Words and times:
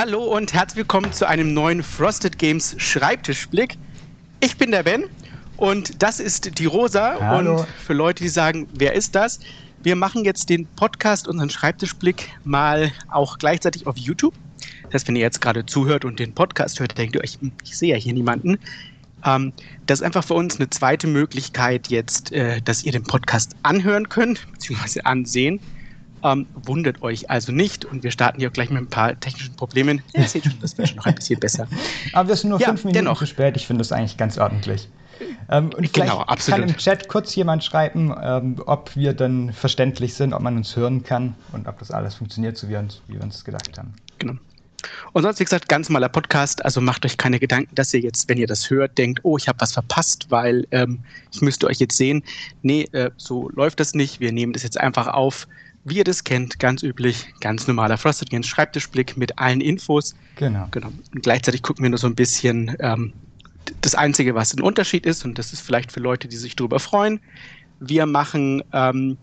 Hallo 0.00 0.22
und 0.22 0.52
herzlich 0.52 0.76
willkommen 0.76 1.12
zu 1.12 1.26
einem 1.26 1.52
neuen 1.54 1.82
Frosted 1.82 2.38
Games 2.38 2.76
Schreibtischblick. 2.78 3.76
Ich 4.38 4.56
bin 4.56 4.70
der 4.70 4.84
Ben 4.84 5.06
und 5.56 6.00
das 6.00 6.20
ist 6.20 6.56
die 6.60 6.66
Rosa. 6.66 7.18
Hallo. 7.18 7.62
Und 7.62 7.68
für 7.84 7.94
Leute, 7.94 8.22
die 8.22 8.28
sagen, 8.28 8.68
wer 8.74 8.92
ist 8.92 9.16
das? 9.16 9.40
Wir 9.82 9.96
machen 9.96 10.24
jetzt 10.24 10.50
den 10.50 10.68
Podcast, 10.76 11.26
unseren 11.26 11.50
Schreibtischblick, 11.50 12.30
mal 12.44 12.92
auch 13.10 13.38
gleichzeitig 13.38 13.88
auf 13.88 13.98
YouTube. 13.98 14.34
Das 14.84 14.94
heißt, 14.94 15.08
wenn 15.08 15.16
ihr 15.16 15.22
jetzt 15.22 15.40
gerade 15.40 15.66
zuhört 15.66 16.04
und 16.04 16.20
den 16.20 16.32
Podcast 16.32 16.78
hört, 16.78 16.96
denkt 16.96 17.16
ihr 17.16 17.20
euch, 17.24 17.36
hm, 17.40 17.50
ich 17.64 17.76
sehe 17.76 17.90
ja 17.90 17.96
hier 17.96 18.14
niemanden. 18.14 18.56
Ähm, 19.24 19.52
das 19.86 19.98
ist 19.98 20.04
einfach 20.04 20.22
für 20.22 20.34
uns 20.34 20.60
eine 20.60 20.70
zweite 20.70 21.08
Möglichkeit 21.08 21.88
jetzt, 21.88 22.30
äh, 22.30 22.62
dass 22.62 22.84
ihr 22.84 22.92
den 22.92 23.02
Podcast 23.02 23.56
anhören 23.64 24.08
könnt, 24.08 24.46
beziehungsweise 24.52 25.04
ansehen. 25.06 25.58
Ähm, 26.22 26.46
wundert 26.54 27.02
euch 27.02 27.30
also 27.30 27.52
nicht 27.52 27.84
und 27.84 28.02
wir 28.02 28.10
starten 28.10 28.40
hier 28.40 28.50
gleich 28.50 28.70
mit 28.70 28.82
ein 28.82 28.88
paar 28.88 29.18
technischen 29.18 29.54
Problemen. 29.56 30.02
Ihr 30.14 30.24
seht 30.24 30.44
schon, 30.44 30.54
das 30.60 30.76
wird 30.76 30.88
schon 30.88 30.96
noch 30.98 31.06
ein 31.06 31.14
bisschen 31.14 31.38
besser. 31.40 31.68
Aber 32.12 32.28
wir 32.28 32.36
sind 32.36 32.50
nur 32.50 32.60
Ja, 32.60 32.68
fünf 32.68 32.84
Minuten 32.84 33.04
dennoch. 33.04 33.18
zu 33.18 33.26
spät. 33.26 33.56
Ich 33.56 33.66
finde 33.66 33.80
das 33.80 33.92
eigentlich 33.92 34.16
ganz 34.16 34.38
ordentlich. 34.38 34.88
Ähm, 35.50 35.66
und 35.66 35.74
vielleicht 35.74 35.94
Genau, 35.94 36.20
absolut. 36.20 36.60
kann 36.60 36.68
im 36.68 36.76
Chat 36.76 37.08
kurz 37.08 37.34
jemand 37.34 37.64
schreiben, 37.64 38.14
ähm, 38.22 38.62
ob 38.66 38.94
wir 38.94 39.14
dann 39.14 39.52
verständlich 39.52 40.14
sind, 40.14 40.32
ob 40.32 40.42
man 40.42 40.56
uns 40.56 40.76
hören 40.76 41.02
kann 41.02 41.34
und 41.52 41.66
ob 41.66 41.78
das 41.78 41.90
alles 41.90 42.14
funktioniert, 42.16 42.56
so 42.56 42.68
wie, 42.68 42.76
uns, 42.76 43.00
wie 43.08 43.14
wir 43.14 43.22
uns 43.22 43.44
gedacht 43.44 43.76
haben. 43.78 43.94
Genau. 44.18 44.34
Und 45.12 45.22
sonst, 45.22 45.40
wie 45.40 45.44
gesagt, 45.44 45.68
ganz 45.68 45.88
normaler 45.88 46.08
Podcast. 46.08 46.64
Also 46.64 46.80
macht 46.80 47.04
euch 47.04 47.16
keine 47.16 47.40
Gedanken, 47.40 47.74
dass 47.74 47.92
ihr 47.94 48.00
jetzt, 48.00 48.28
wenn 48.28 48.38
ihr 48.38 48.46
das 48.46 48.70
hört, 48.70 48.96
denkt, 48.96 49.20
oh, 49.24 49.36
ich 49.36 49.48
habe 49.48 49.60
was 49.60 49.72
verpasst, 49.72 50.26
weil 50.30 50.66
ähm, 50.70 51.00
ich 51.32 51.40
müsste 51.40 51.66
euch 51.66 51.78
jetzt 51.78 51.96
sehen. 51.96 52.22
Nee, 52.62 52.82
äh, 52.92 53.10
so 53.16 53.48
läuft 53.50 53.80
das 53.80 53.94
nicht. 53.94 54.20
Wir 54.20 54.30
nehmen 54.30 54.52
das 54.52 54.62
jetzt 54.62 54.78
einfach 54.78 55.08
auf, 55.08 55.48
wie 55.88 55.98
ihr 55.98 56.04
das 56.04 56.24
kennt, 56.24 56.58
ganz 56.58 56.82
üblich, 56.82 57.26
ganz 57.40 57.66
normaler 57.66 57.96
Frosted 57.96 58.30
Games 58.30 58.46
Schreibtischblick 58.46 59.16
mit 59.16 59.38
allen 59.38 59.60
Infos. 59.60 60.14
Genau. 60.36 60.68
Genau. 60.70 60.88
Und 61.14 61.22
gleichzeitig 61.22 61.62
gucken 61.62 61.82
wir 61.82 61.90
nur 61.90 61.98
so 61.98 62.06
ein 62.06 62.14
bisschen 62.14 62.76
ähm, 62.80 63.12
das 63.80 63.94
Einzige, 63.94 64.34
was 64.34 64.54
ein 64.54 64.62
Unterschied 64.62 65.06
ist, 65.06 65.24
und 65.24 65.38
das 65.38 65.52
ist 65.52 65.60
vielleicht 65.60 65.92
für 65.92 66.00
Leute, 66.00 66.28
die 66.28 66.36
sich 66.36 66.56
darüber 66.56 66.80
freuen. 66.80 67.20
Wir 67.80 68.06
machen 68.06 68.62
ähm, 68.72 69.18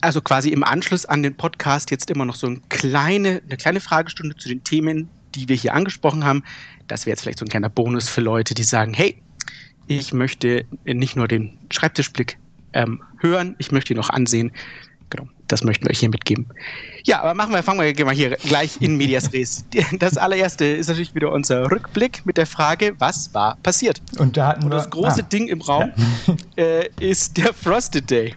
also 0.00 0.20
quasi 0.20 0.50
im 0.50 0.62
Anschluss 0.62 1.06
an 1.06 1.22
den 1.22 1.36
Podcast 1.36 1.90
jetzt 1.90 2.10
immer 2.10 2.24
noch 2.24 2.34
so 2.34 2.46
eine 2.46 2.60
kleine, 2.68 3.42
eine 3.44 3.56
kleine 3.56 3.80
Fragestunde 3.80 4.36
zu 4.36 4.48
den 4.48 4.62
Themen, 4.64 5.08
die 5.34 5.48
wir 5.48 5.56
hier 5.56 5.74
angesprochen 5.74 6.24
haben. 6.24 6.42
Das 6.88 7.06
wäre 7.06 7.12
jetzt 7.12 7.22
vielleicht 7.22 7.38
so 7.38 7.44
ein 7.44 7.48
kleiner 7.48 7.68
Bonus 7.68 8.08
für 8.08 8.20
Leute, 8.20 8.54
die 8.54 8.64
sagen, 8.64 8.94
hey, 8.94 9.20
ich 9.86 10.12
möchte 10.12 10.64
nicht 10.84 11.16
nur 11.16 11.26
den 11.28 11.58
Schreibtischblick 11.70 12.38
ähm, 12.72 13.02
hören, 13.18 13.54
ich 13.58 13.72
möchte 13.72 13.92
ihn 13.92 13.96
noch 13.96 14.10
ansehen. 14.10 14.52
Genau, 15.12 15.28
das 15.46 15.62
möchten 15.62 15.84
wir 15.84 15.90
euch 15.90 15.98
hier 15.98 16.08
mitgeben. 16.08 16.46
Ja, 17.04 17.20
aber 17.20 17.34
machen 17.34 17.52
wir, 17.52 17.62
fangen 17.62 17.80
wir 17.80 17.92
gehen 17.92 18.06
wir 18.06 18.14
hier 18.14 18.30
gleich 18.30 18.80
in 18.80 18.96
Medias 18.96 19.30
Res. 19.34 19.62
Das 19.98 20.16
allererste 20.16 20.64
ist 20.64 20.88
natürlich 20.88 21.14
wieder 21.14 21.30
unser 21.30 21.70
Rückblick 21.70 22.24
mit 22.24 22.38
der 22.38 22.46
Frage, 22.46 22.94
was 22.98 23.34
war 23.34 23.58
passiert? 23.62 24.00
Und 24.16 24.38
da 24.38 24.48
hatten 24.48 24.64
Und 24.64 24.70
wir. 24.70 24.76
das 24.76 24.88
große 24.88 25.20
ah, 25.20 25.28
Ding 25.30 25.48
im 25.48 25.60
Raum 25.60 25.92
äh, 26.56 26.88
ist 26.98 27.36
der 27.36 27.52
Frosted 27.52 28.10
Day. 28.10 28.34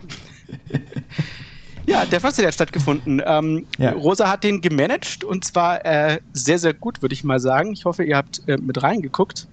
ja, 1.88 2.04
der 2.04 2.20
Frosted 2.20 2.44
Day 2.44 2.48
hat 2.48 2.56
stattgefunden. 2.56 3.22
Ähm, 3.26 3.66
Ja. 3.78 3.92
Rosa 3.94 4.30
hat 4.30 4.44
den 4.44 4.60
gemanagt 4.60 5.24
und 5.24 5.46
zwar 5.46 5.86
äh, 5.86 6.20
sehr, 6.34 6.60
sehr 6.60 6.74
gut, 6.74 7.02
würde 7.02 7.14
ich 7.14 7.24
mal 7.24 7.40
sagen. 7.40 7.72
Ich 7.72 7.86
hoffe, 7.86 8.04
ihr 8.04 8.18
habt 8.18 8.42
äh, 8.50 8.58
mit 8.58 8.84
reingeguckt. 8.84 9.48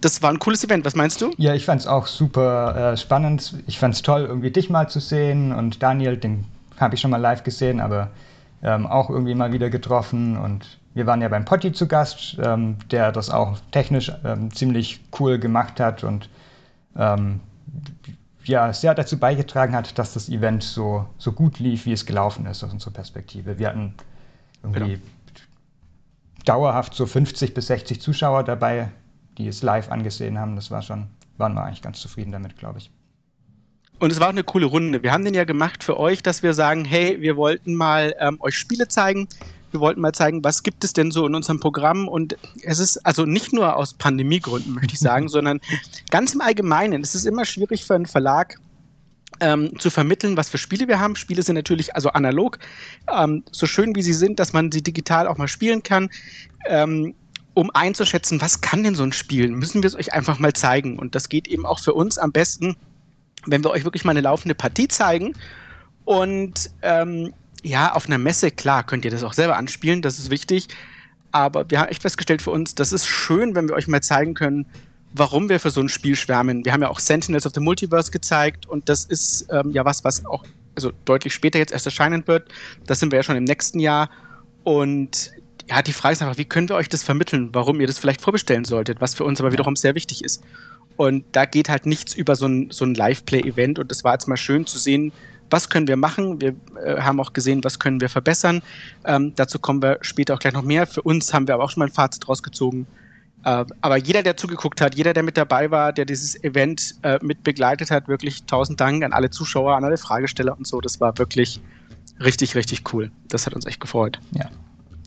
Das 0.00 0.22
war 0.22 0.30
ein 0.30 0.38
cooles 0.38 0.64
Event. 0.64 0.84
Was 0.84 0.94
meinst 0.94 1.20
du? 1.20 1.32
Ja, 1.36 1.54
ich 1.54 1.64
fand 1.64 1.80
es 1.80 1.86
auch 1.86 2.06
super 2.06 2.92
äh, 2.92 2.96
spannend. 2.96 3.54
Ich 3.66 3.78
fand 3.78 3.94
es 3.94 4.02
toll, 4.02 4.22
irgendwie 4.22 4.50
dich 4.50 4.70
mal 4.70 4.88
zu 4.88 5.00
sehen 5.00 5.52
und 5.52 5.82
Daniel, 5.82 6.16
den 6.16 6.46
habe 6.78 6.94
ich 6.94 7.00
schon 7.00 7.10
mal 7.10 7.18
live 7.18 7.42
gesehen, 7.44 7.80
aber 7.80 8.10
ähm, 8.62 8.86
auch 8.86 9.10
irgendwie 9.10 9.34
mal 9.34 9.52
wieder 9.52 9.68
getroffen. 9.70 10.36
Und 10.36 10.78
wir 10.94 11.06
waren 11.06 11.20
ja 11.20 11.28
beim 11.28 11.44
Potti 11.44 11.72
zu 11.72 11.86
Gast, 11.86 12.38
ähm, 12.42 12.76
der 12.90 13.12
das 13.12 13.30
auch 13.30 13.58
technisch 13.72 14.10
ähm, 14.24 14.52
ziemlich 14.54 15.00
cool 15.18 15.38
gemacht 15.38 15.78
hat 15.80 16.02
und 16.04 16.28
ähm, 16.96 17.40
ja, 18.44 18.72
sehr 18.72 18.94
dazu 18.94 19.18
beigetragen 19.18 19.74
hat, 19.74 19.98
dass 19.98 20.14
das 20.14 20.28
Event 20.28 20.62
so, 20.62 21.06
so 21.18 21.32
gut 21.32 21.58
lief, 21.58 21.84
wie 21.86 21.92
es 21.92 22.06
gelaufen 22.06 22.46
ist 22.46 22.64
aus 22.64 22.72
unserer 22.72 22.92
Perspektive. 22.92 23.58
Wir 23.58 23.68
hatten 23.68 23.94
irgendwie 24.62 24.94
Genau. 24.94 25.02
dauerhaft 26.46 26.94
so 26.94 27.06
50 27.06 27.54
bis 27.54 27.66
60 27.66 28.00
Zuschauer 28.00 28.42
dabei, 28.44 28.88
die 29.40 29.48
es 29.48 29.62
live 29.62 29.90
angesehen 29.90 30.38
haben. 30.38 30.56
Das 30.56 30.70
war 30.70 30.82
schon, 30.82 31.06
waren 31.38 31.54
wir 31.54 31.64
eigentlich 31.64 31.82
ganz 31.82 32.00
zufrieden 32.00 32.32
damit, 32.32 32.56
glaube 32.56 32.78
ich. 32.78 32.90
Und 33.98 34.10
es 34.10 34.20
war 34.20 34.28
auch 34.28 34.32
eine 34.32 34.44
coole 34.44 34.66
Runde. 34.66 35.02
Wir 35.02 35.12
haben 35.12 35.24
den 35.24 35.34
ja 35.34 35.44
gemacht 35.44 35.84
für 35.84 35.98
euch, 35.98 36.22
dass 36.22 36.42
wir 36.42 36.54
sagen, 36.54 36.84
hey, 36.84 37.20
wir 37.20 37.36
wollten 37.36 37.74
mal 37.74 38.14
ähm, 38.18 38.38
euch 38.40 38.56
Spiele 38.56 38.88
zeigen. 38.88 39.28
Wir 39.72 39.80
wollten 39.80 40.00
mal 40.00 40.12
zeigen, 40.12 40.42
was 40.42 40.62
gibt 40.62 40.84
es 40.84 40.92
denn 40.92 41.10
so 41.10 41.26
in 41.26 41.34
unserem 41.34 41.60
Programm. 41.60 42.08
Und 42.08 42.36
es 42.62 42.78
ist 42.78 42.98
also 43.06 43.26
nicht 43.26 43.52
nur 43.52 43.76
aus 43.76 43.94
Pandemiegründen, 43.94 44.74
möchte 44.74 44.94
ich 44.94 45.00
sagen, 45.00 45.28
sondern 45.30 45.60
ganz 46.10 46.34
im 46.34 46.40
Allgemeinen. 46.40 47.02
Es 47.02 47.14
ist 47.14 47.26
immer 47.26 47.44
schwierig 47.44 47.84
für 47.84 47.94
einen 47.94 48.06
Verlag, 48.06 48.56
ähm, 49.40 49.78
zu 49.78 49.90
vermitteln, 49.90 50.36
was 50.36 50.48
für 50.48 50.58
Spiele 50.58 50.88
wir 50.88 51.00
haben. 51.00 51.16
Spiele 51.16 51.42
sind 51.42 51.54
natürlich 51.54 51.94
also 51.94 52.10
analog, 52.10 52.58
ähm, 53.14 53.42
so 53.50 53.66
schön 53.66 53.94
wie 53.94 54.02
sie 54.02 54.12
sind, 54.12 54.38
dass 54.38 54.52
man 54.52 54.70
sie 54.70 54.82
digital 54.82 55.26
auch 55.26 55.38
mal 55.38 55.48
spielen 55.48 55.82
kann. 55.82 56.10
Ähm, 56.66 57.14
um 57.54 57.70
einzuschätzen, 57.74 58.40
was 58.40 58.60
kann 58.60 58.82
denn 58.84 58.94
so 58.94 59.02
ein 59.02 59.12
Spiel, 59.12 59.48
müssen 59.48 59.82
wir 59.82 59.88
es 59.88 59.96
euch 59.96 60.12
einfach 60.12 60.38
mal 60.38 60.52
zeigen. 60.52 60.98
Und 60.98 61.14
das 61.14 61.28
geht 61.28 61.48
eben 61.48 61.66
auch 61.66 61.80
für 61.80 61.94
uns 61.94 62.18
am 62.18 62.32
besten, 62.32 62.76
wenn 63.46 63.64
wir 63.64 63.70
euch 63.70 63.84
wirklich 63.84 64.04
mal 64.04 64.12
eine 64.12 64.20
laufende 64.20 64.54
Partie 64.54 64.88
zeigen. 64.88 65.34
Und 66.04 66.70
ähm, 66.82 67.32
ja, 67.62 67.92
auf 67.92 68.06
einer 68.06 68.18
Messe, 68.18 68.50
klar, 68.50 68.84
könnt 68.84 69.04
ihr 69.04 69.10
das 69.10 69.24
auch 69.24 69.32
selber 69.32 69.56
anspielen, 69.56 70.02
das 70.02 70.18
ist 70.18 70.30
wichtig. 70.30 70.68
Aber 71.32 71.68
wir 71.70 71.80
haben 71.80 71.88
echt 71.88 72.02
festgestellt 72.02 72.42
für 72.42 72.50
uns, 72.50 72.74
das 72.74 72.92
ist 72.92 73.06
schön, 73.06 73.54
wenn 73.54 73.68
wir 73.68 73.74
euch 73.74 73.86
mal 73.86 74.02
zeigen 74.02 74.34
können, 74.34 74.66
warum 75.12 75.48
wir 75.48 75.60
für 75.60 75.70
so 75.70 75.80
ein 75.80 75.88
Spiel 75.88 76.16
schwärmen. 76.16 76.64
Wir 76.64 76.72
haben 76.72 76.82
ja 76.82 76.88
auch 76.88 76.98
Sentinels 76.98 77.46
of 77.46 77.52
the 77.54 77.60
Multiverse 77.60 78.10
gezeigt 78.10 78.66
und 78.66 78.88
das 78.88 79.04
ist 79.04 79.46
ähm, 79.50 79.70
ja 79.70 79.84
was, 79.84 80.04
was 80.04 80.24
auch 80.26 80.44
also 80.76 80.92
deutlich 81.04 81.34
später 81.34 81.58
jetzt 81.58 81.72
erst 81.72 81.86
erscheinen 81.86 82.26
wird. 82.26 82.48
Das 82.86 83.00
sind 83.00 83.12
wir 83.12 83.18
ja 83.18 83.22
schon 83.22 83.36
im 83.36 83.44
nächsten 83.44 83.80
Jahr. 83.80 84.08
Und 84.64 85.32
ja, 85.70 85.82
die 85.82 85.92
Frage 85.92 86.14
ist 86.14 86.22
einfach, 86.22 86.36
wie 86.36 86.44
können 86.44 86.68
wir 86.68 86.74
euch 86.74 86.88
das 86.88 87.04
vermitteln, 87.04 87.50
warum 87.52 87.80
ihr 87.80 87.86
das 87.86 87.98
vielleicht 87.98 88.20
vorbestellen 88.20 88.64
solltet, 88.64 89.00
was 89.00 89.14
für 89.14 89.22
uns 89.22 89.40
aber 89.40 89.52
wiederum 89.52 89.76
sehr 89.76 89.94
wichtig 89.94 90.24
ist. 90.24 90.42
Und 90.96 91.24
da 91.30 91.44
geht 91.44 91.68
halt 91.68 91.86
nichts 91.86 92.12
über 92.12 92.34
so 92.34 92.46
ein, 92.46 92.70
so 92.72 92.84
ein 92.84 92.94
Live-Play-Event. 92.94 93.78
Und 93.78 93.88
das 93.90 94.02
war 94.02 94.12
jetzt 94.14 94.26
mal 94.26 94.36
schön 94.36 94.66
zu 94.66 94.78
sehen, 94.78 95.12
was 95.48 95.68
können 95.68 95.86
wir 95.86 95.96
machen. 95.96 96.40
Wir 96.40 96.56
äh, 96.84 97.00
haben 97.00 97.20
auch 97.20 97.32
gesehen, 97.32 97.62
was 97.62 97.78
können 97.78 98.00
wir 98.00 98.08
verbessern. 98.08 98.62
Ähm, 99.04 99.32
dazu 99.36 99.60
kommen 99.60 99.80
wir 99.80 99.98
später 100.00 100.34
auch 100.34 100.40
gleich 100.40 100.54
noch 100.54 100.62
mehr. 100.62 100.88
Für 100.88 101.02
uns 101.02 101.32
haben 101.32 101.46
wir 101.46 101.54
aber 101.54 101.64
auch 101.64 101.70
schon 101.70 101.80
mal 101.80 101.86
ein 101.86 101.92
Fazit 101.92 102.28
rausgezogen. 102.28 102.88
Äh, 103.44 103.64
aber 103.80 103.96
jeder, 103.96 104.24
der 104.24 104.36
zugeguckt 104.36 104.80
hat, 104.80 104.96
jeder, 104.96 105.12
der 105.12 105.22
mit 105.22 105.36
dabei 105.36 105.70
war, 105.70 105.92
der 105.92 106.04
dieses 106.04 106.42
Event 106.42 106.96
äh, 107.02 107.20
mit 107.22 107.44
begleitet 107.44 107.92
hat, 107.92 108.08
wirklich 108.08 108.42
tausend 108.44 108.80
Dank 108.80 109.04
an 109.04 109.12
alle 109.12 109.30
Zuschauer, 109.30 109.76
an 109.76 109.84
alle 109.84 109.98
Fragesteller 109.98 110.58
und 110.58 110.66
so. 110.66 110.80
Das 110.80 111.00
war 111.00 111.16
wirklich 111.16 111.60
richtig, 112.18 112.56
richtig 112.56 112.92
cool. 112.92 113.12
Das 113.28 113.46
hat 113.46 113.54
uns 113.54 113.66
echt 113.66 113.80
gefreut. 113.80 114.18
Ja, 114.32 114.50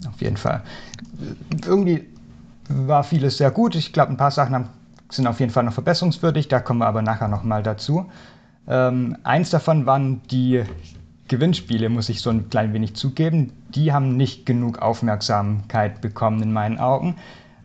auf 0.08 0.22
jeden 0.22 0.38
Fall. 0.38 0.62
Irgendwie 1.66 2.08
war 2.70 3.04
vieles 3.04 3.38
sehr 3.38 3.52
gut. 3.52 3.76
Ich 3.76 3.94
glaube, 3.94 4.12
ein 4.12 4.18
paar 4.18 4.32
Sachen 4.32 4.56
haben, 4.56 4.70
sind 5.10 5.28
auf 5.28 5.40
jeden 5.40 5.52
Fall 5.52 5.64
noch 5.64 5.74
verbesserungswürdig. 5.74 6.48
Da 6.48 6.60
kommen 6.60 6.80
wir 6.80 6.88
aber 6.88 7.02
nachher 7.02 7.28
nochmal 7.28 7.64
dazu. 7.64 8.10
Ähm, 8.68 9.18
eins 9.24 9.50
davon 9.50 9.86
waren 9.86 10.22
die 10.32 10.64
Gewinnspiele, 11.28 11.90
muss 11.90 12.10
ich 12.10 12.22
so 12.22 12.30
ein 12.30 12.50
klein 12.50 12.74
wenig 12.74 12.96
zugeben. 12.96 13.54
Die 13.70 13.92
haben 13.92 14.18
nicht 14.18 14.46
genug 14.46 14.80
Aufmerksamkeit 14.80 16.02
bekommen 16.02 16.42
in 16.42 16.54
meinen 16.54 16.80
Augen. 16.80 17.16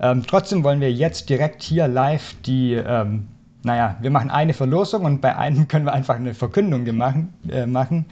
Ähm, 0.00 0.22
trotzdem 0.26 0.64
wollen 0.64 0.80
wir 0.80 0.92
jetzt 0.92 1.28
direkt 1.28 1.62
hier 1.62 1.88
live 1.88 2.34
die, 2.46 2.74
ähm, 2.74 3.26
naja, 3.64 3.96
wir 4.00 4.10
machen 4.10 4.30
eine 4.30 4.54
Verlosung 4.54 5.04
und 5.04 5.20
bei 5.20 5.36
einem 5.36 5.68
können 5.68 5.86
wir 5.86 5.92
einfach 5.92 6.16
eine 6.16 6.34
Verkündung 6.34 6.84
gemachen, 6.84 7.32
äh, 7.48 7.66
machen. 7.66 8.06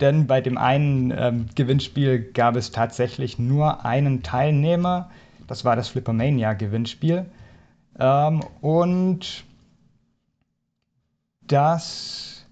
Denn 0.00 0.26
bei 0.26 0.40
dem 0.40 0.58
einen 0.58 1.10
ähm, 1.10 1.46
Gewinnspiel 1.54 2.32
gab 2.32 2.56
es 2.56 2.70
tatsächlich 2.70 3.38
nur 3.38 3.84
einen 3.84 4.22
Teilnehmer. 4.22 5.10
Das 5.46 5.64
war 5.64 5.76
das 5.76 5.88
Flippermania-Gewinnspiel. 5.88 7.26
Ähm, 7.98 8.40
und 8.60 9.44
das. 11.42 12.46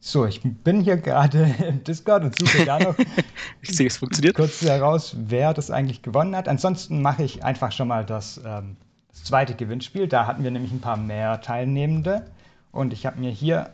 So, 0.00 0.26
ich 0.26 0.42
bin 0.42 0.80
hier 0.82 0.96
gerade 0.96 1.54
im 1.66 1.82
Discord 1.84 2.24
und 2.24 2.38
suche 2.38 2.64
da 2.66 2.78
noch 2.78 2.96
Ich 3.62 3.76
sehe, 3.76 3.86
es 3.86 3.96
funktioniert. 3.96 4.36
kurz 4.36 4.60
heraus, 4.60 5.16
wer 5.18 5.54
das 5.54 5.70
eigentlich 5.70 6.02
gewonnen 6.02 6.36
hat. 6.36 6.48
Ansonsten 6.48 7.00
mache 7.00 7.22
ich 7.22 7.42
einfach 7.42 7.72
schon 7.72 7.88
mal 7.88 8.04
das, 8.04 8.40
ähm, 8.44 8.76
das 9.08 9.24
zweite 9.24 9.54
Gewinnspiel. 9.54 10.08
Da 10.08 10.26
hatten 10.26 10.44
wir 10.44 10.50
nämlich 10.50 10.72
ein 10.72 10.80
paar 10.80 10.96
mehr 10.96 11.40
Teilnehmende. 11.40 12.26
Und 12.70 12.92
ich 12.92 13.06
habe 13.06 13.20
mir 13.20 13.30
hier 13.30 13.70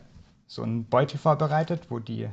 so 0.50 0.64
einen 0.64 0.84
Beutel 0.84 1.16
vorbereitet, 1.16 1.82
wo 1.90 2.00
die 2.00 2.28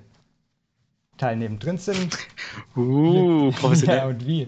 Teilnehmer 1.17 1.57
drin 1.57 1.77
sind. 1.77 2.17
Uh, 2.75 3.51
Ja, 3.51 3.59
professionell. 3.59 4.07
und 4.07 4.25
wie? 4.25 4.47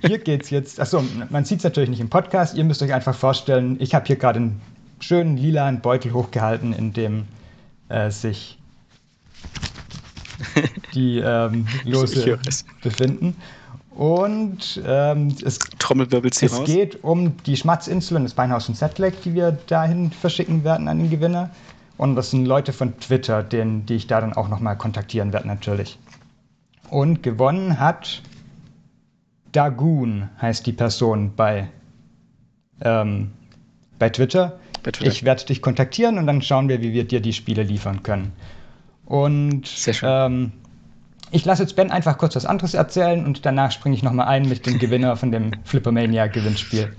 Hier 0.00 0.18
geht's 0.18 0.50
jetzt. 0.50 0.80
Achso, 0.80 1.04
man 1.28 1.44
sieht 1.44 1.58
es 1.58 1.64
natürlich 1.64 1.90
nicht 1.90 2.00
im 2.00 2.08
Podcast. 2.08 2.56
Ihr 2.56 2.64
müsst 2.64 2.82
euch 2.82 2.92
einfach 2.92 3.14
vorstellen, 3.14 3.76
ich 3.78 3.94
habe 3.94 4.06
hier 4.06 4.16
gerade 4.16 4.40
einen 4.40 4.60
schönen 4.98 5.36
lilanen 5.36 5.80
Beutel 5.80 6.12
hochgehalten, 6.12 6.72
in 6.72 6.92
dem 6.92 7.28
äh, 7.88 8.10
sich 8.10 8.58
die 10.94 11.18
ähm, 11.18 11.68
Lose 11.84 12.38
befinden. 12.82 13.36
Und 13.90 14.82
ähm, 14.84 15.28
es, 15.44 15.58
es 16.42 16.64
geht 16.64 17.04
um 17.04 17.36
die 17.44 17.56
Schmatzinsel 17.56 18.16
und 18.16 18.24
das 18.24 18.34
Beinhaus 18.34 18.66
von 18.66 18.74
Setlake, 18.74 19.18
die 19.24 19.34
wir 19.34 19.52
dahin 19.52 20.10
verschicken 20.10 20.64
werden 20.64 20.88
an 20.88 20.98
den 20.98 21.10
Gewinner. 21.10 21.50
Und 22.00 22.16
das 22.16 22.30
sind 22.30 22.46
Leute 22.46 22.72
von 22.72 22.98
Twitter, 22.98 23.42
den, 23.42 23.84
die 23.84 23.96
ich 23.96 24.06
da 24.06 24.22
dann 24.22 24.32
auch 24.32 24.48
nochmal 24.48 24.74
kontaktieren 24.78 25.34
werde, 25.34 25.46
natürlich. 25.46 25.98
Und 26.88 27.22
gewonnen 27.22 27.78
hat 27.78 28.22
Dagoon, 29.52 30.30
heißt 30.40 30.66
die 30.66 30.72
Person 30.72 31.34
bei, 31.36 31.68
ähm, 32.80 33.32
bei 33.98 34.08
Twitter. 34.08 34.58
Bei 34.82 34.92
Twitter. 34.92 35.10
Ich 35.10 35.24
werde 35.24 35.44
dich 35.44 35.60
kontaktieren 35.60 36.16
und 36.16 36.26
dann 36.26 36.40
schauen 36.40 36.70
wir, 36.70 36.80
wie 36.80 36.94
wir 36.94 37.04
dir 37.04 37.20
die 37.20 37.34
Spiele 37.34 37.64
liefern 37.64 38.02
können. 38.02 38.32
Und 39.04 39.66
Sehr 39.66 39.92
schön. 39.92 40.08
Ähm, 40.10 40.52
ich 41.32 41.44
lasse 41.44 41.64
jetzt 41.64 41.76
Ben 41.76 41.90
einfach 41.90 42.16
kurz 42.16 42.34
was 42.34 42.46
anderes 42.46 42.72
erzählen 42.72 43.26
und 43.26 43.44
danach 43.44 43.72
springe 43.72 43.94
ich 43.94 44.02
nochmal 44.02 44.26
ein 44.26 44.48
mit 44.48 44.64
dem 44.64 44.78
Gewinner 44.78 45.18
von 45.18 45.32
dem 45.32 45.50
Flippermania-Gewinnspiel. 45.64 46.96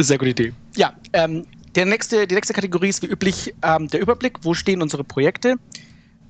Sehr 0.00 0.18
gute 0.18 0.30
Idee. 0.32 0.52
Ja, 0.74 0.94
ähm, 1.12 1.46
der 1.74 1.86
nächste, 1.86 2.26
die 2.26 2.34
nächste 2.34 2.54
Kategorie 2.54 2.88
ist 2.88 3.02
wie 3.02 3.06
üblich 3.06 3.54
ähm, 3.62 3.88
der 3.88 4.00
Überblick. 4.00 4.38
Wo 4.42 4.54
stehen 4.54 4.82
unsere 4.82 5.04
Projekte? 5.04 5.56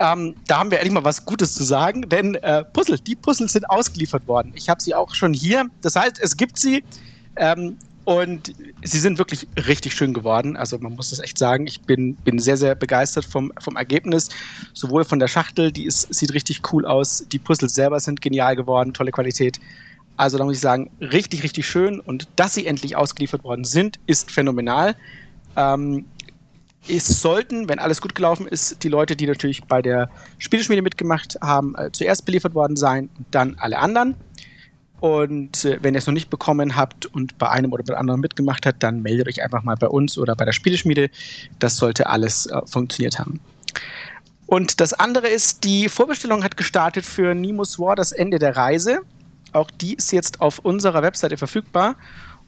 Ähm, 0.01 0.35
da 0.49 0.59
haben 0.59 0.71
wir 0.71 0.79
endlich 0.79 0.93
mal 0.95 1.05
was 1.05 1.25
Gutes 1.25 1.55
zu 1.55 1.63
sagen, 1.63 2.09
denn 2.09 2.35
äh, 2.37 2.65
Puzzle, 2.65 2.99
die 2.99 3.15
Puzzles 3.15 3.53
sind 3.53 3.69
ausgeliefert 3.71 4.27
worden. 4.27 4.53
Ich 4.57 4.69
habe 4.69 4.83
sie 4.83 4.95
auch 4.95 5.15
schon 5.15 5.33
hier. 5.33 5.67
Das 5.83 5.95
heißt, 5.95 6.19
es 6.21 6.37
gibt 6.37 6.59
sie. 6.59 6.83
Ähm, 7.37 7.77
und 8.05 8.53
sie 8.83 8.99
sind 8.99 9.17
wirklich 9.17 9.47
richtig 9.67 9.95
schön 9.95 10.13
geworden. 10.13 10.59
Also 10.59 10.79
man 10.79 10.95
muss 10.95 11.11
das 11.11 11.21
echt 11.21 11.39
sagen. 11.39 11.67
Ich 11.67 11.81
bin, 11.81 12.17
bin 12.17 12.39
sehr, 12.39 12.59
sehr 12.59 12.75
begeistert 12.75 13.25
vom, 13.25 13.51
vom 13.61 13.77
Ergebnis. 13.77 14.29
Sowohl 14.75 15.05
von 15.05 15.19
der 15.19 15.29
Schachtel, 15.29 15.73
die 15.73 15.87
ist, 15.87 16.13
sieht 16.13 16.35
richtig 16.35 16.61
cool 16.73 16.85
aus. 16.85 17.25
Die 17.33 17.39
Puzzles 17.39 17.75
selber 17.75 17.99
sind 18.01 18.21
genial 18.21 18.57
geworden, 18.57 18.93
tolle 18.93 19.11
Qualität. 19.11 19.59
Also 20.19 20.37
da 20.37 20.45
muss 20.45 20.57
ich 20.57 20.61
sagen, 20.61 20.91
richtig, 21.01 21.43
richtig 21.43 21.67
schön. 21.67 21.99
Und 21.99 22.29
dass 22.37 22.55
sie 22.55 22.67
endlich 22.67 22.95
ausgeliefert 22.95 23.43
worden 23.43 23.65
sind, 23.65 23.99
ist 24.07 24.31
phänomenal. 24.31 24.97
Ähm, 25.57 26.05
es 26.89 27.23
sollten, 27.23 27.69
wenn 27.69 27.79
alles 27.79 28.01
gut 28.01 28.15
gelaufen 28.15 28.47
ist, 28.47 28.83
die 28.83 28.89
Leute, 28.89 29.17
die 29.17 29.27
natürlich 29.27 29.65
bei 29.65 29.81
der 29.81 30.11
Spieleschmiede 30.39 30.83
mitgemacht 30.83 31.39
haben, 31.41 31.75
äh, 31.77 31.91
zuerst 31.93 32.27
beliefert 32.27 32.55
worden 32.55 32.77
sein 32.77 33.09
und 33.17 33.27
dann 33.31 33.57
alle 33.59 33.79
anderen. 33.79 34.15
Und 35.01 35.65
äh, 35.65 35.79
wenn 35.83 35.95
ihr 35.95 35.99
es 35.99 36.07
noch 36.07 36.15
nicht 36.15 36.31
bekommen 36.31 36.77
habt 36.77 37.07
und 37.07 37.37
bei 37.39 37.49
einem 37.49 37.73
oder 37.73 37.83
bei 37.85 37.97
anderen 37.97 38.21
mitgemacht 38.21 38.67
habt, 38.67 38.83
dann 38.83 39.03
meldet 39.03 39.29
euch 39.29 39.43
einfach 39.43 39.63
mal 39.63 39.77
bei 39.77 39.89
uns 39.89 40.19
oder 40.19 40.37
bei 40.37 40.45
der 40.45 40.53
Spieleschmiede. 40.53 41.11
Das 41.59 41.77
sollte 41.77 42.07
alles 42.07 42.47
äh, 42.47 42.61
funktioniert 42.67 43.19
haben. 43.19 43.41
Und 44.47 44.81
das 44.81 44.93
andere 44.93 45.29
ist, 45.29 45.65
die 45.65 45.89
Vorbestellung 45.89 46.45
hat 46.45 46.57
gestartet 46.57 47.05
für 47.05 47.35
Nemo's 47.35 47.79
War, 47.79 47.97
das 47.97 48.13
Ende 48.13 48.39
der 48.39 48.57
Reise. 48.57 49.01
Auch 49.53 49.71
die 49.71 49.95
ist 49.95 50.13
jetzt 50.13 50.41
auf 50.41 50.59
unserer 50.61 51.03
Webseite 51.03 51.37
verfügbar. 51.37 51.97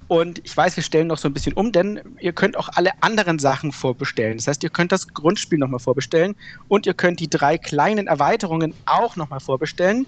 Und 0.09 0.41
ich 0.45 0.57
weiß, 0.57 0.77
wir 0.77 0.85
stellen 0.85 1.09
noch 1.09 1.19
so 1.19 1.29
ein 1.29 1.35
bisschen 1.35 1.53
um, 1.55 1.73
denn 1.73 2.01
ihr 2.21 2.33
könnt 2.33 2.57
auch 2.57 2.69
alle 2.75 2.91
anderen 3.01 3.39
Sachen 3.39 3.73
vorbestellen. 3.73 4.37
Das 4.37 4.47
heißt, 4.47 4.63
ihr 4.63 4.71
könnt 4.71 4.93
das 4.93 5.09
Grundspiel 5.13 5.59
nochmal 5.59 5.81
vorbestellen 5.81 6.37
und 6.69 6.87
ihr 6.87 6.95
könnt 6.95 7.19
die 7.19 7.29
drei 7.29 7.59
kleinen 7.59 8.07
Erweiterungen 8.07 8.73
auch 8.87 9.17
nochmal 9.17 9.41
vorbestellen. 9.41 10.07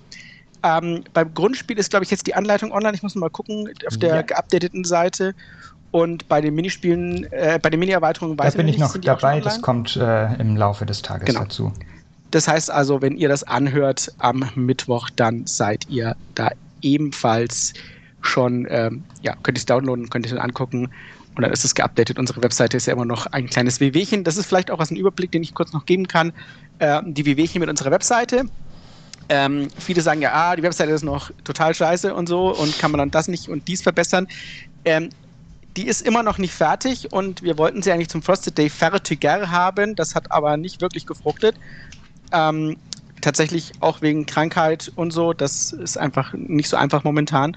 Ähm, 0.62 1.04
beim 1.12 1.34
Grundspiel 1.34 1.78
ist, 1.78 1.90
glaube 1.90 2.04
ich, 2.04 2.10
jetzt 2.10 2.26
die 2.26 2.34
Anleitung 2.34 2.72
online. 2.72 2.94
Ich 2.94 3.02
muss 3.02 3.14
mal 3.16 3.30
gucken 3.30 3.68
auf 3.86 3.96
der 3.96 4.16
ja. 4.16 4.22
geupdateten 4.22 4.84
Seite. 4.84 5.34
Und 5.90 6.28
bei 6.28 6.40
den 6.40 6.54
Minispielen, 6.54 7.24
äh, 7.32 7.58
bei 7.60 7.70
den 7.70 7.80
Mini-Erweiterungen 7.80 8.38
weiß 8.38 8.52
da 8.52 8.56
bin 8.58 8.68
ich 8.68 8.78
noch 8.78 8.96
dabei. 8.98 9.40
Das 9.40 9.62
kommt 9.62 9.96
äh, 9.96 10.34
im 10.34 10.56
Laufe 10.56 10.84
des 10.84 11.02
Tages 11.02 11.26
genau. 11.26 11.40
dazu. 11.40 11.72
Das 12.30 12.46
heißt 12.46 12.70
also, 12.70 13.00
wenn 13.00 13.16
ihr 13.16 13.28
das 13.28 13.42
anhört 13.42 14.12
am 14.18 14.44
Mittwoch, 14.54 15.08
dann 15.16 15.46
seid 15.46 15.88
ihr 15.88 16.14
da 16.34 16.50
ebenfalls 16.82 17.72
schon, 18.20 18.66
ähm, 18.70 19.04
ja, 19.22 19.34
könnt 19.42 19.58
ihr 19.58 19.60
es 19.60 19.66
downloaden, 19.66 20.10
könnt 20.10 20.26
ihr 20.26 20.32
es 20.32 20.38
angucken 20.38 20.90
und 21.34 21.42
dann 21.42 21.52
ist 21.52 21.64
es 21.64 21.74
geupdatet. 21.74 22.18
Unsere 22.18 22.42
Webseite 22.42 22.76
ist 22.76 22.86
ja 22.86 22.92
immer 22.92 23.04
noch 23.04 23.26
ein 23.26 23.46
kleines 23.46 23.80
WWchen. 23.80 24.24
Das 24.24 24.36
ist 24.36 24.46
vielleicht 24.46 24.70
auch 24.70 24.78
was 24.78 24.90
ein 24.90 24.96
Überblick, 24.96 25.30
den 25.32 25.42
ich 25.42 25.54
kurz 25.54 25.72
noch 25.72 25.86
geben 25.86 26.08
kann. 26.08 26.32
Äh, 26.80 27.00
die 27.06 27.24
WWchen 27.26 27.60
mit 27.60 27.70
unserer 27.70 27.90
Webseite. 27.90 28.44
Ähm, 29.28 29.68
viele 29.78 30.00
sagen 30.00 30.22
ja, 30.22 30.32
ah, 30.32 30.56
die 30.56 30.62
Webseite 30.62 30.90
ist 30.90 31.04
noch 31.04 31.30
total 31.44 31.74
scheiße 31.74 32.14
und 32.14 32.28
so 32.28 32.54
und 32.54 32.78
kann 32.78 32.90
man 32.90 32.98
dann 32.98 33.10
das 33.10 33.28
nicht 33.28 33.48
und 33.48 33.68
dies 33.68 33.82
verbessern. 33.82 34.26
Ähm, 34.84 35.10
die 35.76 35.86
ist 35.86 36.00
immer 36.04 36.22
noch 36.22 36.38
nicht 36.38 36.52
fertig 36.52 37.12
und 37.12 37.42
wir 37.42 37.56
wollten 37.56 37.82
sie 37.82 37.92
eigentlich 37.92 38.08
zum 38.08 38.22
Frosted 38.22 38.58
Day 38.58 38.68
fertiger 38.68 39.50
haben. 39.50 39.94
Das 39.94 40.14
hat 40.14 40.32
aber 40.32 40.56
nicht 40.56 40.80
wirklich 40.80 41.06
gefruchtet. 41.06 41.54
Ähm, 42.32 42.76
tatsächlich 43.20 43.72
auch 43.80 44.02
wegen 44.02 44.26
Krankheit 44.26 44.90
und 44.96 45.12
so. 45.12 45.32
Das 45.32 45.72
ist 45.72 45.98
einfach 45.98 46.32
nicht 46.32 46.68
so 46.68 46.76
einfach 46.76 47.04
momentan. 47.04 47.56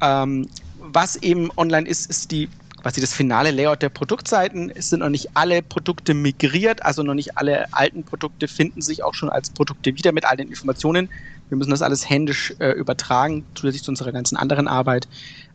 Ähm, 0.00 0.48
was 0.78 1.16
eben 1.16 1.50
online 1.56 1.88
ist, 1.88 2.08
ist 2.08 2.30
die 2.30 2.48
quasi 2.82 3.00
das 3.00 3.12
finale 3.12 3.50
Layout 3.50 3.82
der 3.82 3.88
Produktseiten. 3.88 4.70
Es 4.74 4.90
sind 4.90 5.00
noch 5.00 5.08
nicht 5.08 5.30
alle 5.34 5.62
Produkte 5.62 6.14
migriert, 6.14 6.84
also 6.84 7.02
noch 7.02 7.14
nicht 7.14 7.36
alle 7.36 7.72
alten 7.72 8.04
Produkte 8.04 8.48
finden 8.48 8.82
sich 8.82 9.02
auch 9.02 9.14
schon 9.14 9.30
als 9.30 9.50
Produkte 9.50 9.96
wieder 9.96 10.12
mit 10.12 10.24
all 10.24 10.36
den 10.36 10.48
Informationen. 10.48 11.08
Wir 11.48 11.56
müssen 11.58 11.70
das 11.70 11.82
alles 11.82 12.08
händisch 12.08 12.54
äh, 12.58 12.70
übertragen, 12.70 13.44
zusätzlich 13.54 13.82
zu 13.82 13.90
unserer 13.90 14.12
ganzen 14.12 14.36
anderen 14.36 14.68
Arbeit. 14.68 15.08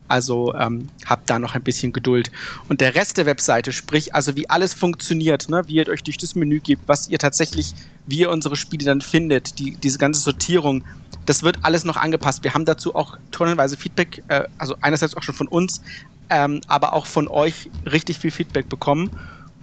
Also 0.09 0.53
ähm, 0.53 0.89
habt 1.05 1.29
da 1.29 1.39
noch 1.39 1.55
ein 1.55 1.63
bisschen 1.63 1.93
Geduld. 1.93 2.29
Und 2.67 2.81
der 2.81 2.93
Rest 2.93 3.17
der 3.17 3.25
Webseite, 3.25 3.71
sprich 3.71 4.13
also 4.13 4.35
wie 4.35 4.49
alles 4.49 4.73
funktioniert, 4.73 5.49
ne, 5.49 5.63
wie 5.67 5.75
ihr 5.75 5.87
euch 5.87 6.03
durch 6.03 6.17
das 6.17 6.35
Menü 6.35 6.59
gebt, 6.59 6.83
was 6.87 7.07
ihr 7.07 7.19
tatsächlich, 7.19 7.73
wie 8.05 8.19
ihr 8.19 8.29
unsere 8.29 8.55
Spiele 8.55 8.85
dann 8.85 9.01
findet, 9.01 9.59
die, 9.59 9.77
diese 9.77 9.97
ganze 9.97 10.19
Sortierung, 10.19 10.83
das 11.25 11.43
wird 11.43 11.59
alles 11.63 11.85
noch 11.85 11.97
angepasst. 11.97 12.43
Wir 12.43 12.53
haben 12.53 12.65
dazu 12.65 12.95
auch 12.95 13.17
tonnenweise 13.31 13.77
Feedback, 13.77 14.23
äh, 14.27 14.43
also 14.57 14.75
einerseits 14.81 15.15
auch 15.15 15.23
schon 15.23 15.35
von 15.35 15.47
uns, 15.47 15.81
ähm, 16.29 16.61
aber 16.67 16.93
auch 16.93 17.05
von 17.05 17.27
euch 17.27 17.69
richtig 17.89 18.19
viel 18.19 18.31
Feedback 18.31 18.69
bekommen. 18.69 19.09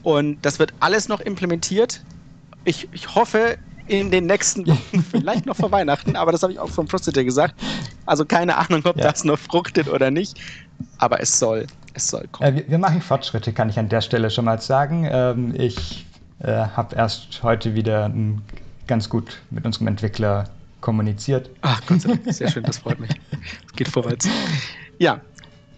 Und 0.02 0.38
das 0.42 0.58
wird 0.58 0.72
alles 0.80 1.08
noch 1.08 1.20
implementiert. 1.20 2.02
Ich, 2.64 2.88
ich 2.92 3.14
hoffe, 3.14 3.58
in 3.86 4.10
den 4.10 4.26
nächsten 4.26 4.66
Wochen, 4.66 5.02
vielleicht 5.10 5.46
noch 5.46 5.56
vor 5.56 5.72
Weihnachten, 5.72 6.16
aber 6.16 6.32
das 6.32 6.42
habe 6.42 6.52
ich 6.52 6.58
auch 6.58 6.68
vom 6.68 6.86
Prostiter 6.86 7.24
gesagt. 7.24 7.54
Also 8.06 8.24
keine 8.24 8.56
Ahnung, 8.56 8.82
ob 8.84 8.96
ja. 8.96 9.04
das 9.10 9.24
noch 9.24 9.38
fruchtet 9.38 9.88
oder 9.88 10.10
nicht, 10.10 10.40
aber 10.98 11.20
es 11.20 11.38
soll, 11.38 11.66
es 11.94 12.08
soll 12.08 12.26
kommen. 12.30 12.56
Äh, 12.56 12.64
wir, 12.68 12.78
machen 12.78 13.02
Fortschritte, 13.02 13.52
kann 13.52 13.68
ich 13.68 13.78
an 13.78 13.88
der 13.88 14.00
Stelle 14.00 14.30
schon 14.30 14.44
mal 14.44 14.60
sagen. 14.60 15.08
Ähm, 15.10 15.54
ich 15.56 16.06
äh, 16.38 16.52
habe 16.52 16.94
erst 16.94 17.42
heute 17.42 17.74
wieder 17.74 18.10
ganz 18.86 19.08
gut 19.08 19.40
mit 19.50 19.66
unserem 19.66 19.88
Entwickler 19.88 20.44
kommuniziert. 20.80 21.50
Ach 21.62 21.80
Gott 21.86 22.02
sei 22.02 22.08
Dank, 22.10 22.22
sehr 22.32 22.50
schön, 22.50 22.64
das 22.64 22.78
freut 22.78 23.00
mich. 23.00 23.10
Es 23.66 23.72
geht 23.74 23.88
vorwärts. 23.88 24.28
Ja, 24.98 25.20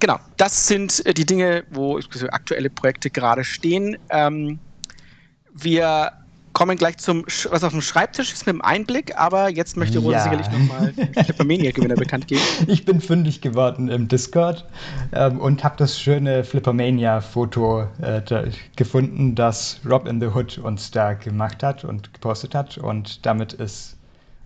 genau, 0.00 0.18
das 0.36 0.66
sind 0.66 1.04
äh, 1.06 1.14
die 1.14 1.26
Dinge, 1.26 1.64
wo 1.70 1.98
aktuelle 2.30 2.70
Projekte 2.70 3.10
gerade 3.10 3.44
stehen. 3.44 3.96
Ähm, 4.10 4.58
wir 5.54 6.12
kommen 6.52 6.76
gleich 6.76 6.98
zum, 6.98 7.24
was 7.50 7.64
auf 7.64 7.72
dem 7.72 7.80
Schreibtisch 7.80 8.32
ist 8.32 8.46
mit 8.46 8.54
dem 8.54 8.62
Einblick, 8.62 9.16
aber 9.16 9.48
jetzt 9.48 9.76
möchte 9.76 9.98
Rosa 9.98 10.18
ja. 10.18 10.22
sicherlich 10.24 10.50
nochmal 10.50 10.92
den 10.92 11.24
Flippermania-Gewinner 11.24 11.94
bekannt 11.94 12.28
geben. 12.28 12.40
Ich 12.66 12.84
bin 12.84 13.00
fündig 13.00 13.40
geworden 13.40 13.88
im 13.88 14.08
Discord 14.08 14.66
ähm, 15.12 15.40
und 15.40 15.64
habe 15.64 15.76
das 15.78 15.98
schöne 15.98 16.44
Flippermania-Foto 16.44 17.82
äh, 18.02 18.22
da 18.22 18.44
gefunden, 18.76 19.34
das 19.34 19.80
Rob 19.88 20.06
in 20.06 20.20
the 20.20 20.26
Hood 20.26 20.58
uns 20.58 20.90
da 20.90 21.14
gemacht 21.14 21.62
hat 21.62 21.84
und 21.84 22.12
gepostet 22.12 22.54
hat. 22.54 22.78
Und 22.78 23.24
damit 23.24 23.54
ist 23.54 23.96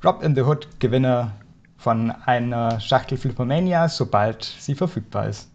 Rob 0.06 0.22
in 0.22 0.36
the 0.36 0.42
Hood 0.42 0.68
Gewinner 0.78 1.32
von 1.78 2.12
einer 2.12 2.78
Schachtel 2.78 3.18
Flippermania, 3.18 3.88
sobald 3.88 4.44
sie 4.44 4.76
verfügbar 4.76 5.28
ist. 5.28 5.50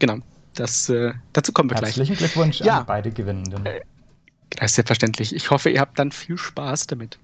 Genau, 0.00 0.18
das, 0.54 0.88
äh, 0.88 1.12
dazu 1.32 1.52
kommen 1.52 1.70
wir 1.70 1.76
Herzlichen 1.76 1.94
gleich. 1.94 2.08
Herzlichen 2.08 2.34
Glückwunsch 2.34 2.60
ja. 2.60 2.80
an 2.80 2.86
beide 2.86 3.12
Gewinnenden. 3.12 3.64
Äh, 3.64 3.80
das 4.50 4.72
ist 4.72 4.74
selbstverständlich. 4.74 5.34
Ich 5.34 5.50
hoffe, 5.50 5.70
ihr 5.70 5.80
habt 5.80 5.98
dann 5.98 6.10
viel 6.10 6.36
Spaß 6.36 6.88
damit. 6.88 7.18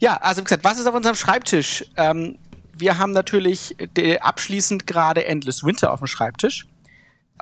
Ja, 0.00 0.16
also 0.18 0.42
wie 0.42 0.44
gesagt, 0.44 0.64
was 0.64 0.78
ist 0.78 0.86
auf 0.86 0.94
unserem 0.94 1.16
Schreibtisch? 1.16 1.84
Ähm, 1.96 2.38
wir 2.74 2.98
haben 2.98 3.12
natürlich 3.12 3.76
abschließend 4.20 4.86
gerade 4.86 5.24
Endless 5.24 5.64
Winter 5.64 5.92
auf 5.92 6.00
dem 6.00 6.06
Schreibtisch. 6.06 6.66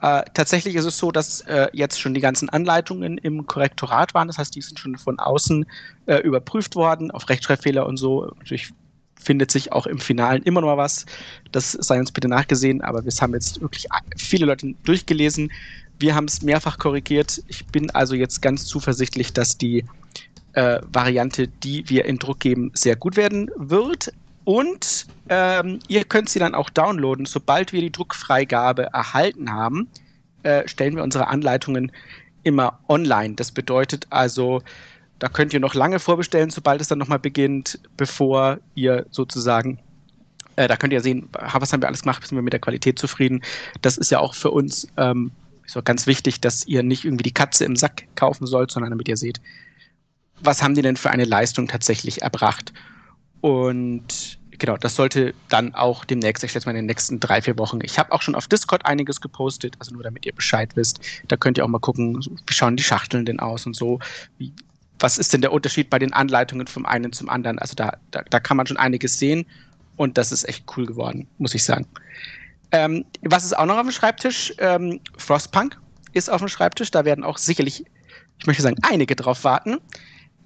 Äh, 0.00 0.22
tatsächlich 0.34 0.76
ist 0.76 0.84
es 0.84 0.98
so, 0.98 1.10
dass 1.10 1.40
äh, 1.42 1.68
jetzt 1.72 2.00
schon 2.00 2.14
die 2.14 2.20
ganzen 2.20 2.48
Anleitungen 2.48 3.18
im 3.18 3.46
Korrektorat 3.46 4.14
waren. 4.14 4.28
Das 4.28 4.38
heißt, 4.38 4.54
die 4.54 4.60
sind 4.60 4.78
schon 4.78 4.96
von 4.96 5.18
außen 5.18 5.66
äh, 6.06 6.18
überprüft 6.18 6.76
worden 6.76 7.10
auf 7.10 7.28
Rechtschreibfehler 7.28 7.86
und 7.86 7.96
so. 7.96 8.32
Natürlich 8.38 8.72
findet 9.20 9.50
sich 9.50 9.72
auch 9.72 9.86
im 9.86 9.98
Finalen 9.98 10.42
immer 10.44 10.60
noch 10.60 10.76
was. 10.76 11.04
Das 11.50 11.72
sei 11.72 11.98
uns 11.98 12.12
bitte 12.12 12.28
nachgesehen, 12.28 12.80
aber 12.82 13.04
wir 13.04 13.12
haben 13.20 13.34
jetzt 13.34 13.60
wirklich 13.60 13.86
viele 14.16 14.46
Leute 14.46 14.74
durchgelesen. 14.84 15.50
Wir 15.98 16.14
haben 16.14 16.26
es 16.26 16.42
mehrfach 16.42 16.78
korrigiert. 16.78 17.42
Ich 17.48 17.66
bin 17.66 17.90
also 17.90 18.14
jetzt 18.14 18.40
ganz 18.40 18.66
zuversichtlich, 18.66 19.32
dass 19.32 19.58
die 19.58 19.84
äh, 20.52 20.80
Variante, 20.92 21.48
die 21.48 21.88
wir 21.88 22.04
in 22.04 22.18
Druck 22.18 22.38
geben, 22.38 22.70
sehr 22.74 22.94
gut 22.94 23.16
werden 23.16 23.50
wird. 23.56 24.12
Und 24.48 25.04
ähm, 25.28 25.78
ihr 25.88 26.04
könnt 26.04 26.30
sie 26.30 26.38
dann 26.38 26.54
auch 26.54 26.70
downloaden. 26.70 27.26
Sobald 27.26 27.74
wir 27.74 27.82
die 27.82 27.92
Druckfreigabe 27.92 28.84
erhalten 28.94 29.52
haben, 29.52 29.88
äh, 30.42 30.66
stellen 30.66 30.96
wir 30.96 31.02
unsere 31.02 31.26
Anleitungen 31.26 31.92
immer 32.44 32.78
online. 32.88 33.34
Das 33.34 33.52
bedeutet 33.52 34.06
also, 34.08 34.62
da 35.18 35.28
könnt 35.28 35.52
ihr 35.52 35.60
noch 35.60 35.74
lange 35.74 35.98
vorbestellen, 35.98 36.48
sobald 36.48 36.80
es 36.80 36.88
dann 36.88 36.96
nochmal 36.96 37.18
beginnt, 37.18 37.78
bevor 37.98 38.58
ihr 38.74 39.04
sozusagen 39.10 39.80
äh, 40.56 40.66
da 40.66 40.78
könnt 40.78 40.94
ihr 40.94 41.02
sehen, 41.02 41.28
was 41.30 41.70
haben 41.74 41.82
wir 41.82 41.88
alles 41.88 42.00
gemacht, 42.00 42.26
sind 42.26 42.38
wir 42.38 42.40
mit 42.40 42.54
der 42.54 42.60
Qualität 42.60 42.98
zufrieden. 42.98 43.42
Das 43.82 43.98
ist 43.98 44.10
ja 44.10 44.18
auch 44.18 44.32
für 44.32 44.50
uns 44.50 44.88
ähm, 44.96 45.30
so 45.66 45.82
ganz 45.82 46.06
wichtig, 46.06 46.40
dass 46.40 46.66
ihr 46.66 46.82
nicht 46.82 47.04
irgendwie 47.04 47.24
die 47.24 47.34
Katze 47.34 47.66
im 47.66 47.76
Sack 47.76 48.04
kaufen 48.14 48.46
sollt, 48.46 48.70
sondern 48.70 48.92
damit 48.92 49.08
ihr 49.08 49.18
seht, 49.18 49.42
was 50.40 50.62
haben 50.62 50.74
die 50.74 50.80
denn 50.80 50.96
für 50.96 51.10
eine 51.10 51.26
Leistung 51.26 51.68
tatsächlich 51.68 52.22
erbracht. 52.22 52.72
Und 53.40 54.38
genau, 54.58 54.76
das 54.76 54.96
sollte 54.96 55.34
dann 55.48 55.74
auch 55.74 56.04
demnächst, 56.04 56.44
ich 56.44 56.52
schätze 56.52 56.66
mal 56.66 56.72
in 56.72 56.76
den 56.78 56.86
nächsten 56.86 57.20
drei, 57.20 57.40
vier 57.40 57.58
Wochen. 57.58 57.78
Ich 57.82 57.98
habe 57.98 58.12
auch 58.12 58.22
schon 58.22 58.34
auf 58.34 58.48
Discord 58.48 58.84
einiges 58.86 59.20
gepostet, 59.20 59.76
also 59.78 59.92
nur 59.92 60.02
damit 60.02 60.26
ihr 60.26 60.34
Bescheid 60.34 60.74
wisst. 60.74 61.00
Da 61.28 61.36
könnt 61.36 61.58
ihr 61.58 61.64
auch 61.64 61.68
mal 61.68 61.78
gucken, 61.78 62.18
wie 62.46 62.54
schauen 62.54 62.76
die 62.76 62.82
Schachteln 62.82 63.24
denn 63.24 63.40
aus 63.40 63.66
und 63.66 63.74
so. 63.74 64.00
Wie, 64.38 64.52
was 64.98 65.18
ist 65.18 65.32
denn 65.32 65.40
der 65.40 65.52
Unterschied 65.52 65.90
bei 65.90 65.98
den 65.98 66.12
Anleitungen 66.12 66.66
vom 66.66 66.84
einen 66.84 67.12
zum 67.12 67.28
anderen? 67.28 67.58
Also 67.58 67.74
da, 67.74 67.96
da, 68.10 68.22
da 68.28 68.40
kann 68.40 68.56
man 68.56 68.66
schon 68.66 68.76
einiges 68.76 69.18
sehen 69.18 69.46
und 69.96 70.18
das 70.18 70.32
ist 70.32 70.48
echt 70.48 70.64
cool 70.76 70.86
geworden, 70.86 71.28
muss 71.38 71.54
ich 71.54 71.64
sagen. 71.64 71.86
Ähm, 72.72 73.04
was 73.22 73.44
ist 73.44 73.56
auch 73.56 73.66
noch 73.66 73.76
auf 73.76 73.86
dem 73.86 73.92
Schreibtisch? 73.92 74.52
Ähm, 74.58 75.00
Frostpunk 75.16 75.78
ist 76.12 76.30
auf 76.30 76.40
dem 76.40 76.48
Schreibtisch. 76.48 76.90
Da 76.90 77.04
werden 77.04 77.24
auch 77.24 77.38
sicherlich, 77.38 77.84
ich 78.38 78.46
möchte 78.46 78.62
sagen, 78.62 78.76
einige 78.82 79.16
drauf 79.16 79.44
warten. 79.44 79.78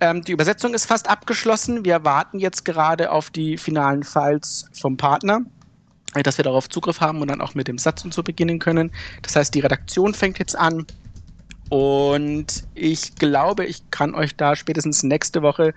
Ähm, 0.02 0.24
die 0.24 0.32
Übersetzung 0.32 0.74
ist 0.74 0.86
fast 0.86 1.08
abgeschlossen. 1.08 1.84
Wir 1.84 2.04
warten 2.04 2.40
jetzt 2.40 2.64
gerade 2.64 3.12
auf 3.12 3.30
die 3.30 3.56
finalen 3.56 4.02
Files 4.02 4.68
vom 4.72 4.96
Partner, 4.96 5.42
äh, 6.16 6.24
dass 6.24 6.38
wir 6.38 6.42
darauf 6.42 6.68
Zugriff 6.68 7.00
haben 7.00 7.20
und 7.20 7.28
dann 7.28 7.40
auch 7.40 7.54
mit 7.54 7.68
dem 7.68 7.78
Satz 7.78 8.04
und 8.04 8.12
so 8.12 8.24
beginnen 8.24 8.58
können. 8.58 8.90
Das 9.22 9.36
heißt, 9.36 9.54
die 9.54 9.60
Redaktion 9.60 10.12
fängt 10.12 10.40
jetzt 10.40 10.58
an. 10.58 10.84
Und 11.68 12.64
ich 12.74 13.14
glaube, 13.14 13.64
ich 13.64 13.88
kann 13.92 14.16
euch 14.16 14.34
da 14.34 14.56
spätestens 14.56 15.04
nächste 15.04 15.40
Woche 15.40 15.72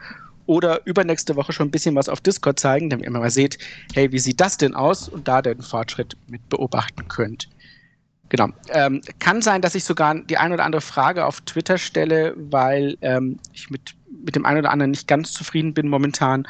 oder 0.48 0.84
übernächste 0.88 1.36
Woche 1.36 1.54
schon 1.54 1.68
ein 1.68 1.72
bisschen 1.72 1.94
was 1.94 2.10
auf 2.10 2.20
Discord 2.20 2.60
zeigen, 2.60 2.90
damit 2.90 3.06
ihr 3.06 3.12
mal 3.12 3.30
seht, 3.30 3.60
hey, 3.94 4.12
wie 4.12 4.20
sieht 4.20 4.42
das 4.42 4.58
denn 4.58 4.74
aus 4.74 5.08
und 5.08 5.28
da 5.28 5.44
den 5.44 5.62
Fortschritt 5.62 6.18
mit 6.26 6.50
beobachten 6.50 7.08
könnt. 7.08 7.48
Genau. 8.30 8.50
Ähm, 8.70 9.02
kann 9.20 9.42
sein, 9.42 9.62
dass 9.62 9.76
ich 9.76 9.84
sogar 9.84 10.16
die 10.16 10.38
ein 10.38 10.52
oder 10.52 10.66
andere 10.66 10.82
Frage 10.82 11.26
auf 11.26 11.42
Twitter 11.42 11.78
stelle, 11.78 12.34
weil 12.36 12.98
ähm, 13.02 13.40
ich 13.54 13.70
mit, 13.70 13.96
mit 14.24 14.36
dem 14.36 14.46
einen 14.46 14.60
oder 14.60 14.72
anderen 14.72 14.92
nicht 14.92 15.08
ganz 15.08 15.32
zufrieden 15.32 15.74
bin 15.74 15.88
momentan 15.88 16.48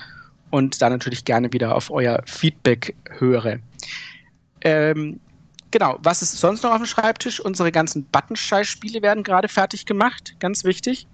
und 0.52 0.82
da 0.82 0.90
natürlich 0.90 1.26
gerne 1.26 1.52
wieder 1.52 1.76
auf 1.76 1.90
euer 1.90 2.22
Feedback 2.26 2.96
höre. 3.18 3.60
Ähm, 4.62 5.20
genau, 5.72 5.98
was 6.02 6.22
ist 6.22 6.38
sonst 6.38 6.64
noch 6.64 6.72
auf 6.72 6.78
dem 6.78 6.86
Schreibtisch? 6.86 7.40
Unsere 7.40 7.72
ganzen 7.72 8.06
Buttonscheiß-Spiele 8.06 9.02
werden 9.02 9.24
gerade 9.24 9.48
fertig 9.48 9.86
gemacht, 9.86 10.36
ganz 10.40 10.64
wichtig. 10.64 11.08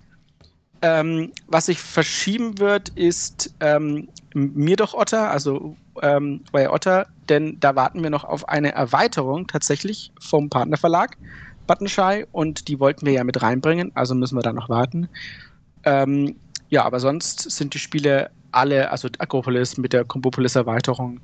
Ähm, 0.83 1.31
was 1.47 1.67
sich 1.67 1.79
verschieben 1.79 2.57
wird, 2.57 2.89
ist 2.89 3.53
ähm, 3.59 4.09
mir 4.33 4.75
doch 4.75 4.93
Otter, 4.93 5.29
also 5.29 5.75
ähm, 6.01 6.41
Way 6.51 6.67
Otter, 6.67 7.07
denn 7.29 7.59
da 7.59 7.75
warten 7.75 8.01
wir 8.01 8.09
noch 8.09 8.23
auf 8.23 8.49
eine 8.49 8.71
Erweiterung 8.73 9.45
tatsächlich 9.45 10.11
vom 10.19 10.49
Partnerverlag 10.49 11.17
Buttonshy 11.67 12.25
und 12.31 12.67
die 12.67 12.79
wollten 12.79 13.05
wir 13.05 13.13
ja 13.13 13.23
mit 13.23 13.41
reinbringen, 13.41 13.91
also 13.95 14.15
müssen 14.15 14.37
wir 14.37 14.41
da 14.41 14.53
noch 14.53 14.69
warten. 14.69 15.07
Ähm, 15.83 16.35
ja, 16.69 16.83
aber 16.83 16.99
sonst 16.99 17.51
sind 17.51 17.73
die 17.73 17.79
Spiele 17.79 18.31
alle, 18.51 18.91
also 18.91 19.09
Agropolis 19.17 19.77
mit 19.77 19.93
der 19.93 20.05
Combopolis 20.05 20.55
Erweiterung, 20.55 21.19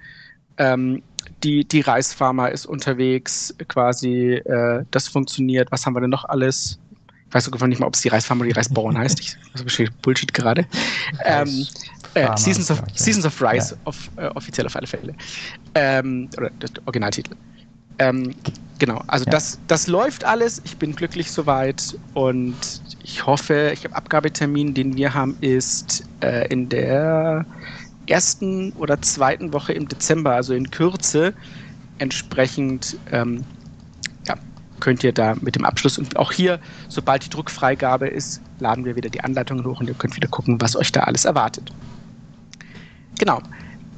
ähm, 0.57 1.01
die, 1.43 1.65
die 1.65 1.81
Reisfarmer 1.81 2.51
ist 2.51 2.65
unterwegs, 2.65 3.53
quasi, 3.67 4.33
äh, 4.33 4.83
das 4.91 5.07
funktioniert. 5.07 5.71
Was 5.71 5.85
haben 5.85 5.95
wir 5.95 6.01
denn 6.01 6.09
noch 6.09 6.25
alles? 6.25 6.79
Ich 7.27 7.33
weiß 7.33 7.45
sogar 7.45 7.67
nicht 7.67 7.79
mal, 7.79 7.87
ob 7.87 7.95
es 7.95 8.01
die 8.01 8.07
Reisfarm 8.07 8.39
oder 8.39 8.47
die 8.49 8.55
Reisbauern 8.55 8.97
heißt. 8.97 9.19
Ich 9.19 9.37
das 9.53 9.63
Bullshit 10.01 10.33
gerade. 10.33 10.65
Ähm, 11.25 11.67
äh, 12.13 12.35
Seasons, 12.37 12.71
of, 12.71 12.81
Seasons 12.95 13.25
of 13.25 13.41
Rice, 13.41 13.71
ja. 13.71 13.77
auf, 13.83 14.09
äh, 14.15 14.27
offiziell 14.27 14.65
auf 14.65 14.75
alle 14.75 14.87
Fälle. 14.87 15.13
Ähm, 15.75 16.29
oder 16.37 16.49
der 16.49 16.69
Originaltitel. 16.85 17.35
Ähm, 17.99 18.33
genau, 18.79 19.01
also 19.07 19.25
ja. 19.25 19.31
das, 19.31 19.59
das 19.67 19.87
läuft 19.87 20.23
alles. 20.23 20.61
Ich 20.65 20.77
bin 20.77 20.95
glücklich 20.95 21.31
soweit 21.31 21.97
und 22.13 22.55
ich 23.03 23.25
hoffe, 23.25 23.71
ich 23.73 23.83
habe 23.83 23.95
Abgabetermin, 23.95 24.73
den 24.73 24.95
wir 24.95 25.13
haben, 25.13 25.37
ist 25.41 26.03
äh, 26.21 26.47
in 26.47 26.69
der 26.69 27.45
ersten 28.07 28.71
oder 28.73 29.01
zweiten 29.01 29.53
Woche 29.53 29.73
im 29.73 29.87
Dezember, 29.87 30.33
also 30.35 30.53
in 30.53 30.69
Kürze. 30.71 31.33
Entsprechend 31.99 32.97
ähm, 33.11 33.43
könnt 34.79 35.03
ihr 35.03 35.11
da 35.11 35.35
mit 35.41 35.55
dem 35.55 35.65
Abschluss 35.65 35.97
und 35.97 36.17
auch 36.17 36.31
hier, 36.31 36.59
sobald 36.87 37.25
die 37.25 37.29
Druckfreigabe 37.29 38.07
ist, 38.07 38.41
laden 38.59 38.85
wir 38.85 38.95
wieder 38.95 39.09
die 39.09 39.21
Anleitungen 39.21 39.65
hoch 39.65 39.79
und 39.79 39.87
ihr 39.87 39.95
könnt 39.95 40.15
wieder 40.15 40.27
gucken, 40.27 40.59
was 40.61 40.75
euch 40.75 40.91
da 40.91 41.01
alles 41.01 41.25
erwartet. 41.25 41.71
Genau. 43.19 43.41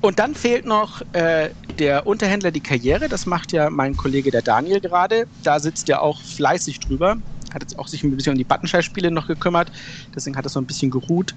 Und 0.02 0.20
dann 0.20 0.34
fehlt 0.34 0.66
noch 0.66 1.02
äh, 1.14 1.50
der 1.78 2.08
Unterhändler 2.08 2.52
die 2.52 2.62
Karriere. 2.62 3.10
Das 3.10 3.26
macht 3.26 3.52
ja 3.52 3.70
mein 3.70 3.96
Kollege 3.98 4.32
der 4.32 4.42
Daniel 4.42 4.80
gerade. 4.80 5.28
Da 5.44 5.60
sitzt 5.60 5.90
er 5.90 6.02
auch 6.02 6.22
fleißig 6.22 6.80
drüber. 6.80 7.18
Hat 7.54 7.64
jetzt 7.64 7.78
auch 7.78 7.88
sich 7.88 8.04
ein 8.04 8.16
bisschen 8.16 8.34
um 8.34 8.38
die 8.38 8.46
Buttonschei-Spiele 8.46 9.12
noch 9.12 9.28
gekümmert. 9.28 9.72
Deswegen 10.16 10.38
hat 10.38 10.46
er 10.46 10.50
so 10.50 10.60
ein 10.60 10.66
bisschen 10.68 10.90
geruht. 10.92 11.36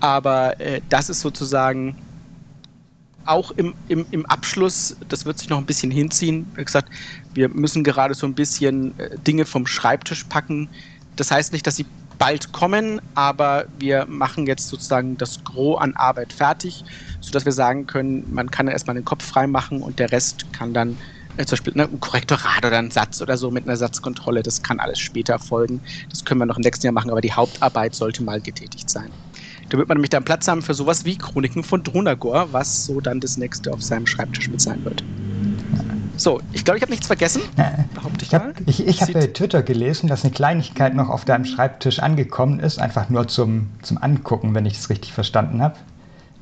Aber 0.00 0.60
äh, 0.60 0.80
das 0.88 1.08
ist 1.08 1.20
sozusagen 1.20 1.96
auch 3.24 3.50
im, 3.52 3.74
im, 3.88 4.06
im 4.12 4.24
Abschluss, 4.26 4.96
das 5.08 5.24
wird 5.24 5.38
sich 5.38 5.48
noch 5.48 5.58
ein 5.58 5.66
bisschen 5.66 5.90
hinziehen. 5.90 6.52
Wie 6.54 6.64
gesagt, 6.64 6.90
wir 7.34 7.48
müssen 7.48 7.82
gerade 7.82 8.14
so 8.14 8.26
ein 8.26 8.34
bisschen 8.34 8.96
äh, 8.98 9.18
Dinge 9.18 9.46
vom 9.46 9.66
Schreibtisch 9.66 10.24
packen. 10.24 10.70
Das 11.16 11.32
heißt 11.32 11.52
nicht, 11.52 11.66
dass 11.66 11.76
sie 11.76 11.86
bald 12.18 12.52
kommen, 12.52 13.00
aber 13.14 13.66
wir 13.68 14.06
machen 14.06 14.46
jetzt 14.46 14.68
sozusagen 14.68 15.16
das 15.16 15.44
Gros 15.44 15.80
an 15.80 15.94
Arbeit 15.94 16.32
fertig, 16.32 16.84
sodass 17.20 17.44
wir 17.44 17.52
sagen 17.52 17.86
können, 17.86 18.24
man 18.28 18.50
kann 18.50 18.68
erstmal 18.68 18.96
den 18.96 19.04
Kopf 19.04 19.24
frei 19.24 19.46
machen 19.46 19.82
und 19.82 19.98
der 19.98 20.12
Rest 20.12 20.52
kann 20.52 20.72
dann 20.74 20.98
äh, 21.36 21.44
zum 21.44 21.56
Beispiel 21.56 21.72
ne, 21.76 21.84
ein 21.84 22.00
Korrektorat 22.00 22.64
oder 22.64 22.78
ein 22.78 22.90
Satz 22.90 23.20
oder 23.20 23.36
so 23.36 23.50
mit 23.50 23.66
einer 23.66 23.76
Satzkontrolle, 23.76 24.42
das 24.42 24.62
kann 24.62 24.80
alles 24.80 24.98
später 24.98 25.38
folgen. 25.38 25.82
Das 26.10 26.24
können 26.24 26.40
wir 26.40 26.46
noch 26.46 26.56
im 26.56 26.62
nächsten 26.62 26.86
Jahr 26.86 26.94
machen, 26.94 27.10
aber 27.10 27.20
die 27.20 27.32
Hauptarbeit 27.32 27.94
sollte 27.94 28.22
mal 28.22 28.40
getätigt 28.40 28.90
sein. 28.90 29.14
Da 29.68 29.78
wird 29.78 29.88
man 29.88 29.98
nämlich 29.98 30.10
dann 30.10 30.24
Platz 30.24 30.48
haben 30.48 30.62
für 30.62 30.74
sowas 30.74 31.04
wie 31.04 31.18
Chroniken 31.18 31.62
von 31.64 31.82
Drunagor, 31.82 32.52
was 32.52 32.84
so 32.84 33.00
dann 33.00 33.20
das 33.20 33.36
nächste 33.36 33.72
auf 33.72 33.82
seinem 33.82 34.06
Schreibtisch 34.06 34.50
mit 34.50 34.60
sein 34.60 34.84
wird. 34.84 35.06
So, 36.16 36.40
ich 36.52 36.64
glaube, 36.64 36.78
ich 36.78 36.82
habe 36.82 36.92
nichts 36.92 37.06
vergessen. 37.06 37.42
Behaupte 37.94 38.24
ich, 38.24 38.28
ich 38.28 38.34
habe 38.34 38.54
ich, 38.66 39.02
hab 39.02 39.12
bei 39.12 39.26
Twitter 39.26 39.62
gelesen, 39.62 40.08
dass 40.08 40.24
eine 40.24 40.32
Kleinigkeit 40.32 40.94
noch 40.94 41.08
auf 41.08 41.24
deinem 41.24 41.44
Schreibtisch 41.44 41.98
angekommen 41.98 42.60
ist, 42.60 42.78
einfach 42.78 43.08
nur 43.08 43.28
zum, 43.28 43.68
zum 43.82 44.02
Angucken, 44.02 44.54
wenn 44.54 44.66
ich 44.66 44.74
es 44.78 44.90
richtig 44.90 45.12
verstanden 45.12 45.62
habe. 45.62 45.76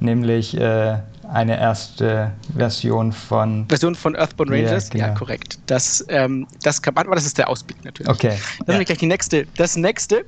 Nämlich 0.01 0.57
äh, 0.57 0.99
eine 1.33 1.59
erste 1.59 2.33
Version 2.57 3.13
von. 3.13 3.67
Version 3.69 3.95
von 3.95 4.15
Earthbound 4.17 4.51
Rangers? 4.51 4.89
Ja, 4.89 4.93
genau. 4.93 5.07
ja 5.07 5.15
korrekt. 5.15 5.59
Das, 5.67 6.05
ähm, 6.09 6.47
das 6.63 6.83
kann 6.83 6.95
man, 6.95 7.07
aber 7.07 7.15
das 7.15 7.27
ist 7.27 7.39
der 7.39 7.49
Ausblick 7.49 7.85
natürlich. 7.85 8.11
Okay. 8.11 8.39
Dann 8.67 8.77
ja. 8.77 8.83
gleich 8.83 8.99
die 8.99 9.07
nächste. 9.07 9.47
Das 9.57 9.77
nächste 9.77 10.25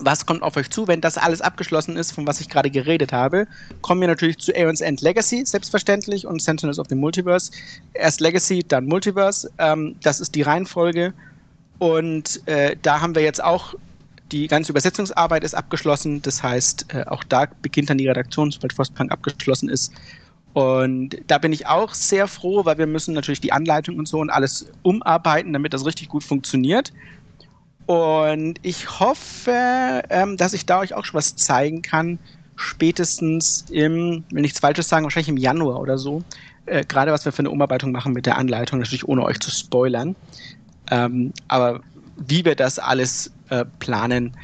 was 0.00 0.26
kommt 0.26 0.42
auf 0.42 0.56
euch 0.56 0.70
zu, 0.70 0.86
wenn 0.88 1.00
das 1.00 1.18
alles 1.18 1.40
abgeschlossen 1.40 1.96
ist, 1.96 2.12
von 2.12 2.26
was 2.26 2.40
ich 2.40 2.48
gerade 2.48 2.70
geredet 2.70 3.12
habe? 3.12 3.46
Kommen 3.82 4.00
wir 4.00 4.08
natürlich 4.08 4.38
zu 4.38 4.54
Aeon's 4.54 4.80
End 4.80 5.00
Legacy, 5.00 5.44
selbstverständlich, 5.44 6.26
und 6.26 6.40
Sentinels 6.42 6.78
of 6.78 6.86
the 6.88 6.94
Multiverse. 6.94 7.50
Erst 7.94 8.20
Legacy, 8.20 8.64
dann 8.66 8.86
Multiverse. 8.86 9.50
Ähm, 9.58 9.96
das 10.02 10.20
ist 10.20 10.34
die 10.34 10.42
Reihenfolge. 10.42 11.12
Und 11.78 12.40
äh, 12.46 12.76
da 12.82 13.00
haben 13.00 13.14
wir 13.14 13.22
jetzt 13.22 13.42
auch 13.42 13.74
die 14.32 14.46
ganze 14.46 14.72
Übersetzungsarbeit 14.72 15.44
ist 15.44 15.54
abgeschlossen. 15.54 16.20
Das 16.22 16.42
heißt, 16.42 16.86
äh, 16.92 17.04
auch 17.06 17.24
da 17.24 17.46
beginnt 17.62 17.90
dann 17.90 17.98
die 17.98 18.08
Redaktion, 18.08 18.50
sobald 18.50 18.72
Frostpunk 18.72 19.10
abgeschlossen 19.10 19.68
ist. 19.68 19.92
Und 20.54 21.16
da 21.26 21.38
bin 21.38 21.52
ich 21.52 21.66
auch 21.66 21.94
sehr 21.94 22.26
froh, 22.26 22.64
weil 22.64 22.78
wir 22.78 22.86
müssen 22.86 23.14
natürlich 23.14 23.40
die 23.40 23.52
Anleitung 23.52 23.96
und 23.98 24.08
so 24.08 24.18
und 24.18 24.30
alles 24.30 24.66
umarbeiten, 24.82 25.52
damit 25.52 25.72
das 25.72 25.84
richtig 25.84 26.08
gut 26.08 26.24
funktioniert. 26.24 26.92
Und 27.88 28.56
ich 28.60 29.00
hoffe, 29.00 30.02
ähm, 30.10 30.36
dass 30.36 30.52
ich 30.52 30.66
da 30.66 30.80
euch 30.80 30.92
auch 30.92 31.06
schon 31.06 31.16
was 31.16 31.36
zeigen 31.36 31.80
kann. 31.80 32.18
Spätestens 32.54 33.64
im, 33.70 34.24
will 34.30 34.42
nichts 34.42 34.60
Falsches 34.60 34.90
sagen, 34.90 35.04
wahrscheinlich 35.04 35.30
im 35.30 35.38
Januar 35.38 35.80
oder 35.80 35.96
so. 35.96 36.22
Äh, 36.66 36.84
Gerade 36.84 37.12
was 37.12 37.24
wir 37.24 37.32
für 37.32 37.38
eine 37.38 37.48
Umarbeitung 37.48 37.90
machen 37.90 38.12
mit 38.12 38.26
der 38.26 38.36
Anleitung, 38.36 38.78
natürlich 38.78 39.08
ohne 39.08 39.24
euch 39.24 39.40
zu 39.40 39.50
spoilern. 39.50 40.16
Ähm, 40.90 41.32
aber 41.48 41.80
wie 42.18 42.44
wir 42.44 42.56
das 42.56 42.78
alles 42.78 43.32
äh, 43.48 43.64
planen, 43.78 44.36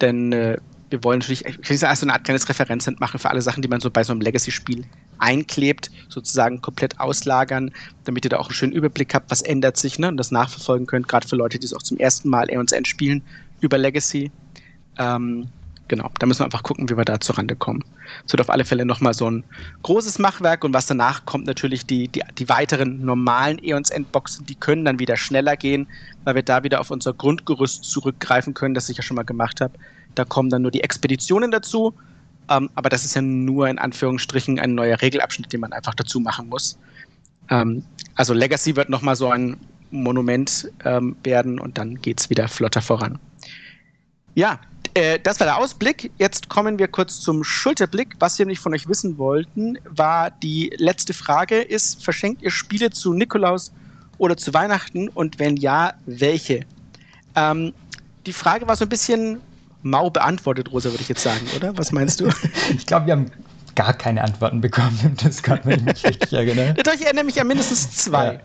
denn 0.00 0.32
äh, 0.32 0.56
wir 0.90 1.02
wollen 1.02 1.18
natürlich, 1.18 1.44
ich 1.44 1.68
will 1.68 1.76
sagen, 1.76 1.96
so 1.96 2.06
eine 2.06 2.12
Art 2.12 2.24
kleines 2.24 2.48
Referenzcent 2.48 3.00
machen 3.00 3.18
für 3.18 3.28
alle 3.30 3.42
Sachen, 3.42 3.62
die 3.62 3.68
man 3.68 3.80
so 3.80 3.90
bei 3.90 4.04
so 4.04 4.12
einem 4.12 4.20
Legacy-Spiel 4.20 4.84
einklebt, 5.18 5.90
sozusagen 6.08 6.60
komplett 6.60 7.00
auslagern, 7.00 7.72
damit 8.04 8.24
ihr 8.24 8.30
da 8.30 8.38
auch 8.38 8.46
einen 8.46 8.54
schönen 8.54 8.72
Überblick 8.72 9.14
habt, 9.14 9.30
was 9.30 9.42
ändert 9.42 9.76
sich 9.76 9.98
ne, 9.98 10.08
und 10.08 10.16
das 10.16 10.30
nachverfolgen 10.30 10.86
könnt, 10.86 11.08
gerade 11.08 11.26
für 11.26 11.36
Leute, 11.36 11.58
die 11.58 11.66
es 11.66 11.74
auch 11.74 11.82
zum 11.82 11.98
ersten 11.98 12.28
Mal 12.28 12.48
End 12.48 12.86
spielen, 12.86 13.22
über 13.60 13.78
Legacy. 13.78 14.30
Ähm, 14.98 15.48
genau, 15.88 16.10
da 16.20 16.26
müssen 16.26 16.40
wir 16.40 16.44
einfach 16.44 16.62
gucken, 16.62 16.88
wie 16.88 16.96
wir 16.96 17.04
da 17.04 17.18
zurande 17.18 17.56
kommen. 17.56 17.82
Es 18.24 18.32
wird 18.32 18.40
auf 18.40 18.50
alle 18.50 18.64
Fälle 18.64 18.84
nochmal 18.84 19.14
so 19.14 19.28
ein 19.28 19.42
großes 19.82 20.20
Machwerk 20.20 20.62
und 20.62 20.72
was 20.72 20.86
danach 20.86 21.24
kommt, 21.24 21.46
natürlich 21.46 21.84
die, 21.86 22.06
die, 22.08 22.22
die 22.38 22.48
weiteren 22.48 23.04
normalen 23.04 23.58
Aeons 23.58 23.90
Endboxen, 23.90 24.46
die 24.46 24.54
können 24.54 24.84
dann 24.84 25.00
wieder 25.00 25.16
schneller 25.16 25.56
gehen, 25.56 25.88
weil 26.22 26.36
wir 26.36 26.42
da 26.42 26.62
wieder 26.62 26.80
auf 26.80 26.92
unser 26.92 27.12
Grundgerüst 27.12 27.84
zurückgreifen 27.84 28.54
können, 28.54 28.74
das 28.74 28.88
ich 28.88 28.98
ja 28.98 29.02
schon 29.02 29.16
mal 29.16 29.24
gemacht 29.24 29.60
habe 29.60 29.74
Da 30.16 30.24
kommen 30.24 30.50
dann 30.50 30.62
nur 30.62 30.70
die 30.70 30.82
Expeditionen 30.82 31.50
dazu. 31.50 31.94
Ähm, 32.48 32.70
aber 32.74 32.88
das 32.88 33.04
ist 33.04 33.14
ja 33.14 33.22
nur 33.22 33.68
in 33.68 33.78
Anführungsstrichen 33.78 34.58
ein 34.58 34.74
neuer 34.74 35.00
Regelabschnitt, 35.00 35.52
den 35.52 35.60
man 35.60 35.72
einfach 35.72 35.94
dazu 35.94 36.20
machen 36.20 36.48
muss. 36.48 36.78
Ähm, 37.50 37.84
also 38.14 38.34
Legacy 38.34 38.76
wird 38.76 38.88
nochmal 38.88 39.16
so 39.16 39.30
ein 39.30 39.56
Monument 39.90 40.70
ähm, 40.84 41.16
werden 41.22 41.58
und 41.58 41.78
dann 41.78 42.00
geht 42.00 42.20
es 42.20 42.30
wieder 42.30 42.48
flotter 42.48 42.82
voran. 42.82 43.18
Ja, 44.34 44.60
äh, 44.94 45.18
das 45.22 45.40
war 45.40 45.46
der 45.46 45.58
Ausblick. 45.58 46.10
Jetzt 46.18 46.48
kommen 46.48 46.78
wir 46.78 46.88
kurz 46.88 47.20
zum 47.20 47.44
Schulterblick. 47.44 48.16
Was 48.18 48.38
wir 48.38 48.46
nicht 48.46 48.60
von 48.60 48.74
euch 48.74 48.88
wissen 48.88 49.18
wollten, 49.18 49.78
war 49.84 50.30
die 50.30 50.72
letzte 50.76 51.14
Frage: 51.14 51.60
Ist, 51.60 52.02
verschenkt 52.02 52.42
ihr 52.42 52.50
Spiele 52.50 52.90
zu 52.90 53.12
Nikolaus 53.12 53.72
oder 54.18 54.36
zu 54.36 54.52
Weihnachten? 54.54 55.08
Und 55.08 55.38
wenn 55.38 55.56
ja, 55.56 55.94
welche? 56.06 56.64
Ähm, 57.34 57.72
die 58.26 58.32
Frage 58.32 58.66
war 58.66 58.76
so 58.76 58.84
ein 58.84 58.88
bisschen 58.88 59.40
mau 59.86 60.10
beantwortet, 60.10 60.70
Rosa, 60.72 60.90
würde 60.90 61.02
ich 61.02 61.08
jetzt 61.08 61.22
sagen, 61.22 61.46
oder? 61.56 61.76
Was 61.78 61.92
meinst 61.92 62.20
du? 62.20 62.28
ich 62.76 62.86
glaube, 62.86 63.06
wir 63.06 63.12
haben 63.12 63.30
gar 63.74 63.92
keine 63.92 64.22
Antworten 64.22 64.60
bekommen 64.60 64.98
im 65.04 65.16
Discord, 65.16 65.64
wenn 65.64 65.80
ich 65.80 65.84
mich 65.84 66.04
richtig 66.04 66.32
erinnere. 66.32 66.74
Doch, 66.74 66.94
ich 66.94 67.04
erinnere 67.04 67.24
mich 67.24 67.40
an 67.40 67.46
mindestens 67.46 67.90
zwei. 67.92 68.34
Ja. 68.34 68.40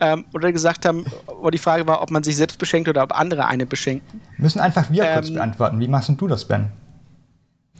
Ähm, 0.00 0.24
oder 0.32 0.52
gesagt 0.52 0.84
haben, 0.84 1.04
wo 1.26 1.50
die 1.50 1.58
Frage 1.58 1.86
war, 1.86 2.02
ob 2.02 2.10
man 2.10 2.22
sich 2.22 2.36
selbst 2.36 2.58
beschenkt 2.58 2.88
oder 2.88 3.02
ob 3.02 3.12
andere 3.18 3.46
eine 3.46 3.66
beschenken. 3.66 4.20
Müssen 4.36 4.60
einfach 4.60 4.90
wir 4.90 5.04
ähm, 5.04 5.14
kurz 5.14 5.30
beantworten. 5.32 5.80
Wie 5.80 5.88
machst 5.88 6.08
du 6.16 6.28
das, 6.28 6.44
Ben? 6.44 6.70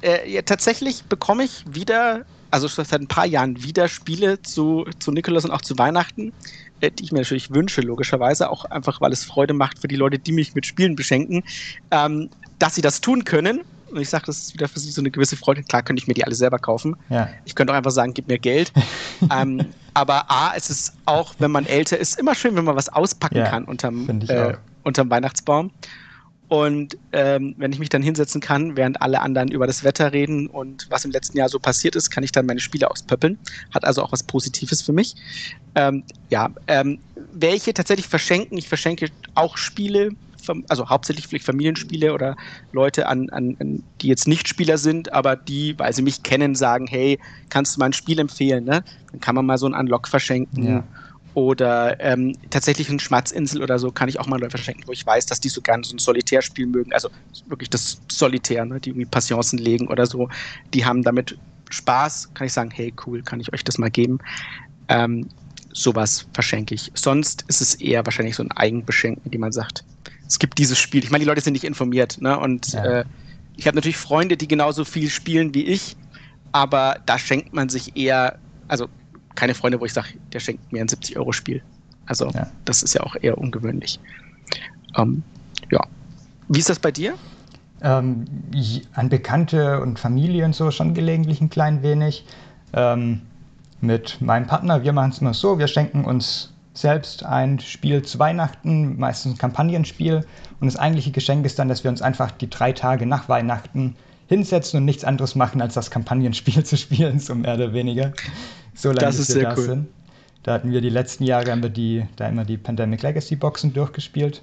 Äh, 0.02 0.30
ja, 0.30 0.42
tatsächlich 0.42 1.04
bekomme 1.04 1.44
ich 1.44 1.64
wieder, 1.68 2.24
also 2.50 2.66
seit 2.66 2.92
ein 2.92 3.06
paar 3.06 3.26
Jahren 3.26 3.62
wieder 3.62 3.88
Spiele 3.88 4.42
zu, 4.42 4.84
zu 4.98 5.12
Nikolaus 5.12 5.44
und 5.44 5.52
auch 5.52 5.60
zu 5.60 5.78
Weihnachten, 5.78 6.32
äh, 6.80 6.90
die 6.90 7.04
ich 7.04 7.12
mir 7.12 7.18
natürlich 7.18 7.52
wünsche, 7.52 7.80
logischerweise, 7.82 8.50
auch 8.50 8.64
einfach, 8.64 9.00
weil 9.00 9.12
es 9.12 9.24
Freude 9.24 9.54
macht 9.54 9.78
für 9.78 9.88
die 9.88 9.96
Leute, 9.96 10.18
die 10.18 10.32
mich 10.32 10.54
mit 10.56 10.66
Spielen 10.66 10.96
beschenken, 10.96 11.44
ähm, 11.92 12.30
dass 12.58 12.74
sie 12.74 12.82
das 12.82 13.00
tun 13.00 13.24
können. 13.24 13.60
Und 13.90 14.00
ich 14.00 14.10
sage, 14.10 14.26
das 14.26 14.38
ist 14.38 14.54
wieder 14.54 14.68
für 14.68 14.80
sie 14.80 14.90
so 14.90 15.00
eine 15.00 15.10
gewisse 15.10 15.36
Freude. 15.36 15.62
Klar 15.62 15.82
könnte 15.82 16.02
ich 16.02 16.08
mir 16.08 16.14
die 16.14 16.24
alle 16.24 16.34
selber 16.34 16.58
kaufen. 16.58 16.96
Ja. 17.08 17.28
Ich 17.46 17.54
könnte 17.54 17.72
auch 17.72 17.76
einfach 17.76 17.90
sagen, 17.90 18.12
gib 18.12 18.28
mir 18.28 18.38
Geld. 18.38 18.72
ähm, 19.34 19.64
aber 19.94 20.30
A, 20.30 20.52
es 20.54 20.68
ist 20.68 20.92
auch, 21.06 21.34
wenn 21.38 21.50
man 21.50 21.64
älter 21.64 21.96
ist, 21.98 22.18
immer 22.18 22.34
schön, 22.34 22.54
wenn 22.54 22.64
man 22.64 22.76
was 22.76 22.90
auspacken 22.90 23.38
ja, 23.38 23.48
kann 23.48 23.64
unterm, 23.64 24.08
äh, 24.28 24.54
unterm 24.82 25.10
Weihnachtsbaum. 25.10 25.70
Und 26.48 26.96
ähm, 27.12 27.54
wenn 27.58 27.72
ich 27.72 27.78
mich 27.78 27.90
dann 27.90 28.02
hinsetzen 28.02 28.40
kann, 28.40 28.74
während 28.76 29.02
alle 29.02 29.20
anderen 29.20 29.48
über 29.50 29.66
das 29.66 29.84
Wetter 29.84 30.12
reden 30.12 30.46
und 30.46 30.86
was 30.90 31.04
im 31.04 31.10
letzten 31.10 31.36
Jahr 31.36 31.50
so 31.50 31.58
passiert 31.58 31.94
ist, 31.94 32.10
kann 32.10 32.24
ich 32.24 32.32
dann 32.32 32.46
meine 32.46 32.60
Spiele 32.60 32.90
auspöppeln. 32.90 33.38
Hat 33.74 33.84
also 33.84 34.02
auch 34.02 34.12
was 34.12 34.22
Positives 34.22 34.80
für 34.80 34.94
mich. 34.94 35.14
Ähm, 35.74 36.04
ja, 36.30 36.50
ähm, 36.66 37.00
welche 37.32 37.74
tatsächlich 37.74 38.08
verschenken. 38.08 38.56
Ich 38.56 38.66
verschenke 38.66 39.08
auch 39.34 39.58
Spiele, 39.58 40.10
also 40.68 40.88
hauptsächlich 40.88 41.26
vielleicht 41.26 41.44
Familienspiele 41.44 42.12
oder 42.12 42.36
Leute 42.72 43.06
an, 43.06 43.28
an, 43.30 43.82
die 44.00 44.08
jetzt 44.08 44.28
nicht 44.28 44.48
Spieler 44.48 44.78
sind, 44.78 45.12
aber 45.12 45.36
die, 45.36 45.78
weil 45.78 45.92
sie 45.92 46.02
mich 46.02 46.22
kennen, 46.22 46.54
sagen, 46.54 46.86
hey, 46.86 47.18
kannst 47.48 47.76
du 47.76 47.80
mal 47.80 47.86
ein 47.86 47.92
Spiel 47.92 48.18
empfehlen? 48.18 48.64
Ne? 48.64 48.84
Dann 49.12 49.20
kann 49.20 49.34
man 49.34 49.46
mal 49.46 49.58
so 49.58 49.66
ein 49.66 49.74
Unlock 49.74 50.08
verschenken. 50.08 50.66
Ja. 50.66 50.84
Oder 51.34 52.00
ähm, 52.00 52.34
tatsächlich 52.50 52.88
ein 52.88 52.98
Schmatzinsel 52.98 53.62
oder 53.62 53.78
so 53.78 53.92
kann 53.92 54.08
ich 54.08 54.18
auch 54.18 54.26
mal 54.26 54.40
Leute 54.40 54.50
verschenken, 54.50 54.84
wo 54.86 54.92
ich 54.92 55.06
weiß, 55.06 55.26
dass 55.26 55.38
die 55.38 55.48
so 55.48 55.60
gerne 55.60 55.84
so 55.84 55.94
ein 55.94 55.98
Solitärspiel 55.98 56.66
mögen. 56.66 56.92
Also 56.92 57.10
wirklich 57.46 57.70
das 57.70 58.00
Solitär, 58.10 58.64
ne? 58.64 58.80
die 58.80 58.90
irgendwie 58.90 59.06
Passionsen 59.06 59.58
legen 59.58 59.86
oder 59.88 60.06
so. 60.06 60.28
Die 60.74 60.84
haben 60.84 61.02
damit 61.02 61.38
Spaß. 61.70 62.34
Kann 62.34 62.46
ich 62.46 62.52
sagen, 62.52 62.70
hey, 62.72 62.92
cool, 63.06 63.22
kann 63.22 63.40
ich 63.40 63.52
euch 63.52 63.62
das 63.62 63.78
mal 63.78 63.90
geben. 63.90 64.18
Ähm, 64.88 65.28
sowas 65.72 66.26
verschenke 66.32 66.74
ich. 66.74 66.90
Sonst 66.94 67.44
ist 67.48 67.60
es 67.60 67.74
eher 67.76 68.04
wahrscheinlich 68.04 68.36
so 68.36 68.42
ein 68.42 68.52
Eigenbeschenken, 68.52 69.30
die 69.30 69.38
man 69.38 69.52
sagt, 69.52 69.84
es 70.28 70.38
gibt 70.38 70.58
dieses 70.58 70.78
Spiel. 70.78 71.02
Ich 71.02 71.10
meine, 71.10 71.24
die 71.24 71.28
Leute 71.28 71.40
sind 71.40 71.54
nicht 71.54 71.64
informiert, 71.64 72.20
ne? 72.20 72.38
Und 72.38 72.72
ja. 72.72 72.84
äh, 72.84 73.04
ich 73.56 73.66
habe 73.66 73.76
natürlich 73.76 73.96
Freunde, 73.96 74.36
die 74.36 74.46
genauso 74.46 74.84
viel 74.84 75.08
spielen 75.08 75.54
wie 75.54 75.64
ich, 75.64 75.96
aber 76.52 76.98
da 77.06 77.18
schenkt 77.18 77.52
man 77.52 77.68
sich 77.68 77.96
eher, 77.96 78.38
also 78.68 78.88
keine 79.34 79.54
Freunde, 79.54 79.80
wo 79.80 79.84
ich 79.84 79.92
sage, 79.92 80.08
der 80.32 80.40
schenkt 80.40 80.70
mir 80.72 80.80
ein 80.80 80.88
70-Euro-Spiel. 80.88 81.62
Also 82.06 82.30
ja. 82.30 82.50
das 82.64 82.82
ist 82.82 82.94
ja 82.94 83.02
auch 83.02 83.16
eher 83.20 83.38
ungewöhnlich. 83.38 83.98
Ähm, 84.96 85.22
ja. 85.70 85.80
Wie 86.48 86.58
ist 86.58 86.68
das 86.68 86.78
bei 86.78 86.92
dir? 86.92 87.14
Ähm, 87.82 88.24
an 88.94 89.08
Bekannte 89.08 89.80
und 89.80 89.98
Familie 89.98 90.44
und 90.44 90.54
so 90.54 90.70
schon 90.70 90.94
gelegentlich 90.94 91.40
ein 91.40 91.50
klein 91.50 91.82
wenig. 91.82 92.24
Ähm, 92.72 93.22
mit 93.80 94.20
meinem 94.20 94.46
Partner, 94.46 94.82
wir 94.82 94.92
machen 94.92 95.12
es 95.12 95.18
immer 95.18 95.34
so, 95.34 95.58
wir 95.58 95.68
schenken 95.68 96.04
uns 96.04 96.52
selbst 96.80 97.24
ein 97.24 97.58
Spiel 97.58 98.02
zu 98.02 98.18
Weihnachten, 98.18 98.98
meistens 98.98 99.34
ein 99.34 99.38
Kampagnenspiel. 99.38 100.24
Und 100.60 100.66
das 100.66 100.76
eigentliche 100.76 101.10
Geschenk 101.10 101.44
ist 101.46 101.58
dann, 101.58 101.68
dass 101.68 101.84
wir 101.84 101.90
uns 101.90 102.02
einfach 102.02 102.30
die 102.30 102.48
drei 102.48 102.72
Tage 102.72 103.06
nach 103.06 103.28
Weihnachten 103.28 103.96
hinsetzen 104.28 104.78
und 104.78 104.84
nichts 104.84 105.04
anderes 105.04 105.34
machen, 105.34 105.60
als 105.60 105.74
das 105.74 105.90
Kampagnenspiel 105.90 106.64
zu 106.64 106.76
spielen, 106.76 107.18
so 107.18 107.34
mehr 107.34 107.54
oder 107.54 107.72
weniger. 107.72 108.12
So 108.74 108.90
lange, 108.90 109.00
das 109.00 109.18
ist 109.18 109.34
wir 109.34 109.42
da 109.42 109.54
cool. 109.56 109.64
sind. 109.64 109.88
Da 110.42 110.54
hatten 110.54 110.70
wir 110.70 110.80
die 110.80 110.90
letzten 110.90 111.24
Jahre 111.24 111.50
haben 111.50 111.62
wir 111.62 111.70
die, 111.70 112.06
da 112.16 112.28
immer 112.28 112.44
die 112.44 112.56
Pandemic 112.56 113.02
Legacy 113.02 113.36
Boxen 113.36 113.72
durchgespielt. 113.72 114.42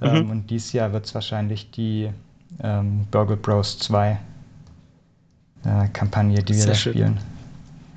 Mhm. 0.00 0.06
Ähm, 0.06 0.30
und 0.30 0.50
dieses 0.50 0.72
Jahr 0.72 0.92
wird 0.92 1.06
es 1.06 1.14
wahrscheinlich 1.14 1.70
die 1.70 2.10
ähm, 2.62 3.06
Burgle 3.10 3.36
Bros 3.36 3.78
2 3.78 4.18
äh, 5.64 5.88
Kampagne, 5.92 6.42
die 6.42 6.54
wir 6.54 6.60
Sehr 6.60 6.72
da 6.72 6.74
schön. 6.74 6.92
spielen. 6.92 7.18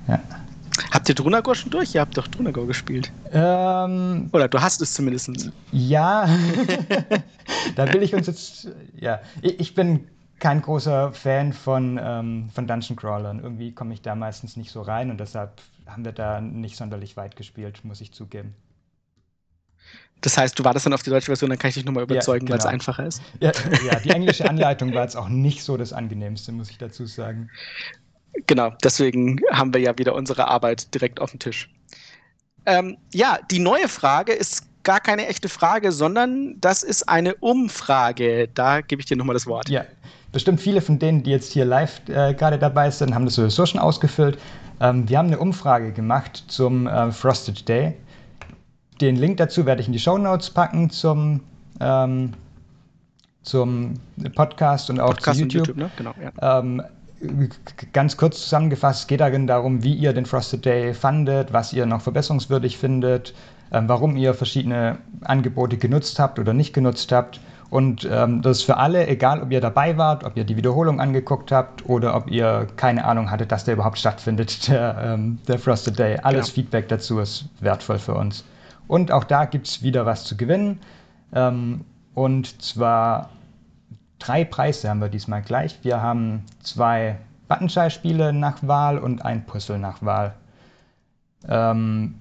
Ja. 0.06 0.20
Habt 0.90 1.08
ihr 1.08 1.14
Drunagor 1.14 1.54
schon 1.54 1.70
durch? 1.70 1.94
Ihr 1.94 2.00
habt 2.00 2.16
doch 2.16 2.28
Drunagor 2.28 2.66
gespielt. 2.66 3.12
Ähm, 3.32 4.28
Oder 4.32 4.48
du 4.48 4.60
hast 4.60 4.80
es 4.80 4.94
zumindest. 4.94 5.50
Ja, 5.72 6.28
da 7.76 7.92
will 7.92 8.02
ich 8.02 8.14
uns 8.14 8.26
jetzt. 8.26 8.68
Ja, 8.96 9.20
ich 9.42 9.74
bin 9.74 10.08
kein 10.38 10.62
großer 10.62 11.12
Fan 11.12 11.52
von, 11.52 11.98
ähm, 12.02 12.50
von 12.54 12.66
Dungeon 12.66 12.96
Crawlern. 12.96 13.40
Irgendwie 13.40 13.72
komme 13.72 13.94
ich 13.94 14.02
da 14.02 14.14
meistens 14.14 14.56
nicht 14.56 14.70
so 14.70 14.82
rein 14.82 15.10
und 15.10 15.18
deshalb 15.18 15.60
haben 15.86 16.04
wir 16.04 16.12
da 16.12 16.40
nicht 16.40 16.76
sonderlich 16.76 17.16
weit 17.16 17.36
gespielt, 17.36 17.84
muss 17.84 18.00
ich 18.00 18.12
zugeben. 18.12 18.54
Das 20.20 20.36
heißt, 20.36 20.58
du 20.58 20.64
wartest 20.64 20.86
dann 20.86 20.92
auf 20.92 21.02
die 21.02 21.10
deutsche 21.10 21.26
Version, 21.26 21.50
dann 21.50 21.58
kann 21.58 21.68
ich 21.68 21.74
dich 21.74 21.84
nochmal 21.84 22.02
überzeugen, 22.02 22.46
ja, 22.46 22.54
genau. 22.56 22.64
weil 22.64 22.66
es 22.66 22.66
einfacher 22.66 23.06
ist. 23.06 23.22
Ja, 23.40 23.52
ja, 23.86 24.00
die 24.00 24.10
englische 24.10 24.48
Anleitung 24.48 24.92
war 24.92 25.02
jetzt 25.02 25.16
auch 25.16 25.28
nicht 25.28 25.62
so 25.62 25.76
das 25.76 25.92
angenehmste, 25.92 26.50
muss 26.50 26.70
ich 26.70 26.78
dazu 26.78 27.06
sagen. 27.06 27.50
Genau, 28.46 28.72
deswegen 28.82 29.40
haben 29.52 29.72
wir 29.74 29.80
ja 29.80 29.96
wieder 29.98 30.14
unsere 30.14 30.48
Arbeit 30.48 30.94
direkt 30.94 31.20
auf 31.20 31.30
dem 31.30 31.40
Tisch. 31.40 31.70
Ähm, 32.66 32.96
ja, 33.12 33.38
die 33.50 33.58
neue 33.58 33.88
Frage 33.88 34.32
ist 34.32 34.64
gar 34.82 35.00
keine 35.00 35.26
echte 35.26 35.48
Frage, 35.48 35.92
sondern 35.92 36.60
das 36.60 36.82
ist 36.82 37.08
eine 37.08 37.34
Umfrage. 37.36 38.48
Da 38.54 38.80
gebe 38.80 39.00
ich 39.00 39.06
dir 39.06 39.16
nochmal 39.16 39.34
das 39.34 39.46
Wort. 39.46 39.68
Ja, 39.68 39.84
bestimmt 40.32 40.60
viele 40.60 40.80
von 40.80 40.98
denen, 40.98 41.22
die 41.22 41.30
jetzt 41.30 41.52
hier 41.52 41.64
live 41.64 42.00
äh, 42.08 42.34
gerade 42.34 42.58
dabei 42.58 42.90
sind, 42.90 43.14
haben 43.14 43.24
das 43.24 43.34
sowieso 43.34 43.66
schon 43.66 43.80
ausgefüllt. 43.80 44.38
Ähm, 44.80 45.08
wir 45.08 45.18
haben 45.18 45.26
eine 45.26 45.38
Umfrage 45.38 45.92
gemacht 45.92 46.44
zum 46.48 46.86
äh, 46.86 47.10
Frosted 47.10 47.68
Day. 47.68 47.94
Den 49.00 49.16
Link 49.16 49.36
dazu 49.36 49.64
werde 49.66 49.80
ich 49.80 49.86
in 49.86 49.92
die 49.92 49.98
Show 49.98 50.18
Notes 50.18 50.50
packen 50.50 50.90
zum, 50.90 51.40
ähm, 51.80 52.32
zum 53.42 53.94
Podcast 54.34 54.90
und 54.90 55.00
auch 55.00 55.10
Podcast 55.10 55.38
zu 55.38 55.44
YouTube. 55.44 55.66
YouTube 55.66 55.76
ne? 55.76 55.90
genau, 55.96 56.14
ja. 56.22 56.60
ähm, 56.60 56.82
ganz 57.92 58.16
kurz 58.16 58.42
zusammengefasst, 58.42 59.00
es 59.02 59.06
geht 59.06 59.20
darin 59.20 59.46
darum, 59.46 59.82
wie 59.82 59.94
ihr 59.94 60.12
den 60.12 60.26
Frosted 60.26 60.64
Day 60.64 60.94
fandet, 60.94 61.52
was 61.52 61.72
ihr 61.72 61.86
noch 61.86 62.00
verbesserungswürdig 62.00 62.78
findet, 62.78 63.34
ähm, 63.72 63.88
warum 63.88 64.16
ihr 64.16 64.34
verschiedene 64.34 64.98
Angebote 65.22 65.76
genutzt 65.76 66.18
habt 66.18 66.38
oder 66.38 66.54
nicht 66.54 66.72
genutzt 66.72 67.12
habt. 67.12 67.40
Und 67.70 68.08
ähm, 68.10 68.40
das 68.40 68.58
ist 68.58 68.62
für 68.64 68.78
alle, 68.78 69.06
egal 69.08 69.42
ob 69.42 69.50
ihr 69.50 69.60
dabei 69.60 69.98
wart, 69.98 70.24
ob 70.24 70.36
ihr 70.36 70.44
die 70.44 70.56
Wiederholung 70.56 71.00
angeguckt 71.00 71.52
habt 71.52 71.86
oder 71.86 72.16
ob 72.16 72.30
ihr 72.30 72.66
keine 72.76 73.04
Ahnung 73.04 73.30
hattet, 73.30 73.52
dass 73.52 73.64
der 73.64 73.74
überhaupt 73.74 73.98
stattfindet, 73.98 74.68
der, 74.68 74.96
ähm, 75.02 75.38
der 75.46 75.58
Frosted 75.58 75.98
Day. 75.98 76.18
Alles 76.22 76.46
genau. 76.46 76.54
Feedback 76.54 76.88
dazu 76.88 77.18
ist 77.18 77.46
wertvoll 77.60 77.98
für 77.98 78.14
uns. 78.14 78.44
Und 78.86 79.12
auch 79.12 79.24
da 79.24 79.44
gibt 79.44 79.66
es 79.66 79.82
wieder 79.82 80.06
was 80.06 80.24
zu 80.24 80.36
gewinnen. 80.36 80.80
Ähm, 81.34 81.84
und 82.14 82.62
zwar 82.62 83.28
drei 84.18 84.44
Preise 84.44 84.88
haben 84.88 85.00
wir 85.00 85.08
diesmal 85.08 85.42
gleich. 85.42 85.78
Wir 85.82 86.00
haben 86.00 86.44
zwei 86.62 87.18
Buttonschei-Spiele 87.48 88.32
nach 88.32 88.58
Wahl 88.66 88.98
und 88.98 89.24
ein 89.24 89.44
Puzzle 89.46 89.78
nach 89.78 90.02
Wahl. 90.02 90.34
Ähm, 91.48 92.14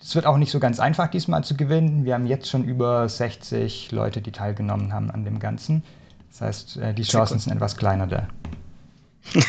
es 0.00 0.14
wird 0.14 0.26
auch 0.26 0.38
nicht 0.38 0.50
so 0.50 0.60
ganz 0.60 0.80
einfach 0.80 1.08
diesmal 1.08 1.44
zu 1.44 1.56
gewinnen. 1.56 2.04
Wir 2.04 2.14
haben 2.14 2.26
jetzt 2.26 2.48
schon 2.48 2.64
über 2.64 3.08
60 3.08 3.92
Leute, 3.92 4.22
die 4.22 4.32
teilgenommen 4.32 4.92
haben 4.92 5.10
an 5.10 5.24
dem 5.24 5.38
Ganzen. 5.38 5.82
Das 6.30 6.40
heißt, 6.40 6.76
äh, 6.78 6.94
die 6.94 7.02
Chancen 7.02 7.38
sind 7.38 7.52
etwas 7.52 7.76
kleiner 7.76 8.06
da. 8.06 8.28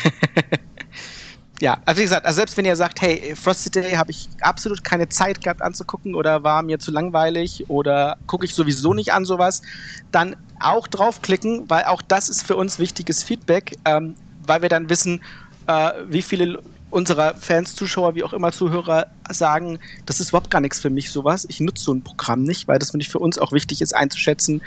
ja, 1.62 1.78
also 1.84 2.00
wie 2.00 2.02
gesagt, 2.02 2.26
also 2.26 2.38
selbst 2.38 2.56
wenn 2.56 2.64
ihr 2.64 2.74
sagt, 2.74 3.00
hey, 3.02 3.36
Frosted 3.36 3.76
Day 3.76 3.92
habe 3.92 4.10
ich 4.10 4.28
absolut 4.40 4.82
keine 4.82 5.08
Zeit 5.08 5.40
gehabt 5.44 5.62
anzugucken 5.62 6.16
oder 6.16 6.42
war 6.42 6.60
mir 6.64 6.80
zu 6.80 6.90
langweilig 6.90 7.66
oder 7.68 8.16
gucke 8.26 8.46
ich 8.46 8.52
sowieso 8.52 8.94
nicht 8.94 9.12
an 9.12 9.24
sowas, 9.24 9.62
dann 10.10 10.34
auch 10.58 10.88
draufklicken, 10.88 11.70
weil 11.70 11.84
auch 11.84 12.02
das 12.02 12.28
ist 12.28 12.44
für 12.44 12.56
uns 12.56 12.80
wichtiges 12.80 13.22
Feedback, 13.22 13.76
ähm, 13.84 14.16
weil 14.44 14.62
wir 14.62 14.68
dann 14.68 14.90
wissen, 14.90 15.22
äh, 15.68 15.92
wie 16.08 16.22
viele 16.22 16.60
unserer 16.90 17.36
Fans, 17.36 17.76
Zuschauer, 17.76 18.16
wie 18.16 18.24
auch 18.24 18.32
immer 18.32 18.50
Zuhörer 18.50 19.06
sagen, 19.30 19.78
das 20.04 20.18
ist 20.18 20.30
überhaupt 20.30 20.50
gar 20.50 20.60
nichts 20.60 20.80
für 20.80 20.90
mich 20.90 21.10
sowas. 21.10 21.46
Ich 21.48 21.60
nutze 21.60 21.84
so 21.84 21.94
ein 21.94 22.02
Programm 22.02 22.42
nicht, 22.42 22.66
weil 22.66 22.80
das 22.80 22.90
finde 22.90 23.04
ich 23.04 23.08
für 23.08 23.20
uns 23.20 23.38
auch 23.38 23.52
wichtig 23.52 23.80
ist 23.82 23.94
einzuschätzen, 23.94 24.62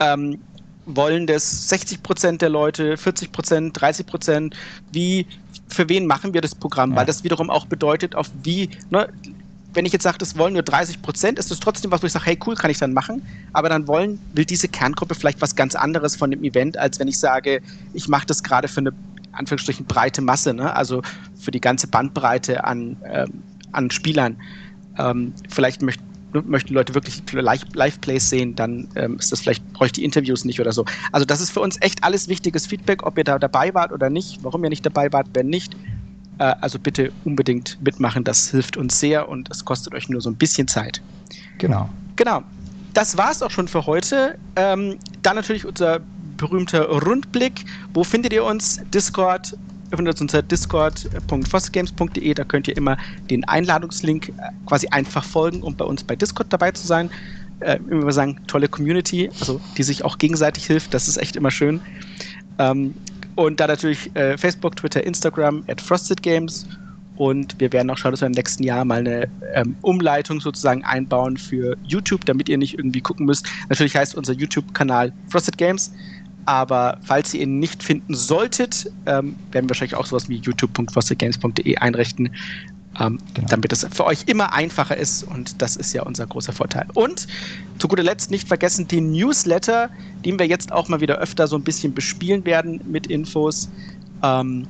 ähm, 0.00 0.40
wollen 0.86 1.26
das 1.26 1.68
60 1.68 2.02
Prozent 2.02 2.42
der 2.42 2.48
Leute, 2.48 2.96
40 2.96 3.32
Prozent, 3.32 3.80
30 3.80 4.06
Prozent? 4.06 4.56
Wie, 4.92 5.26
für 5.72 5.88
wen 5.88 6.06
machen 6.06 6.34
wir 6.34 6.40
das 6.40 6.54
Programm? 6.54 6.90
Ja. 6.90 6.96
Weil 6.96 7.06
das 7.06 7.24
wiederum 7.24 7.50
auch 7.50 7.66
bedeutet, 7.66 8.14
auf 8.14 8.30
wie, 8.42 8.70
ne, 8.90 9.08
wenn 9.72 9.86
ich 9.86 9.92
jetzt 9.92 10.02
sage, 10.02 10.18
das 10.18 10.36
wollen 10.36 10.54
nur 10.54 10.62
30 10.62 11.00
Prozent, 11.02 11.38
ist 11.38 11.50
das 11.50 11.60
trotzdem 11.60 11.90
was, 11.90 12.02
wo 12.02 12.06
ich 12.06 12.12
sage, 12.12 12.26
hey 12.26 12.38
cool, 12.46 12.54
kann 12.54 12.70
ich 12.70 12.78
dann 12.78 12.92
machen. 12.92 13.22
Aber 13.52 13.68
dann 13.68 13.86
wollen, 13.86 14.20
will 14.34 14.44
diese 14.44 14.68
Kerngruppe 14.68 15.14
vielleicht 15.14 15.40
was 15.40 15.54
ganz 15.54 15.74
anderes 15.74 16.16
von 16.16 16.30
dem 16.30 16.42
Event, 16.42 16.76
als 16.76 16.98
wenn 16.98 17.08
ich 17.08 17.18
sage, 17.18 17.62
ich 17.92 18.08
mache 18.08 18.26
das 18.26 18.42
gerade 18.42 18.68
für 18.68 18.80
eine 18.80 18.92
Anführungsstrichen 19.32 19.86
breite 19.86 20.22
Masse, 20.22 20.52
ne? 20.52 20.74
also 20.74 21.02
für 21.38 21.50
die 21.50 21.60
ganze 21.60 21.86
Bandbreite 21.86 22.64
an, 22.64 22.96
ähm, 23.04 23.42
an 23.72 23.90
Spielern. 23.90 24.36
Ähm, 24.98 25.32
vielleicht 25.48 25.82
möchten 25.82 26.09
möchten 26.32 26.74
Leute 26.74 26.94
wirklich 26.94 27.22
Live-Plays 27.32 28.30
sehen, 28.30 28.54
dann 28.54 28.88
ähm, 28.94 29.16
ist 29.18 29.32
das 29.32 29.40
vielleicht, 29.40 29.72
brauche 29.72 29.86
ich 29.86 29.92
die 29.92 30.04
Interviews 30.04 30.44
nicht 30.44 30.60
oder 30.60 30.72
so. 30.72 30.84
Also 31.12 31.24
das 31.24 31.40
ist 31.40 31.50
für 31.50 31.60
uns 31.60 31.76
echt 31.80 32.02
alles 32.04 32.28
wichtiges 32.28 32.66
Feedback, 32.66 33.04
ob 33.04 33.18
ihr 33.18 33.24
da 33.24 33.38
dabei 33.38 33.74
wart 33.74 33.92
oder 33.92 34.10
nicht, 34.10 34.42
warum 34.42 34.62
ihr 34.64 34.70
nicht 34.70 34.84
dabei 34.84 35.12
wart, 35.12 35.28
wenn 35.34 35.48
nicht. 35.48 35.74
Äh, 36.38 36.54
also 36.60 36.78
bitte 36.78 37.12
unbedingt 37.24 37.78
mitmachen, 37.82 38.24
das 38.24 38.50
hilft 38.50 38.76
uns 38.76 38.98
sehr 38.98 39.28
und 39.28 39.50
es 39.50 39.64
kostet 39.64 39.94
euch 39.94 40.08
nur 40.08 40.20
so 40.20 40.30
ein 40.30 40.36
bisschen 40.36 40.68
Zeit. 40.68 41.02
Genau. 41.58 41.88
Genau. 42.16 42.42
Das 42.94 43.16
war 43.16 43.30
es 43.30 43.42
auch 43.42 43.50
schon 43.50 43.68
für 43.68 43.86
heute. 43.86 44.36
Ähm, 44.56 44.98
dann 45.22 45.36
natürlich 45.36 45.64
unser 45.64 46.00
berühmter 46.36 46.88
Rundblick. 46.88 47.64
Wo 47.94 48.02
findet 48.02 48.32
ihr 48.32 48.44
uns? 48.44 48.80
Discord, 48.92 49.56
öffnet 49.90 50.08
uns 50.08 50.20
unter 50.20 50.42
discord.fostergames.de. 50.42 52.34
Da 52.34 52.44
könnt 52.44 52.68
ihr 52.68 52.76
immer 52.76 52.96
den 53.30 53.44
Einladungslink 53.44 54.28
äh, 54.28 54.32
quasi 54.66 54.88
einfach 54.88 55.24
folgen, 55.24 55.62
um 55.62 55.74
bei 55.76 55.84
uns 55.84 56.04
bei 56.04 56.16
Discord 56.16 56.52
dabei 56.52 56.72
zu 56.72 56.86
sein. 56.86 57.10
Äh, 57.60 57.78
immer 57.90 58.12
sagen, 58.12 58.40
tolle 58.46 58.68
Community, 58.68 59.30
also 59.38 59.60
die 59.76 59.82
sich 59.82 60.04
auch 60.04 60.18
gegenseitig 60.18 60.66
hilft. 60.66 60.94
Das 60.94 61.08
ist 61.08 61.18
echt 61.18 61.36
immer 61.36 61.50
schön. 61.50 61.80
Ähm, 62.58 62.94
und 63.36 63.60
da 63.60 63.66
natürlich 63.66 64.14
äh, 64.16 64.36
Facebook, 64.36 64.76
Twitter, 64.76 65.04
Instagram 65.04 65.64
at 65.68 65.80
Frosted 65.80 66.22
Games. 66.22 66.66
Und 67.16 67.60
wir 67.60 67.70
werden 67.70 67.90
auch 67.90 67.98
schauen, 67.98 68.12
dass 68.12 68.22
wir 68.22 68.26
im 68.26 68.32
nächsten 68.32 68.62
Jahr 68.62 68.82
mal 68.84 69.00
eine 69.00 69.28
ähm, 69.52 69.76
Umleitung 69.82 70.40
sozusagen 70.40 70.82
einbauen 70.84 71.36
für 71.36 71.76
YouTube, 71.84 72.24
damit 72.24 72.48
ihr 72.48 72.56
nicht 72.56 72.78
irgendwie 72.78 73.02
gucken 73.02 73.26
müsst. 73.26 73.46
Natürlich 73.68 73.94
heißt 73.94 74.14
unser 74.14 74.32
YouTube-Kanal 74.32 75.12
Frosted 75.28 75.58
Games. 75.58 75.92
Aber 76.46 76.98
falls 77.02 77.34
ihr 77.34 77.42
ihn 77.42 77.58
nicht 77.58 77.82
finden 77.82 78.14
solltet, 78.14 78.90
ähm, 79.06 79.36
werden 79.52 79.66
wir 79.66 79.70
wahrscheinlich 79.70 79.94
auch 79.94 80.06
sowas 80.06 80.28
wie 80.28 80.36
youtube.frostedgames.de 80.36 81.76
einrichten, 81.76 82.30
ähm, 82.98 83.18
genau. 83.34 83.48
damit 83.48 83.72
es 83.72 83.86
für 83.92 84.04
euch 84.04 84.24
immer 84.26 84.52
einfacher 84.52 84.96
ist. 84.96 85.22
Und 85.24 85.60
das 85.62 85.76
ist 85.76 85.92
ja 85.92 86.02
unser 86.02 86.26
großer 86.26 86.52
Vorteil. 86.52 86.86
Und 86.94 87.26
zu 87.78 87.88
guter 87.88 88.02
Letzt 88.02 88.30
nicht 88.30 88.48
vergessen 88.48 88.88
den 88.88 89.12
Newsletter, 89.12 89.90
den 90.24 90.38
wir 90.38 90.46
jetzt 90.46 90.72
auch 90.72 90.88
mal 90.88 91.00
wieder 91.00 91.18
öfter 91.18 91.46
so 91.46 91.56
ein 91.56 91.62
bisschen 91.62 91.94
bespielen 91.94 92.44
werden 92.44 92.80
mit 92.86 93.06
Infos. 93.06 93.68
Ähm, 94.22 94.66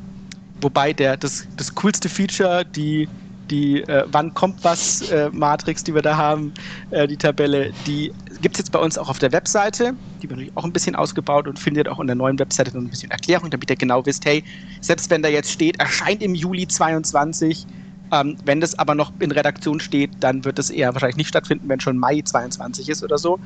wobei 0.61 0.92
der, 0.92 1.16
das, 1.16 1.46
das 1.56 1.74
coolste 1.74 2.09
Feature, 2.09 2.64
die 2.64 3.09
die 3.50 3.82
äh, 3.82 4.04
Wann 4.06 4.32
kommt 4.34 4.62
was 4.64 5.10
äh, 5.10 5.28
Matrix, 5.32 5.84
die 5.84 5.94
wir 5.94 6.02
da 6.02 6.16
haben, 6.16 6.54
äh, 6.90 7.06
die 7.06 7.16
Tabelle, 7.16 7.72
die 7.86 8.12
gibt 8.40 8.54
es 8.54 8.58
jetzt 8.58 8.72
bei 8.72 8.78
uns 8.78 8.96
auch 8.96 9.08
auf 9.08 9.18
der 9.18 9.32
Webseite. 9.32 9.92
Die 10.18 10.22
wird 10.22 10.32
natürlich 10.32 10.56
auch 10.56 10.64
ein 10.64 10.72
bisschen 10.72 10.94
ausgebaut 10.94 11.48
und 11.48 11.58
findet 11.58 11.88
auch 11.88 11.98
in 12.00 12.06
der 12.06 12.16
neuen 12.16 12.38
Webseite 12.38 12.70
noch 12.74 12.82
ein 12.82 12.90
bisschen 12.90 13.10
Erklärung, 13.10 13.50
damit 13.50 13.68
ihr 13.68 13.76
genau 13.76 14.04
wisst, 14.06 14.24
hey, 14.24 14.44
selbst 14.80 15.10
wenn 15.10 15.22
da 15.22 15.28
jetzt 15.28 15.50
steht, 15.50 15.78
erscheint 15.80 16.22
im 16.22 16.34
Juli 16.34 16.66
22, 16.66 17.66
ähm, 18.12 18.37
wenn 18.44 18.61
das 18.61 18.79
aber 18.79 18.94
noch 18.94 19.12
in 19.20 19.31
Redaktion 19.31 19.81
steht, 19.81 20.11
dann 20.20 20.44
wird 20.44 20.59
es 20.59 20.70
eher 20.70 20.92
wahrscheinlich 20.94 21.16
nicht 21.16 21.29
stattfinden, 21.29 21.68
wenn 21.68 21.81
schon 21.81 21.96
Mai 21.96 22.20
22 22.23 22.88
ist 22.88 23.03
oder 23.03 23.18
so. 23.18 23.38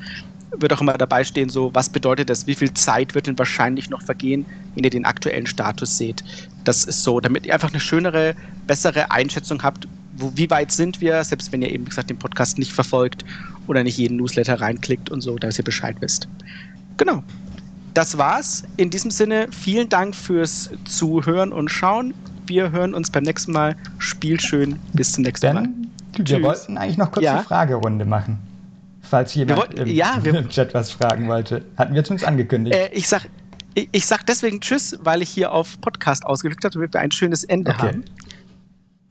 Wird 0.57 0.73
auch 0.73 0.81
immer 0.81 0.93
dabei 0.93 1.23
stehen, 1.23 1.49
so, 1.49 1.69
was 1.73 1.89
bedeutet 1.89 2.29
das? 2.29 2.47
Wie 2.47 2.55
viel 2.55 2.73
Zeit 2.73 3.13
wird 3.13 3.27
denn 3.27 3.37
wahrscheinlich 3.37 3.89
noch 3.89 4.01
vergehen, 4.01 4.45
wenn 4.73 4.83
ihr 4.83 4.89
den 4.89 5.05
aktuellen 5.05 5.45
Status 5.45 5.97
seht? 5.97 6.23
Das 6.63 6.85
ist 6.85 7.03
so, 7.03 7.19
damit 7.19 7.45
ihr 7.45 7.53
einfach 7.53 7.71
eine 7.71 7.79
schönere, 7.79 8.35
bessere 8.65 9.11
Einschätzung 9.11 9.61
habt, 9.61 9.87
wo, 10.17 10.31
wie 10.35 10.49
weit 10.49 10.71
sind 10.71 11.01
wir, 11.01 11.23
selbst 11.23 11.51
wenn 11.51 11.61
ihr 11.61 11.71
eben, 11.71 11.85
wie 11.85 11.89
gesagt, 11.89 12.09
den 12.09 12.17
Podcast 12.17 12.57
nicht 12.57 12.71
verfolgt 12.71 13.25
oder 13.67 13.83
nicht 13.83 13.97
jeden 13.97 14.17
Newsletter 14.17 14.59
reinklickt 14.59 15.09
und 15.09 15.21
so, 15.21 15.37
dass 15.37 15.57
ihr 15.57 15.63
Bescheid 15.63 15.97
wisst. 15.99 16.27
Genau. 16.97 17.23
Das 17.93 18.17
war's. 18.17 18.63
In 18.75 18.89
diesem 18.89 19.09
Sinne, 19.09 19.47
vielen 19.51 19.87
Dank 19.87 20.15
fürs 20.15 20.69
Zuhören 20.83 21.53
und 21.53 21.69
Schauen. 21.69 22.13
Wir 22.47 22.71
hören 22.71 22.93
uns 22.93 23.09
beim 23.09 23.23
nächsten 23.23 23.51
Mal. 23.51 23.75
Spiel 23.97 24.39
schön. 24.39 24.79
Bis 24.93 25.13
zum 25.13 25.23
nächsten 25.23 25.53
Mal. 25.53 25.63
Ben, 25.63 25.91
wir 26.15 26.25
Tschüss. 26.25 26.43
wollten 26.43 26.77
eigentlich 26.77 26.97
noch 26.97 27.11
kurz 27.11 27.23
ja? 27.23 27.35
eine 27.35 27.43
Fragerunde 27.43 28.05
machen. 28.05 28.37
Falls 29.01 29.33
jemand 29.35 29.59
wollten, 29.59 29.77
im, 29.77 29.87
ja, 29.87 30.19
wir, 30.21 30.35
im, 30.35 30.49
Chat 30.49 30.73
was 30.73 30.91
fragen 30.91 31.27
wollte. 31.27 31.63
Hatten 31.77 31.93
wir 31.93 32.03
zumindest 32.03 32.27
angekündigt. 32.27 32.75
Äh, 32.75 32.89
ich 32.93 33.07
sag, 33.07 33.27
ich, 33.73 33.89
ich 33.91 34.05
sag 34.05 34.25
deswegen 34.25 34.61
Tschüss, 34.61 34.97
weil 35.01 35.21
ich 35.21 35.29
hier 35.29 35.51
auf 35.51 35.79
Podcast 35.81 36.25
ausgeklickt 36.25 36.63
habe, 36.65 36.73
damit 36.73 36.93
wir 36.93 37.01
ein 37.01 37.11
schönes 37.11 37.43
Ende 37.43 37.71
okay. 37.71 37.87
haben. 37.87 38.05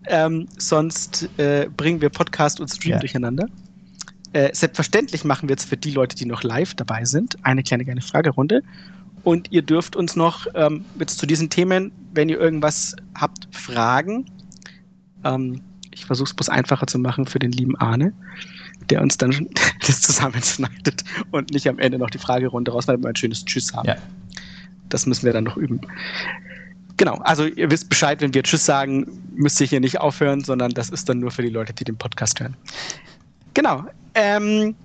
Ähm, 0.07 0.49
sonst 0.59 1.29
äh, 1.39 1.69
bringen 1.77 2.01
wir 2.01 2.11
Podcast 2.11 2.61
und 2.61 2.69
Stream 2.69 2.93
ja. 2.93 2.99
durcheinander. 2.99 3.47
Äh, 4.33 4.51
selbstverständlich 4.53 5.25
machen 5.25 5.49
wir 5.49 5.55
jetzt 5.55 5.69
für 5.69 5.77
die 5.77 5.93
Leute, 5.93 6.17
die 6.17 6.27
noch 6.27 6.43
live 6.43 6.75
dabei 6.75 7.05
sind, 7.05 7.37
eine 7.45 7.63
kleine, 7.63 7.85
kleine 7.85 8.01
Fragerunde. 8.01 8.63
Und 9.25 9.51
ihr 9.51 9.63
dürft 9.63 9.97
uns 9.97 10.17
noch 10.17 10.47
ähm, 10.55 10.85
jetzt 10.99 11.19
zu 11.19 11.27
diesen 11.27 11.51
Themen, 11.51 11.91
wenn 12.13 12.29
ihr 12.29 12.39
irgendwas 12.39 12.95
habt, 13.15 13.49
fragen. 13.51 14.27
Ähm, 15.25 15.61
ich 15.91 16.05
versuche 16.05 16.29
es 16.29 16.35
bloß 16.35 16.51
einfacher 16.51 16.87
zu 16.87 16.99
machen 16.99 17.27
für 17.27 17.39
den 17.39 17.53
lieben 17.53 17.77
Arne, 17.77 18.13
der 18.91 19.01
uns 19.01 19.17
dann 19.17 19.49
das 19.87 20.03
zusammenschneidet 20.03 21.05
und 21.31 21.53
nicht 21.53 21.69
am 21.69 21.79
Ende 21.79 21.99
noch 21.99 22.11
die 22.11 22.19
Fragerunde 22.19 22.71
raus, 22.71 22.87
weil 22.87 22.99
wir 22.99 23.09
ein 23.09 23.17
schönes 23.17 23.45
Tschüss 23.45 23.73
haben. 23.73 23.89
Ja. 23.89 23.97
Das 24.91 25.07
müssen 25.07 25.25
wir 25.25 25.33
dann 25.33 25.45
noch 25.45 25.57
üben. 25.57 25.81
Genau, 26.97 27.17
also 27.25 27.47
ihr 27.47 27.71
wisst 27.71 27.89
Bescheid, 27.89 28.21
wenn 28.21 28.35
wir 28.35 28.43
Tschüss 28.43 28.65
sagen, 28.65 29.07
müsst 29.35 29.61
ihr 29.61 29.67
hier 29.67 29.81
nicht 29.81 30.01
aufhören, 30.01 30.45
sondern 30.45 30.71
das 30.73 30.91
ist 30.91 31.09
dann 31.09 31.19
nur 31.19 31.31
für 31.31 31.43
die 31.43 31.49
Leute, 31.49 31.73
die 31.73 31.85
den 31.85 31.97
Podcast 31.97 32.39
hören. 32.41 32.57
Genau. 33.55 33.85
Ähm, 34.15 34.77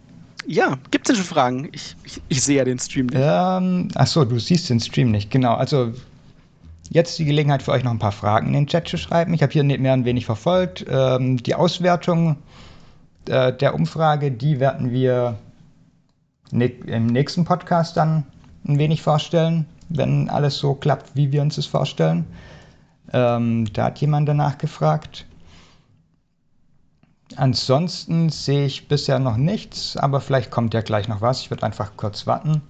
ja, 0.45 0.77
gibt 0.91 1.05
es 1.05 1.15
denn 1.15 1.15
schon 1.23 1.35
Fragen? 1.35 1.69
Ich, 1.71 1.95
ich, 2.03 2.21
ich, 2.27 2.41
sehe 2.41 2.57
ja 2.57 2.63
den 2.63 2.79
Stream 2.79 3.07
nicht. 3.07 3.21
Ähm, 3.21 3.89
achso, 3.95 4.25
du 4.25 4.39
siehst 4.39 4.69
den 4.69 4.79
Stream 4.79 5.11
nicht, 5.11 5.31
genau. 5.31 5.53
Also 5.55 5.93
jetzt 6.89 7.19
die 7.19 7.25
Gelegenheit 7.25 7.63
für 7.63 7.71
euch 7.71 7.83
noch 7.83 7.91
ein 7.91 7.99
paar 7.99 8.11
Fragen 8.11 8.47
in 8.47 8.53
den 8.53 8.67
Chat 8.67 8.87
zu 8.87 8.97
schreiben. 8.97 9.33
Ich 9.33 9.41
habe 9.43 9.53
hier 9.53 9.63
mehr 9.63 9.93
ein 9.93 10.05
wenig 10.05 10.25
verfolgt. 10.25 10.85
Ähm, 10.89 11.37
die 11.37 11.55
Auswertung 11.55 12.37
äh, 13.27 13.53
der 13.53 13.75
Umfrage, 13.75 14.31
die 14.31 14.59
werden 14.59 14.91
wir 14.91 15.37
ne 16.51 16.65
im 16.65 17.07
nächsten 17.07 17.45
Podcast 17.45 17.97
dann 17.97 18.23
ein 18.65 18.79
wenig 18.79 19.01
vorstellen 19.01 19.65
wenn 19.89 20.29
alles 20.29 20.57
so 20.57 20.75
klappt, 20.75 21.15
wie 21.15 21.31
wir 21.31 21.41
uns 21.41 21.57
es 21.57 21.65
vorstellen. 21.65 22.25
Ähm, 23.11 23.71
da 23.73 23.85
hat 23.85 23.99
jemand 23.99 24.29
danach 24.29 24.57
gefragt. 24.57 25.25
Ansonsten 27.35 28.29
sehe 28.29 28.65
ich 28.65 28.87
bisher 28.87 29.19
noch 29.19 29.37
nichts, 29.37 29.95
aber 29.97 30.19
vielleicht 30.19 30.51
kommt 30.51 30.73
ja 30.73 30.81
gleich 30.81 31.07
noch 31.07 31.21
was. 31.21 31.41
Ich 31.41 31.49
würde 31.49 31.63
einfach 31.63 31.91
kurz 31.95 32.25
warten. 32.25 32.61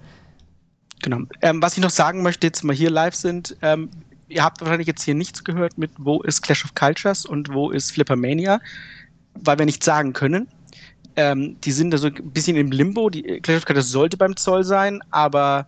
Genau. 1.01 1.19
Ähm, 1.41 1.61
was 1.61 1.77
ich 1.77 1.83
noch 1.83 1.89
sagen 1.89 2.21
möchte, 2.23 2.47
jetzt 2.47 2.63
mal 2.63 2.75
hier 2.75 2.89
live 2.89 3.15
sind, 3.15 3.55
ähm, 3.61 3.89
ihr 4.27 4.43
habt 4.43 4.61
wahrscheinlich 4.61 4.87
jetzt 4.87 5.03
hier 5.03 5.15
nichts 5.15 5.43
gehört 5.43 5.77
mit, 5.77 5.91
wo 5.97 6.21
ist 6.21 6.41
Clash 6.41 6.65
of 6.65 6.75
Cultures 6.75 7.25
und 7.25 7.53
wo 7.53 7.71
ist 7.71 7.91
Flippermania, 7.91 8.59
weil 9.35 9.57
wir 9.57 9.65
nichts 9.65 9.85
sagen 9.85 10.13
können. 10.13 10.47
Ähm, 11.15 11.59
die 11.61 11.71
sind 11.71 11.91
da 11.91 11.97
so 11.97 12.07
ein 12.07 12.31
bisschen 12.31 12.57
im 12.57 12.71
Limbo. 12.71 13.09
Die 13.09 13.23
Clash 13.41 13.57
of 13.57 13.65
Cultures 13.65 13.89
sollte 13.89 14.17
beim 14.17 14.35
Zoll 14.35 14.63
sein, 14.63 15.01
aber 15.11 15.67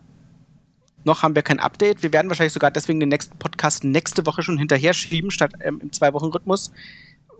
noch 1.03 1.23
haben 1.23 1.33
wir 1.33 1.41
kein 1.41 1.59
Update. 1.59 2.03
Wir 2.03 2.13
werden 2.13 2.29
wahrscheinlich 2.29 2.53
sogar 2.53 2.71
deswegen 2.71 2.99
den 2.99 3.09
nächsten 3.09 3.37
Podcast 3.37 3.83
nächste 3.83 4.25
Woche 4.25 4.43
schon 4.43 4.57
hinterher 4.57 4.93
schieben, 4.93 5.31
statt 5.31 5.53
ähm, 5.61 5.79
im 5.81 5.91
Zwei-Wochen-Rhythmus, 5.91 6.71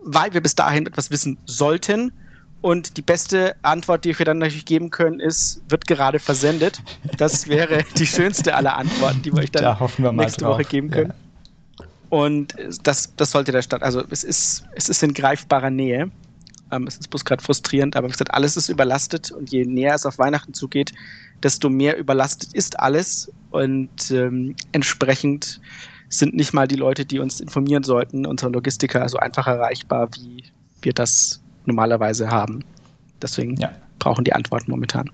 weil 0.04 0.32
wir 0.34 0.40
bis 0.40 0.54
dahin 0.54 0.86
etwas 0.86 1.10
wissen 1.10 1.38
sollten. 1.46 2.12
Und 2.60 2.96
die 2.96 3.02
beste 3.02 3.56
Antwort, 3.62 4.04
die 4.04 4.16
wir 4.16 4.24
dann 4.24 4.38
natürlich 4.38 4.64
geben 4.64 4.90
können, 4.90 5.18
ist, 5.18 5.60
wird 5.68 5.86
gerade 5.88 6.20
versendet. 6.20 6.80
Das 7.16 7.48
wäre 7.48 7.84
die 7.96 8.06
schönste 8.06 8.54
aller 8.54 8.76
Antworten, 8.76 9.22
die 9.22 9.32
wir 9.32 9.40
euch 9.42 9.50
dann 9.50 9.64
da 9.64 10.12
nächste 10.12 10.44
drauf. 10.44 10.54
Woche 10.54 10.64
geben 10.64 10.90
können. 10.90 11.10
Ja. 11.10 11.86
Und 12.08 12.54
das, 12.82 13.16
das 13.16 13.30
sollte 13.30 13.52
der 13.52 13.62
Stadt, 13.62 13.82
also 13.82 14.04
es 14.10 14.22
ist, 14.22 14.64
es 14.74 14.90
ist 14.90 15.02
in 15.02 15.14
greifbarer 15.14 15.70
Nähe. 15.70 16.10
Ähm, 16.70 16.86
es 16.86 16.98
ist 16.98 17.08
bloß 17.08 17.24
gerade 17.24 17.42
frustrierend, 17.42 17.96
aber 17.96 18.08
wie 18.08 18.12
gesagt, 18.12 18.34
alles 18.34 18.56
ist 18.56 18.68
überlastet 18.68 19.30
und 19.30 19.50
je 19.50 19.64
näher 19.64 19.94
es 19.94 20.04
auf 20.04 20.18
Weihnachten 20.18 20.52
zugeht, 20.52 20.92
desto 21.42 21.68
mehr 21.68 21.98
überlastet 21.98 22.52
ist 22.52 22.78
alles 22.78 23.32
und 23.50 24.10
ähm, 24.10 24.54
entsprechend 24.72 25.60
sind 26.14 26.34
nicht 26.34 26.52
mal 26.52 26.68
die 26.68 26.76
Leute, 26.76 27.04
die 27.04 27.18
uns 27.18 27.40
informieren 27.40 27.82
sollten, 27.82 28.26
unsere 28.26 28.50
Logistiker, 28.50 29.08
so 29.08 29.18
einfach 29.18 29.46
erreichbar, 29.46 30.08
wie 30.14 30.44
wir 30.82 30.92
das 30.92 31.40
normalerweise 31.64 32.28
haben. 32.28 32.64
Deswegen 33.20 33.56
ja. 33.56 33.70
brauchen 33.98 34.24
die 34.24 34.32
Antworten 34.32 34.70
momentan. 34.70 35.10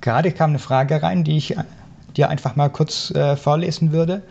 Gerade 0.00 0.32
kam 0.32 0.50
eine 0.50 0.58
Frage 0.58 1.02
rein, 1.02 1.24
die 1.24 1.36
ich 1.36 1.54
dir 2.16 2.28
einfach 2.28 2.56
mal 2.56 2.70
kurz 2.70 3.10
äh, 3.10 3.36
vorlesen 3.36 3.92
würde. 3.92 4.22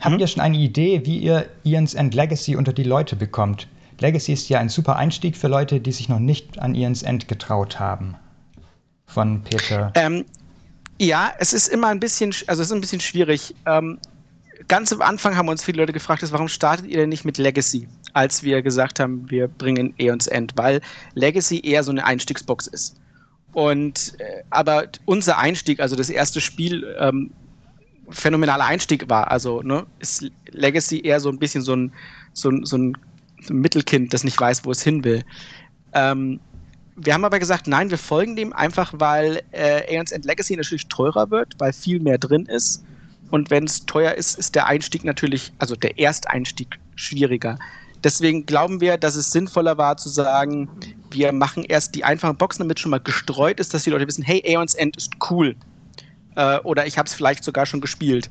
Habt 0.00 0.14
mhm. 0.14 0.20
ihr 0.20 0.26
schon 0.26 0.42
eine 0.42 0.58
Idee, 0.58 1.04
wie 1.04 1.18
ihr 1.18 1.46
Ian's 1.64 1.94
End 1.94 2.14
Legacy 2.14 2.56
unter 2.56 2.72
die 2.72 2.84
Leute 2.84 3.16
bekommt? 3.16 3.66
Legacy 3.98 4.34
ist 4.34 4.48
ja 4.48 4.58
ein 4.58 4.68
super 4.68 4.96
Einstieg 4.96 5.36
für 5.36 5.48
Leute, 5.48 5.80
die 5.80 5.92
sich 5.92 6.08
noch 6.08 6.18
nicht 6.18 6.58
an 6.58 6.74
Ian's 6.74 7.02
End 7.02 7.28
getraut 7.28 7.80
haben 7.80 8.14
von 9.06 9.42
Peter? 9.42 9.90
Ähm, 9.94 10.24
Ja, 10.98 11.32
es 11.38 11.52
ist 11.52 11.68
immer 11.68 11.88
ein 11.88 12.00
bisschen, 12.00 12.34
also 12.46 12.62
es 12.62 12.68
ist 12.68 12.72
ein 12.72 12.80
bisschen 12.80 13.00
schwierig. 13.00 13.54
Ähm, 13.66 13.98
ganz 14.68 14.92
am 14.92 15.02
Anfang 15.02 15.36
haben 15.36 15.48
uns 15.48 15.64
viele 15.64 15.78
Leute 15.78 15.92
gefragt, 15.92 16.24
warum 16.30 16.48
startet 16.48 16.86
ihr 16.86 16.98
denn 16.98 17.08
nicht 17.08 17.24
mit 17.24 17.38
Legacy, 17.38 17.88
als 18.12 18.42
wir 18.42 18.62
gesagt 18.62 19.00
haben, 19.00 19.30
wir 19.30 19.48
bringen 19.48 19.94
Aeons 19.98 20.26
End, 20.26 20.52
weil 20.56 20.80
Legacy 21.14 21.60
eher 21.60 21.82
so 21.82 21.90
eine 21.90 22.04
Einstiegsbox 22.04 22.66
ist. 22.66 22.96
Und 23.52 24.14
äh, 24.18 24.42
aber 24.50 24.84
unser 25.06 25.38
Einstieg, 25.38 25.80
also 25.80 25.96
das 25.96 26.10
erste 26.10 26.40
Spiel, 26.40 26.94
ähm, 26.98 27.30
phänomenaler 28.10 28.64
Einstieg 28.64 29.08
war. 29.08 29.30
Also 29.30 29.62
ne, 29.62 29.86
ist 29.98 30.30
Legacy 30.50 31.00
eher 31.00 31.20
so 31.20 31.28
ein 31.28 31.38
bisschen 31.38 31.62
so 31.62 31.74
ein, 31.74 31.92
so 32.32 32.50
ein, 32.50 32.64
so 32.64 32.76
ein 32.76 32.96
Mittelkind, 33.48 34.12
das 34.12 34.24
nicht 34.24 34.40
weiß, 34.40 34.64
wo 34.64 34.70
es 34.70 34.82
hin 34.82 35.04
will. 35.04 35.24
Ähm, 35.92 36.40
wir 36.96 37.12
haben 37.12 37.24
aber 37.24 37.38
gesagt, 37.38 37.66
nein, 37.66 37.90
wir 37.90 37.98
folgen 37.98 38.36
dem 38.36 38.52
einfach, 38.52 38.92
weil 38.96 39.42
äh, 39.52 39.82
Aeons 39.94 40.12
End 40.12 40.24
Legacy 40.24 40.56
natürlich 40.56 40.88
teurer 40.88 41.30
wird, 41.30 41.54
weil 41.58 41.72
viel 41.72 42.00
mehr 42.00 42.18
drin 42.18 42.46
ist. 42.46 42.84
Und 43.30 43.50
wenn 43.50 43.64
es 43.64 43.84
teuer 43.86 44.12
ist, 44.12 44.38
ist 44.38 44.54
der 44.54 44.66
Einstieg 44.66 45.04
natürlich, 45.04 45.52
also 45.58 45.74
der 45.74 45.98
Ersteinstieg 45.98 46.78
schwieriger. 46.94 47.58
Deswegen 48.04 48.46
glauben 48.46 48.80
wir, 48.80 48.98
dass 48.98 49.16
es 49.16 49.32
sinnvoller 49.32 49.78
war 49.78 49.96
zu 49.96 50.08
sagen, 50.08 50.68
wir 51.10 51.32
machen 51.32 51.64
erst 51.64 51.94
die 51.94 52.04
einfachen 52.04 52.36
Boxen, 52.36 52.62
damit 52.62 52.78
schon 52.78 52.90
mal 52.90 53.00
gestreut 53.00 53.58
ist, 53.58 53.74
dass 53.74 53.84
die 53.84 53.90
Leute 53.90 54.06
wissen, 54.06 54.22
hey, 54.22 54.42
Aeons 54.46 54.74
End 54.74 54.96
ist 54.96 55.12
cool. 55.30 55.56
Äh, 56.36 56.58
oder 56.58 56.86
ich 56.86 56.98
habe 56.98 57.06
es 57.06 57.14
vielleicht 57.14 57.42
sogar 57.42 57.66
schon 57.66 57.80
gespielt. 57.80 58.30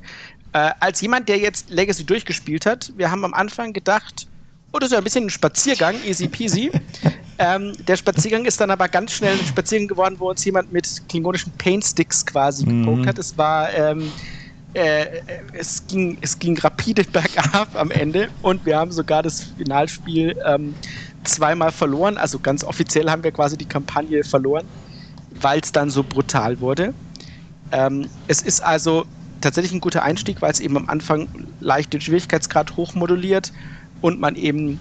Äh, 0.52 0.70
als 0.80 1.00
jemand, 1.00 1.28
der 1.28 1.38
jetzt 1.38 1.68
Legacy 1.68 2.04
durchgespielt 2.04 2.64
hat, 2.64 2.92
wir 2.96 3.10
haben 3.10 3.24
am 3.24 3.34
Anfang 3.34 3.72
gedacht, 3.72 4.26
Oh, 4.76 4.78
das 4.78 4.88
ist 4.88 4.92
ja 4.92 4.98
ein 4.98 5.04
bisschen 5.04 5.24
ein 5.24 5.30
Spaziergang, 5.30 5.94
easy 6.04 6.28
peasy. 6.28 6.70
ähm, 7.38 7.72
der 7.86 7.96
Spaziergang 7.96 8.44
ist 8.44 8.60
dann 8.60 8.70
aber 8.70 8.88
ganz 8.88 9.12
schnell 9.12 9.32
ein 9.32 9.46
Spaziergang 9.46 9.88
geworden, 9.88 10.16
wo 10.18 10.28
uns 10.28 10.44
jemand 10.44 10.70
mit 10.70 11.02
klingonischen 11.08 11.50
Paintsticks 11.52 12.26
quasi 12.26 12.66
mhm. 12.66 12.84
gepokt 12.84 13.06
hat. 13.06 13.18
Es 13.18 13.38
war, 13.38 13.72
ähm, 13.72 14.12
äh, 14.76 15.22
es, 15.54 15.86
ging, 15.86 16.18
es 16.20 16.38
ging 16.38 16.58
rapide 16.58 17.02
bergab 17.12 17.68
am 17.74 17.90
Ende 17.90 18.28
und 18.42 18.64
wir 18.66 18.76
haben 18.76 18.92
sogar 18.92 19.22
das 19.22 19.42
Finalspiel 19.56 20.36
ähm, 20.44 20.74
zweimal 21.24 21.72
verloren. 21.72 22.18
Also 22.18 22.38
ganz 22.38 22.62
offiziell 22.62 23.08
haben 23.10 23.24
wir 23.24 23.32
quasi 23.32 23.56
die 23.56 23.64
Kampagne 23.64 24.22
verloren, 24.22 24.66
weil 25.40 25.60
es 25.60 25.72
dann 25.72 25.88
so 25.88 26.02
brutal 26.02 26.60
wurde. 26.60 26.92
Ähm, 27.72 28.08
es 28.28 28.42
ist 28.42 28.60
also 28.62 29.06
tatsächlich 29.40 29.72
ein 29.72 29.80
guter 29.80 30.02
Einstieg, 30.02 30.42
weil 30.42 30.52
es 30.52 30.60
eben 30.60 30.76
am 30.76 30.88
Anfang 30.88 31.26
leicht 31.60 31.92
den 31.94 32.02
Schwierigkeitsgrad 32.02 32.76
hochmoduliert 32.76 33.52
und 34.02 34.20
man 34.20 34.36
eben 34.36 34.78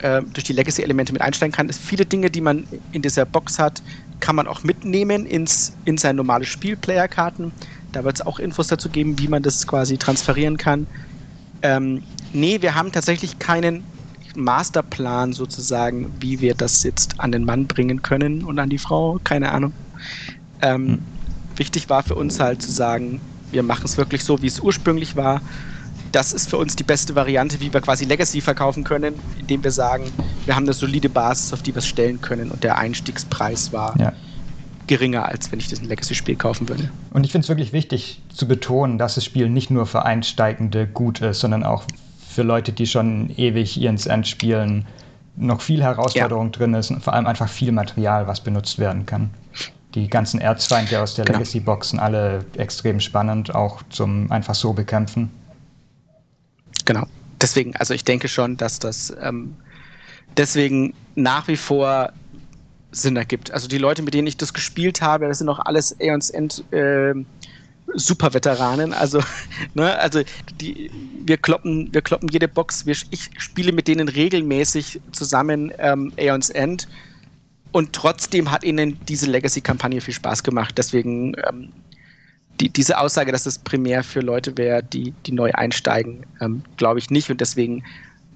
äh, 0.00 0.22
durch 0.32 0.44
die 0.44 0.54
Legacy-Elemente 0.54 1.12
mit 1.12 1.22
einsteigen 1.22 1.52
kann. 1.52 1.68
Es 1.68 1.78
viele 1.78 2.04
Dinge, 2.04 2.30
die 2.30 2.40
man 2.40 2.66
in 2.92 3.02
dieser 3.02 3.24
Box 3.24 3.58
hat, 3.60 3.80
kann 4.18 4.34
man 4.34 4.46
auch 4.48 4.64
mitnehmen 4.64 5.24
ins, 5.24 5.72
in 5.84 5.98
sein 5.98 6.16
normales 6.16 6.48
Spiel, 6.48 6.76
Player-Karten. 6.76 7.52
Da 7.96 8.04
wird 8.04 8.16
es 8.16 8.26
auch 8.26 8.38
Infos 8.38 8.66
dazu 8.66 8.90
geben, 8.90 9.18
wie 9.18 9.26
man 9.26 9.42
das 9.42 9.66
quasi 9.66 9.96
transferieren 9.96 10.58
kann. 10.58 10.86
Ähm, 11.62 12.02
nee, 12.34 12.60
wir 12.60 12.74
haben 12.74 12.92
tatsächlich 12.92 13.38
keinen 13.38 13.84
Masterplan 14.34 15.32
sozusagen, 15.32 16.12
wie 16.20 16.40
wir 16.40 16.54
das 16.54 16.82
jetzt 16.82 17.18
an 17.18 17.32
den 17.32 17.44
Mann 17.44 17.66
bringen 17.66 18.02
können 18.02 18.44
und 18.44 18.58
an 18.58 18.68
die 18.68 18.76
Frau, 18.76 19.18
keine 19.24 19.50
Ahnung. 19.50 19.72
Ähm, 20.60 20.88
hm. 20.88 20.98
Wichtig 21.56 21.88
war 21.88 22.02
für 22.02 22.16
uns 22.16 22.38
halt 22.38 22.60
zu 22.60 22.70
sagen, 22.70 23.18
wir 23.50 23.62
machen 23.62 23.86
es 23.86 23.96
wirklich 23.96 24.22
so, 24.22 24.42
wie 24.42 24.46
es 24.46 24.60
ursprünglich 24.60 25.16
war 25.16 25.40
das 26.12 26.32
ist 26.32 26.48
für 26.48 26.56
uns 26.56 26.76
die 26.76 26.84
beste 26.84 27.14
Variante, 27.14 27.60
wie 27.60 27.72
wir 27.72 27.80
quasi 27.80 28.04
Legacy 28.04 28.40
verkaufen 28.40 28.84
können, 28.84 29.14
indem 29.38 29.62
wir 29.62 29.70
sagen, 29.70 30.10
wir 30.46 30.56
haben 30.56 30.62
eine 30.62 30.72
solide 30.72 31.10
Basis, 31.10 31.52
auf 31.52 31.62
die 31.62 31.74
wir 31.74 31.78
es 31.78 31.86
stellen 31.86 32.20
können 32.20 32.50
und 32.50 32.64
der 32.64 32.78
Einstiegspreis 32.78 33.72
war 33.72 33.94
ja. 33.98 34.12
Geringer, 34.86 35.26
als 35.26 35.50
wenn 35.50 35.58
ich 35.58 35.68
das 35.68 35.80
ein 35.80 35.86
Legacy-Spiel 35.86 36.36
kaufen 36.36 36.68
würde. 36.68 36.90
Und 37.12 37.24
ich 37.24 37.32
finde 37.32 37.44
es 37.44 37.48
wirklich 37.48 37.72
wichtig 37.72 38.20
zu 38.28 38.46
betonen, 38.46 38.98
dass 38.98 39.16
das 39.16 39.24
Spiel 39.24 39.48
nicht 39.48 39.70
nur 39.70 39.86
für 39.86 40.04
Einsteigende 40.04 40.86
gut 40.86 41.20
ist, 41.20 41.40
sondern 41.40 41.64
auch 41.64 41.84
für 42.28 42.42
Leute, 42.42 42.72
die 42.72 42.86
schon 42.86 43.30
ewig 43.36 43.80
ins 43.80 44.06
End 44.06 44.28
spielen, 44.28 44.86
noch 45.36 45.60
viel 45.60 45.82
Herausforderung 45.82 46.46
ja. 46.46 46.52
drin 46.52 46.74
ist 46.74 46.90
und 46.90 47.02
vor 47.02 47.12
allem 47.12 47.26
einfach 47.26 47.48
viel 47.48 47.72
Material, 47.72 48.26
was 48.26 48.40
benutzt 48.40 48.78
werden 48.78 49.06
kann. 49.06 49.30
Die 49.94 50.08
ganzen 50.08 50.40
Erzfeinde 50.40 51.00
aus 51.00 51.14
der 51.14 51.24
genau. 51.24 51.38
Legacy-Boxen, 51.38 51.98
alle 51.98 52.44
extrem 52.56 53.00
spannend, 53.00 53.54
auch 53.54 53.82
zum 53.90 54.30
einfach 54.30 54.54
so 54.54 54.72
bekämpfen. 54.72 55.30
Genau. 56.84 57.06
Deswegen, 57.40 57.76
also 57.76 57.94
ich 57.94 58.04
denke 58.04 58.28
schon, 58.28 58.56
dass 58.56 58.78
das 58.78 59.14
ähm, 59.20 59.56
deswegen 60.36 60.94
nach 61.14 61.48
wie 61.48 61.56
vor 61.56 62.12
Sinn 62.92 63.16
ergibt. 63.16 63.50
Also 63.50 63.68
die 63.68 63.78
Leute, 63.78 64.02
mit 64.02 64.14
denen 64.14 64.26
ich 64.26 64.36
das 64.36 64.52
gespielt 64.52 65.02
habe, 65.02 65.28
das 65.28 65.38
sind 65.38 65.48
auch 65.48 65.58
alles 65.60 65.94
Aeons 66.00 66.30
End 66.30 66.64
äh, 66.72 67.14
Superveteranen. 67.94 68.92
Also, 68.92 69.20
ne, 69.74 69.98
also 69.98 70.22
die, 70.60 70.90
wir 71.24 71.36
kloppen, 71.36 71.92
wir 71.92 72.02
kloppen 72.02 72.28
jede 72.28 72.48
Box. 72.48 72.86
Wir, 72.86 72.96
ich 73.10 73.30
spiele 73.38 73.72
mit 73.72 73.88
denen 73.88 74.08
regelmäßig 74.08 75.00
zusammen 75.12 75.72
ähm, 75.78 76.12
Aeons 76.18 76.50
End. 76.50 76.88
Und 77.72 77.92
trotzdem 77.92 78.50
hat 78.50 78.64
ihnen 78.64 78.98
diese 79.06 79.26
Legacy-Kampagne 79.26 80.00
viel 80.00 80.14
Spaß 80.14 80.42
gemacht. 80.42 80.78
Deswegen 80.78 81.34
ähm, 81.48 81.72
die, 82.60 82.70
diese 82.70 82.98
Aussage, 82.98 83.32
dass 83.32 83.44
das 83.44 83.58
primär 83.58 84.02
für 84.02 84.20
Leute 84.20 84.56
wäre, 84.56 84.82
die, 84.82 85.12
die 85.26 85.32
neu 85.32 85.52
einsteigen, 85.52 86.24
ähm, 86.40 86.62
glaube 86.76 86.98
ich 86.98 87.10
nicht. 87.10 87.30
Und 87.30 87.40
deswegen 87.40 87.84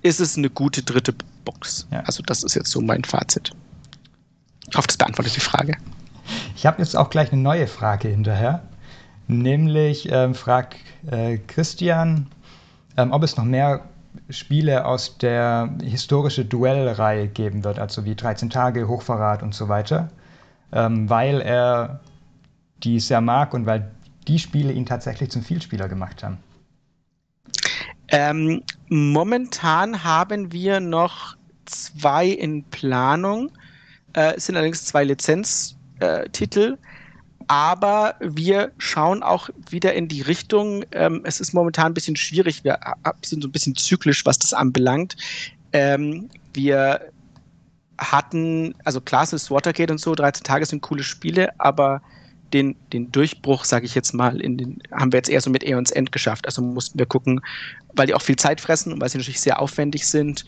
ist 0.02 0.20
es 0.20 0.36
eine 0.36 0.50
gute 0.50 0.82
dritte 0.82 1.14
Box. 1.44 1.86
Ja. 1.90 2.00
Also 2.00 2.22
das 2.22 2.42
ist 2.42 2.54
jetzt 2.54 2.70
so 2.70 2.80
mein 2.80 3.04
Fazit. 3.04 3.52
Ich 4.70 4.76
hoffe, 4.76 4.86
das 4.86 4.96
beantwortet 4.96 5.36
die 5.36 5.40
Frage. 5.40 5.76
Ich 6.54 6.66
habe 6.66 6.78
jetzt 6.78 6.96
auch 6.96 7.10
gleich 7.10 7.32
eine 7.32 7.42
neue 7.42 7.66
Frage 7.66 8.08
hinterher. 8.08 8.62
Nämlich 9.26 10.10
ähm, 10.10 10.34
fragt 10.34 10.76
äh, 11.10 11.38
Christian, 11.38 12.26
ähm, 12.96 13.12
ob 13.12 13.22
es 13.22 13.36
noch 13.36 13.44
mehr 13.44 13.84
Spiele 14.28 14.84
aus 14.84 15.18
der 15.18 15.72
historische 15.82 16.44
Duellreihe 16.44 17.28
geben 17.28 17.62
wird, 17.64 17.78
also 17.78 18.04
wie 18.04 18.14
13 18.14 18.50
Tage, 18.50 18.88
Hochverrat 18.88 19.42
und 19.42 19.54
so 19.54 19.68
weiter, 19.68 20.10
ähm, 20.72 21.08
weil 21.08 21.40
er 21.40 22.00
die 22.82 22.98
sehr 22.98 23.20
mag 23.20 23.54
und 23.54 23.66
weil 23.66 23.90
die 24.26 24.38
Spiele 24.38 24.72
ihn 24.72 24.86
tatsächlich 24.86 25.30
zum 25.30 25.42
Vielspieler 25.42 25.88
gemacht 25.88 26.22
haben? 26.22 26.38
Ähm, 28.08 28.62
momentan 28.88 30.02
haben 30.02 30.52
wir 30.52 30.80
noch 30.80 31.36
zwei 31.66 32.26
in 32.26 32.64
Planung. 32.64 33.50
Äh, 34.14 34.34
es 34.36 34.46
sind 34.46 34.56
allerdings 34.56 34.84
zwei 34.84 35.04
Lizenztitel. 35.04 36.76
aber 37.48 38.14
wir 38.20 38.70
schauen 38.78 39.22
auch 39.24 39.50
wieder 39.70 39.92
in 39.94 40.06
die 40.06 40.22
Richtung. 40.22 40.84
Ähm, 40.92 41.22
es 41.24 41.40
ist 41.40 41.52
momentan 41.52 41.86
ein 41.86 41.94
bisschen 41.94 42.16
schwierig. 42.16 42.62
Wir 42.62 42.78
sind 43.22 43.42
so 43.42 43.48
ein 43.48 43.52
bisschen 43.52 43.74
zyklisch, 43.74 44.24
was 44.24 44.38
das 44.38 44.52
anbelangt. 44.52 45.16
Ähm, 45.72 46.28
wir 46.54 47.00
hatten, 47.98 48.74
also 48.84 49.00
klar, 49.00 49.24
ist 49.24 49.50
Watergate 49.50 49.92
und 49.92 49.98
so, 49.98 50.14
13 50.14 50.44
Tage 50.44 50.64
sind 50.64 50.80
coole 50.80 51.02
Spiele, 51.02 51.50
aber 51.58 52.00
den, 52.52 52.74
den 52.92 53.12
Durchbruch, 53.12 53.64
sage 53.64 53.86
ich 53.86 53.94
jetzt 53.94 54.12
mal, 54.12 54.38
den, 54.38 54.82
haben 54.90 55.12
wir 55.12 55.18
jetzt 55.18 55.28
eher 55.28 55.40
so 55.40 55.50
mit 55.50 55.64
Aeons 55.64 55.90
End 55.90 56.10
geschafft. 56.10 56.46
Also 56.46 56.62
mussten 56.62 56.98
wir 56.98 57.06
gucken, 57.06 57.40
weil 57.94 58.06
die 58.06 58.14
auch 58.14 58.22
viel 58.22 58.36
Zeit 58.36 58.60
fressen 58.60 58.92
und 58.92 59.00
weil 59.00 59.08
sie 59.08 59.18
natürlich 59.18 59.40
sehr 59.40 59.60
aufwendig 59.60 60.06
sind, 60.06 60.44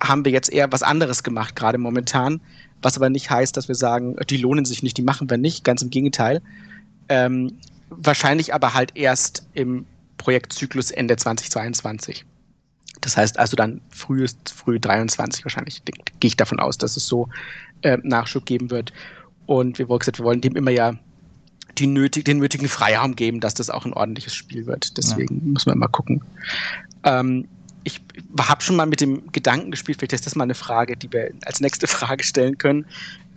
haben 0.00 0.24
wir 0.24 0.32
jetzt 0.32 0.52
eher 0.52 0.70
was 0.70 0.82
anderes 0.82 1.22
gemacht, 1.22 1.56
gerade 1.56 1.78
momentan. 1.78 2.40
Was 2.82 2.96
aber 2.96 3.10
nicht 3.10 3.30
heißt, 3.30 3.56
dass 3.56 3.68
wir 3.68 3.74
sagen, 3.74 4.16
die 4.28 4.36
lohnen 4.36 4.64
sich 4.64 4.82
nicht, 4.82 4.96
die 4.96 5.02
machen 5.02 5.28
wir 5.28 5.38
nicht. 5.38 5.64
Ganz 5.64 5.82
im 5.82 5.90
Gegenteil. 5.90 6.40
Ähm, 7.08 7.58
wahrscheinlich 7.90 8.54
aber 8.54 8.74
halt 8.74 8.92
erst 8.94 9.46
im 9.54 9.86
Projektzyklus 10.18 10.90
Ende 10.90 11.16
2022. 11.16 12.24
Das 13.00 13.16
heißt 13.16 13.38
also 13.38 13.56
dann 13.56 13.80
frühest, 13.90 14.36
früh 14.50 14.80
23 14.80 15.44
wahrscheinlich, 15.44 15.82
gehe 15.84 16.28
ich 16.28 16.36
davon 16.36 16.58
aus, 16.60 16.78
dass 16.78 16.96
es 16.96 17.06
so 17.06 17.28
äh, 17.82 17.98
Nachschub 18.02 18.44
geben 18.44 18.70
wird. 18.70 18.92
Und 19.46 19.78
wir 19.78 19.88
wollen 19.88 20.00
gesagt, 20.00 20.18
wir 20.18 20.24
wollen 20.24 20.40
dem 20.40 20.56
immer 20.56 20.70
ja 20.70 20.94
die 21.78 21.86
nötig, 21.86 22.24
den 22.24 22.38
nötigen 22.38 22.68
Freiraum 22.68 23.14
geben, 23.14 23.40
dass 23.40 23.54
das 23.54 23.70
auch 23.70 23.84
ein 23.84 23.92
ordentliches 23.92 24.34
Spiel 24.34 24.66
wird. 24.66 24.96
Deswegen 24.96 25.36
ja. 25.36 25.52
muss 25.52 25.66
man 25.66 25.78
mal 25.78 25.88
gucken. 25.88 26.22
Ähm, 27.04 27.46
ich 27.84 28.00
habe 28.40 28.62
schon 28.62 28.76
mal 28.76 28.86
mit 28.86 29.00
dem 29.00 29.30
Gedanken 29.32 29.70
gespielt, 29.70 29.98
vielleicht 29.98 30.12
ist 30.12 30.26
das 30.26 30.34
mal 30.34 30.44
eine 30.44 30.54
Frage, 30.54 30.96
die 30.96 31.12
wir 31.12 31.30
als 31.44 31.60
nächste 31.60 31.86
Frage 31.88 32.24
stellen 32.24 32.58
können, 32.58 32.86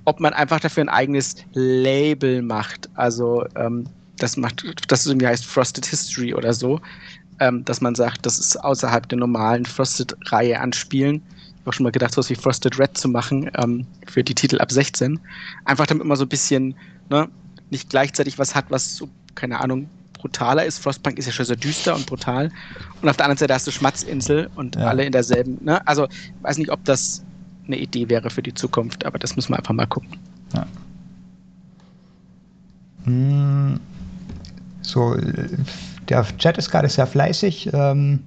ob 0.06 0.19
man 0.19 0.34
einfach 0.34 0.60
dafür 0.60 0.84
ein 0.84 0.89
eigenes 0.89 1.36
Label 1.54 2.41
macht. 2.41 2.89
Also 2.95 3.45
ähm, 3.56 3.86
das 4.17 4.38
macht, 4.38 4.63
das 4.88 5.06
irgendwie 5.06 5.27
heißt 5.27 5.45
Frosted 5.45 5.86
History 5.86 6.34
oder 6.34 6.54
so, 6.54 6.80
ähm, 7.39 7.65
dass 7.65 7.82
man 7.82 7.95
sagt, 7.95 8.25
das 8.25 8.39
ist 8.39 8.58
außerhalb 8.58 9.08
der 9.10 9.19
normalen 9.19 9.65
Frosted-Reihe 9.65 10.60
an 10.60 10.73
Spielen. 10.73 11.15
Ich 11.15 11.62
habe 11.62 11.69
auch 11.69 11.73
schon 11.73 11.84
mal 11.84 11.91
gedacht, 11.91 12.13
sowas 12.13 12.30
wie 12.30 12.36
Frosted 12.36 12.80
Red 12.80 12.97
zu 12.97 13.10
machen 13.10 13.49
ähm, 13.58 13.86
für 14.08 14.23
die 14.23 14.36
Titel 14.36 14.60
ab 14.60 14.71
16. 14.71 15.19
Einfach 15.65 15.88
damit 15.88 16.06
man 16.06 16.17
so 16.17 16.25
ein 16.25 16.30
bisschen 16.30 16.75
ne, 17.10 17.27
nicht 17.69 17.89
gleichzeitig 17.89 18.38
was 18.38 18.56
hat, 18.56 18.65
was 18.69 18.95
so, 18.95 19.08
keine 19.36 19.60
Ahnung, 19.60 19.89
brutaler 20.21 20.65
ist. 20.65 20.79
Frostpunk 20.79 21.17
ist 21.17 21.25
ja 21.25 21.31
schon 21.31 21.45
sehr 21.45 21.55
düster 21.55 21.95
und 21.95 22.05
brutal. 22.05 22.51
Und 23.01 23.10
auf 23.10 23.17
der 23.17 23.25
anderen 23.25 23.38
Seite 23.38 23.53
hast 23.53 23.67
du 23.67 23.71
Schmatzinsel 23.71 24.49
und 24.55 24.75
ja. 24.75 24.88
alle 24.88 25.03
in 25.03 25.12
derselben. 25.12 25.57
Ne? 25.63 25.86
Also, 25.88 26.07
ich 26.07 26.43
weiß 26.43 26.57
nicht, 26.57 26.71
ob 26.71 26.84
das 26.86 27.23
eine 27.67 27.77
Idee 27.77 28.10
wäre 28.10 28.29
für 28.29 28.41
die 28.41 28.53
Zukunft, 28.53 29.05
aber 29.05 29.19
das 29.19 29.36
müssen 29.36 29.51
wir 29.53 29.57
einfach 29.57 29.73
mal 29.73 29.88
gucken. 29.88 30.17
Ja. 30.53 30.65
Hm, 33.05 33.79
So, 34.81 35.15
der 36.10 36.25
Chat 36.38 36.57
ist 36.57 36.69
gerade 36.69 36.89
sehr 36.89 37.07
fleißig. 37.07 37.69
Ähm, 37.73 38.19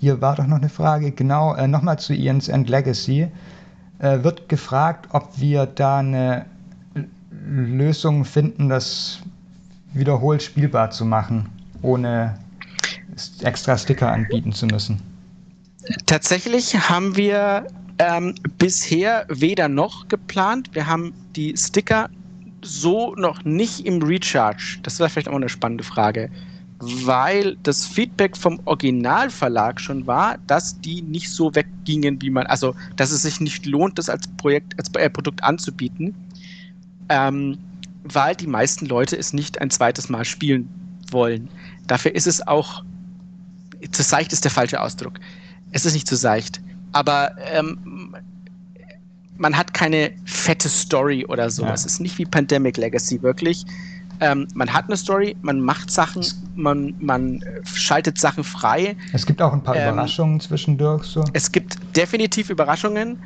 hier 0.00 0.20
war 0.20 0.36
doch 0.36 0.46
noch 0.46 0.58
eine 0.58 0.68
Frage. 0.68 1.12
Genau, 1.12 1.54
äh, 1.54 1.68
nochmal 1.68 1.98
zu 1.98 2.12
Ian's 2.12 2.48
End 2.48 2.68
Legacy. 2.68 3.28
Äh, 4.00 4.24
wird 4.24 4.48
gefragt, 4.48 5.08
ob 5.12 5.38
wir 5.38 5.66
da 5.66 5.98
eine 5.98 6.46
Lösung 7.46 8.24
finden, 8.24 8.68
das 8.68 9.21
wiederholt 9.94 10.42
spielbar 10.42 10.90
zu 10.90 11.04
machen, 11.04 11.48
ohne 11.82 12.38
extra 13.42 13.76
Sticker 13.76 14.10
anbieten 14.10 14.52
zu 14.52 14.66
müssen. 14.66 15.00
Tatsächlich 16.06 16.74
haben 16.88 17.16
wir 17.16 17.66
ähm, 17.98 18.34
bisher 18.58 19.26
weder 19.28 19.68
noch 19.68 20.08
geplant. 20.08 20.70
Wir 20.72 20.86
haben 20.86 21.12
die 21.34 21.54
Sticker 21.56 22.08
so 22.62 23.14
noch 23.16 23.44
nicht 23.44 23.84
im 23.86 24.02
Recharge. 24.02 24.78
Das 24.82 24.98
wäre 24.98 25.10
vielleicht 25.10 25.28
auch 25.28 25.34
eine 25.34 25.48
spannende 25.48 25.84
Frage. 25.84 26.30
Weil 26.78 27.56
das 27.62 27.86
Feedback 27.86 28.36
vom 28.36 28.60
Originalverlag 28.64 29.80
schon 29.80 30.06
war, 30.06 30.38
dass 30.46 30.80
die 30.80 31.02
nicht 31.02 31.30
so 31.30 31.54
weggingen, 31.54 32.20
wie 32.22 32.30
man, 32.30 32.46
also 32.46 32.74
dass 32.96 33.12
es 33.12 33.22
sich 33.22 33.40
nicht 33.40 33.66
lohnt, 33.66 33.98
das 33.98 34.08
als 34.08 34.26
Projekt, 34.36 34.76
als 34.78 34.92
äh, 34.94 35.10
Produkt 35.10 35.42
anzubieten. 35.44 36.14
Ähm, 37.08 37.58
weil 38.04 38.34
die 38.34 38.46
meisten 38.46 38.86
Leute 38.86 39.16
es 39.16 39.32
nicht 39.32 39.60
ein 39.60 39.70
zweites 39.70 40.08
Mal 40.08 40.24
spielen 40.24 40.68
wollen. 41.10 41.48
Dafür 41.86 42.14
ist 42.14 42.26
es 42.26 42.46
auch, 42.46 42.84
zu 43.90 44.02
seicht 44.02 44.32
ist 44.32 44.44
der 44.44 44.50
falsche 44.50 44.80
Ausdruck. 44.80 45.14
Es 45.72 45.84
ist 45.84 45.94
nicht 45.94 46.06
zu 46.06 46.16
seicht. 46.16 46.60
Aber 46.92 47.32
ähm, 47.52 48.14
man 49.36 49.56
hat 49.56 49.74
keine 49.74 50.12
fette 50.24 50.68
Story 50.68 51.24
oder 51.26 51.50
so. 51.50 51.64
Ja. 51.64 51.72
Es 51.72 51.86
ist 51.86 52.00
nicht 52.00 52.18
wie 52.18 52.24
Pandemic 52.24 52.76
Legacy 52.76 53.22
wirklich. 53.22 53.64
Ähm, 54.20 54.46
man 54.54 54.72
hat 54.72 54.86
eine 54.86 54.96
Story, 54.96 55.36
man 55.42 55.60
macht 55.60 55.90
Sachen, 55.90 56.24
man, 56.54 56.94
man 57.00 57.44
schaltet 57.64 58.18
Sachen 58.18 58.44
frei. 58.44 58.94
Es 59.12 59.26
gibt 59.26 59.42
auch 59.42 59.52
ein 59.52 59.62
paar 59.62 59.74
ähm, 59.74 59.94
Überraschungen 59.94 60.38
zwischendurch. 60.38 61.04
So. 61.04 61.24
Es 61.32 61.50
gibt 61.50 61.76
definitiv 61.96 62.50
Überraschungen. 62.50 63.18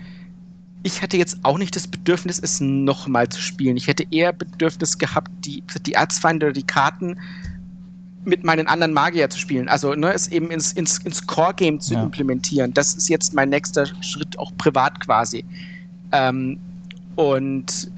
Ich 0.87 1.03
hatte 1.03 1.17
jetzt 1.17 1.39
auch 1.43 1.59
nicht 1.59 1.75
das 1.75 1.89
Bedürfnis, 1.89 2.39
es 2.39 2.61
nochmal 2.61 3.29
zu 3.29 3.41
spielen. 3.41 3.77
Ich 3.77 3.89
hätte 3.89 4.05
eher 4.13 4.33
Bedürfnis 4.33 4.97
gehabt, 4.97 5.33
die, 5.45 5.65
die 5.85 5.95
Erzfeinde 5.95 6.47
oder 6.47 6.53
die 6.53 6.63
Karten 6.63 7.19
mit 8.25 8.45
meinen 8.45 8.69
anderen 8.69 8.93
Magier 8.93 9.29
zu 9.29 9.37
spielen. 9.37 9.69
Also 9.69 9.95
ne, 9.95 10.13
es 10.13 10.29
eben 10.29 10.49
ins, 10.53 10.75
ins, 10.75 10.99
ins 10.99 11.27
Core-Game 11.27 11.81
zu 11.81 11.95
ja. 11.95 12.05
implementieren. 12.05 12.73
Das 12.73 12.95
ist 12.95 13.09
jetzt 13.09 13.35
mein 13.35 13.49
nächster 13.49 13.87
Schritt, 14.01 14.39
auch 14.39 14.53
privat 14.59 15.01
quasi. 15.01 15.45
Ähm, 16.13 16.57
und 17.17 17.91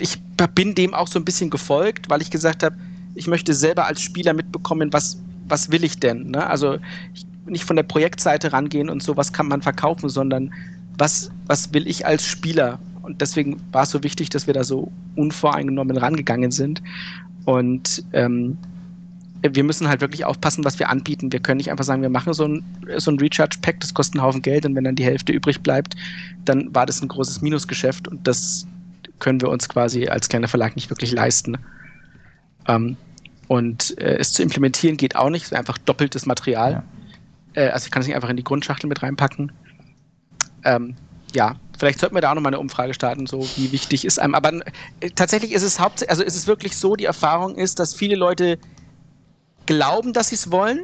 ich 0.00 0.20
bin 0.56 0.74
dem 0.74 0.92
auch 0.92 1.06
so 1.06 1.20
ein 1.20 1.24
bisschen 1.24 1.50
gefolgt, 1.50 2.10
weil 2.10 2.20
ich 2.20 2.32
gesagt 2.32 2.64
habe, 2.64 2.76
ich 3.14 3.28
möchte 3.28 3.54
selber 3.54 3.86
als 3.86 4.02
Spieler 4.02 4.34
mitbekommen, 4.34 4.92
was, 4.92 5.20
was 5.46 5.70
will 5.70 5.84
ich 5.84 6.00
denn? 6.00 6.32
Ne? 6.32 6.44
Also 6.44 6.78
ich, 7.14 7.24
nicht 7.46 7.62
von 7.62 7.76
der 7.76 7.84
Projektseite 7.84 8.52
rangehen 8.52 8.90
und 8.90 9.04
so, 9.04 9.16
was 9.16 9.32
kann 9.32 9.46
man 9.46 9.62
verkaufen, 9.62 10.08
sondern 10.08 10.52
was, 10.98 11.30
was 11.46 11.72
will 11.72 11.86
ich 11.86 12.06
als 12.06 12.24
Spieler? 12.24 12.78
Und 13.02 13.20
deswegen 13.20 13.60
war 13.72 13.84
es 13.84 13.90
so 13.90 14.02
wichtig, 14.02 14.30
dass 14.30 14.46
wir 14.46 14.54
da 14.54 14.64
so 14.64 14.90
unvoreingenommen 15.14 15.96
rangegangen 15.96 16.50
sind. 16.50 16.82
Und 17.44 18.04
ähm, 18.12 18.58
wir 19.42 19.64
müssen 19.64 19.88
halt 19.88 20.00
wirklich 20.00 20.24
aufpassen, 20.24 20.64
was 20.64 20.78
wir 20.78 20.88
anbieten. 20.88 21.32
Wir 21.32 21.40
können 21.40 21.58
nicht 21.58 21.70
einfach 21.70 21.84
sagen, 21.84 22.02
wir 22.02 22.08
machen 22.08 22.32
so 22.32 22.46
ein, 22.46 22.64
so 22.96 23.10
ein 23.10 23.18
Recharge-Pack, 23.18 23.80
das 23.80 23.94
kostet 23.94 24.16
einen 24.16 24.24
Haufen 24.24 24.42
Geld 24.42 24.66
und 24.66 24.74
wenn 24.74 24.84
dann 24.84 24.96
die 24.96 25.04
Hälfte 25.04 25.32
übrig 25.32 25.60
bleibt, 25.60 25.94
dann 26.44 26.74
war 26.74 26.86
das 26.86 27.02
ein 27.02 27.08
großes 27.08 27.42
Minusgeschäft 27.42 28.08
und 28.08 28.26
das 28.26 28.66
können 29.18 29.40
wir 29.40 29.48
uns 29.48 29.68
quasi 29.68 30.08
als 30.08 30.28
kleiner 30.28 30.48
Verlag 30.48 30.76
nicht 30.76 30.90
wirklich 30.90 31.12
leisten. 31.12 31.58
Ähm, 32.66 32.96
und 33.48 33.96
äh, 33.98 34.16
es 34.18 34.32
zu 34.32 34.42
implementieren 34.42 34.96
geht 34.96 35.16
auch 35.16 35.30
nicht, 35.30 35.44
es 35.44 35.52
ist 35.52 35.58
einfach 35.58 35.78
doppeltes 35.78 36.26
Material. 36.26 36.82
Ja. 37.54 37.62
Äh, 37.62 37.68
also 37.68 37.86
ich 37.86 37.90
kann 37.90 38.00
es 38.00 38.08
nicht 38.08 38.16
einfach 38.16 38.30
in 38.30 38.36
die 38.36 38.44
Grundschachtel 38.44 38.88
mit 38.88 39.02
reinpacken. 39.02 39.52
Ähm, 40.64 40.96
ja, 41.34 41.56
vielleicht 41.78 42.00
sollten 42.00 42.14
wir 42.14 42.22
da 42.22 42.30
auch 42.30 42.34
nochmal 42.34 42.50
eine 42.50 42.60
Umfrage 42.60 42.94
starten, 42.94 43.26
so 43.26 43.46
wie 43.56 43.72
wichtig 43.72 44.04
ist 44.04 44.18
einem. 44.18 44.34
Aber 44.34 44.52
äh, 45.00 45.10
tatsächlich 45.14 45.52
ist 45.52 45.62
es 45.62 45.78
hauptsächlich, 45.78 46.10
also 46.10 46.22
ist 46.22 46.36
es 46.36 46.46
wirklich 46.46 46.76
so, 46.76 46.96
die 46.96 47.04
Erfahrung 47.04 47.56
ist, 47.56 47.78
dass 47.78 47.94
viele 47.94 48.16
Leute 48.16 48.58
glauben, 49.66 50.12
dass 50.12 50.28
sie 50.28 50.36
es 50.36 50.50
wollen. 50.50 50.80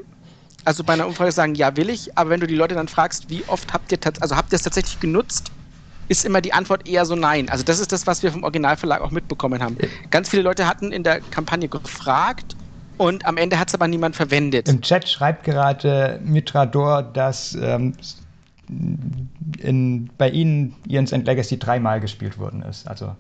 Also 0.65 0.85
bei 0.85 0.93
einer 0.93 1.07
Umfrage 1.09 1.33
sagen, 1.33 1.55
ja, 1.55 1.77
will 1.77 1.91
ich, 1.91 2.17
aber 2.17 2.31
wenn 2.31 2.41
du 2.41 2.47
die 2.47 2.55
Leute 2.55 2.75
dann 2.75 2.87
fragst, 2.87 3.29
wie 3.31 3.43
oft 3.49 3.73
habt 3.73 3.91
ihr, 3.91 3.99
also 4.21 4.37
habt 4.37 4.53
ihr 4.53 4.57
es 4.57 4.63
tatsächlich 4.63 5.01
genutzt, 5.01 5.51
ist 6.09 6.25
immer 6.25 6.41
die 6.41 6.53
Antwort 6.53 6.89
eher 6.89 7.05
so 7.05 7.17
nein. 7.17 7.49
Also 7.49 7.65
das 7.65 7.81
ist 7.81 7.91
das, 7.91 8.07
was 8.07 8.23
wir 8.23 8.31
vom 8.31 8.45
Originalverlag 8.45 9.01
auch 9.01 9.11
mitbekommen 9.11 9.63
haben. 9.63 9.77
Ganz 10.11 10.29
viele 10.29 10.43
Leute 10.43 10.69
hatten 10.69 10.93
in 10.93 11.03
der 11.03 11.21
Kampagne 11.21 11.69
gefragt 11.69 12.55
und 12.99 13.25
am 13.27 13.37
Ende 13.37 13.59
hat 13.59 13.69
es 13.69 13.75
aber 13.75 13.89
niemand 13.89 14.15
verwendet. 14.15 14.69
Im 14.69 14.83
Chat 14.83 15.09
schreibt 15.09 15.45
gerade 15.45 16.21
Mitrador, 16.23 17.03
dass 17.03 17.55
ähm, 17.55 17.95
in, 18.69 20.11
bei 20.19 20.31
Ihnen 20.31 20.75
Ian's 20.87 21.13
End 21.13 21.27
Legacy 21.27 21.59
dreimal 21.59 22.01
gespielt 22.01 22.39
worden 22.39 22.63
ist. 22.63 22.87
Also 22.87 23.15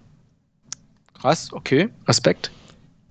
krass, 1.14 1.52
okay, 1.52 1.88
Respekt. 2.07 2.50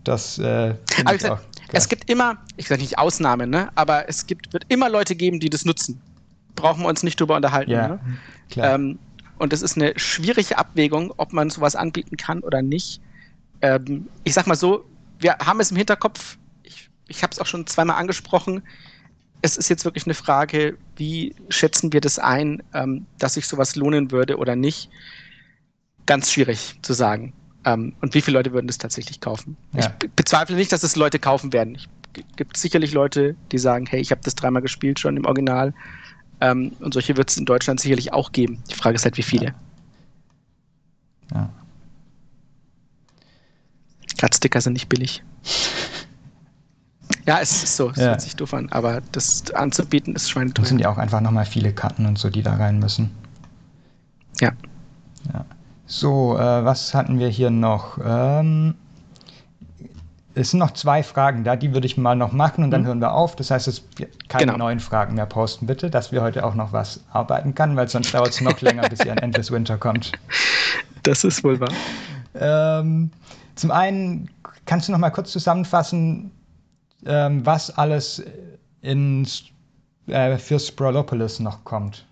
Das 0.04 0.40
äh, 0.40 0.76
aber 1.06 1.16
ich 1.16 1.22
sag, 1.22 1.42
es 1.72 1.88
gibt 1.88 2.10
immer, 2.10 2.38
ich 2.58 2.68
sage 2.68 2.82
nicht 2.82 2.98
Ausnahmen, 2.98 3.50
ne? 3.50 3.70
aber 3.76 4.10
es 4.10 4.26
gibt, 4.26 4.52
wird 4.54 4.66
immer 4.68 4.90
Leute 4.90 5.16
geben, 5.16 5.40
die 5.40 5.50
das 5.50 5.66
nutzen. 5.66 6.02
Brauchen 6.56 6.84
wir 6.84 6.90
uns 6.90 7.04
nicht 7.04 7.20
drüber 7.20 7.36
unterhalten. 7.36 7.72
Ja, 7.72 7.88
ne? 7.88 8.00
klar. 8.50 8.76
Ähm, 8.76 9.00
und 9.38 9.54
es 9.54 9.62
ist 9.62 9.78
eine 9.78 9.98
schwierige 9.98 10.58
Abwägung, 10.58 11.14
ob 11.18 11.34
man 11.34 11.50
sowas 11.50 11.76
anbieten 11.76 12.18
kann 12.18 12.42
oder 12.42 12.62
nicht. 12.62 13.02
Ähm, 13.62 14.08
ich 14.24 14.34
sag 14.34 14.48
mal 14.48 14.56
so, 14.56 14.86
wir 15.20 15.38
haben 15.38 15.60
es 15.60 15.72
im 15.72 15.78
Hinterkopf, 15.78 16.38
ich, 16.64 16.90
ich 17.08 17.24
habe 17.24 17.32
es 17.32 17.40
auch 17.40 17.46
schon 17.46 17.66
zweimal 17.66 17.98
angesprochen. 17.98 18.62
Es 19.42 19.58
ist 19.58 19.70
jetzt 19.70 19.86
wirklich 19.86 20.06
eine 20.06 20.14
Frage, 20.14 20.78
wie 20.96 21.36
schätzen 21.50 21.94
wir 21.94 22.02
das 22.02 22.20
ein, 22.20 22.62
ähm, 22.74 23.06
dass 23.18 23.34
sich 23.36 23.48
sowas 23.48 23.76
lohnen 23.76 24.12
würde 24.12 24.38
oder 24.38 24.56
nicht. 24.56 24.90
Ganz 26.06 26.32
schwierig 26.32 26.76
zu 26.82 26.94
sagen. 26.94 27.34
Ähm, 27.66 27.94
und 28.02 28.14
wie 28.14 28.22
viele 28.22 28.38
Leute 28.38 28.54
würden 28.54 28.68
das 28.68 28.78
tatsächlich 28.78 29.20
kaufen? 29.20 29.58
Ja. 29.74 29.94
Ich 30.02 30.10
bezweifle 30.12 30.56
nicht, 30.56 30.72
dass 30.72 30.84
es 30.84 30.96
Leute 30.96 31.20
kaufen 31.20 31.54
werden. 31.54 31.76
Es 31.76 31.88
gibt 32.36 32.58
sicherlich 32.58 32.92
Leute, 32.92 33.36
die 33.52 33.58
sagen, 33.58 33.86
hey, 33.86 34.02
ich 34.02 34.12
habe 34.12 34.22
das 34.24 34.36
dreimal 34.36 34.62
gespielt 34.62 35.00
schon 35.00 35.18
im 35.18 35.26
Original. 35.26 35.74
Ähm, 36.40 36.74
und 36.80 36.94
solche 36.94 37.18
wird 37.18 37.30
es 37.30 37.38
in 37.38 37.46
Deutschland 37.46 37.80
sicherlich 37.80 38.14
auch 38.14 38.32
geben. 38.32 38.64
Die 38.70 38.76
Frage 38.76 38.96
ist 38.96 39.06
halt, 39.06 39.18
wie 39.18 39.24
viele. 39.24 39.54
Ja. 41.32 41.50
ja. 44.20 44.28
Sticker 44.34 44.62
sind 44.62 44.74
nicht 44.74 44.90
billig. 44.90 45.24
ja, 47.26 47.40
es 47.40 47.64
ist 47.64 47.76
so. 47.76 47.90
Es 47.92 47.98
ja. 47.98 48.10
hört 48.10 48.22
sich 48.22 48.36
doof 48.36 48.54
an. 48.54 48.70
Aber 48.72 49.02
das 49.12 49.52
anzubieten 49.54 50.16
ist 50.16 50.30
schweineteuer. 50.30 50.64
Das 50.64 50.70
sind 50.70 50.80
ja 50.80 50.90
auch 50.90 50.98
einfach 50.98 51.22
nochmal 51.22 51.46
viele 51.46 51.74
Karten 51.74 52.06
und 52.06 52.18
so, 52.18 52.30
die 52.30 52.42
da 52.42 52.56
rein 52.56 52.80
müssen. 52.80 53.12
Ja. 54.40 54.52
Ja. 55.34 55.46
So, 55.86 56.38
äh, 56.38 56.66
was 56.66 56.94
hatten 56.94 57.20
wir 57.20 57.28
hier 57.28 57.50
noch? 57.50 57.98
Ähm, 58.04 58.76
es 60.34 60.52
sind 60.52 60.60
noch 60.60 60.72
zwei 60.72 61.04
Fragen 61.04 61.44
da, 61.44 61.56
die 61.56 61.74
würde 61.74 61.86
ich 61.86 61.98
mal 61.98 62.16
noch 62.16 62.32
machen 62.32 62.64
und 62.64 62.72
dann 62.72 62.82
mhm. 62.82 62.88
hören 62.88 63.02
wir 63.02 63.14
auf. 63.14 63.36
Das 63.36 63.52
heißt, 63.52 63.68
es 63.68 63.84
keine 64.30 64.46
genau. 64.46 64.58
neuen 64.58 64.80
Fragen 64.80 65.16
mehr 65.16 65.26
posten, 65.26 65.68
bitte, 65.68 65.90
dass 65.90 66.12
wir 66.12 66.22
heute 66.22 66.46
auch 66.46 66.56
noch 66.56 66.72
was 66.72 67.04
arbeiten 67.12 67.54
können, 67.54 67.76
weil 67.76 67.88
sonst 67.90 68.14
dauert 68.14 68.30
es 68.30 68.42
noch 68.42 68.62
länger, 68.62 68.88
bis 68.88 69.02
hier 69.02 69.12
ein 69.12 69.18
Endless 69.18 69.52
Winter 69.52 69.78
kommt. 69.78 70.14
Das 71.04 71.24
ist 71.24 71.44
wohl 71.44 71.60
wahr. 71.60 71.74
Ähm, 72.36 73.12
zum 73.56 73.72
einen, 73.72 74.30
kannst 74.66 74.88
du 74.88 74.94
noch 74.94 75.00
mal 75.00 75.10
kurz 75.10 75.32
zusammenfassen, 75.32 76.32
ähm, 77.06 77.46
was 77.46 77.70
alles 77.78 78.24
in, 78.82 79.28
äh, 80.08 80.38
für 80.38 80.60
Sprolopolis 80.60 81.40
noch 81.40 81.64
kommt? 81.64 82.06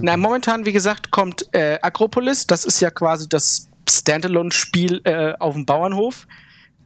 Na, 0.00 0.16
momentan, 0.16 0.66
wie 0.66 0.72
gesagt, 0.72 1.10
kommt 1.10 1.46
äh, 1.52 1.78
Akropolis. 1.82 2.46
Das 2.46 2.64
ist 2.64 2.80
ja 2.80 2.90
quasi 2.90 3.28
das 3.28 3.68
Standalone-Spiel 3.88 5.00
äh, 5.04 5.34
auf 5.38 5.54
dem 5.54 5.66
Bauernhof, 5.66 6.26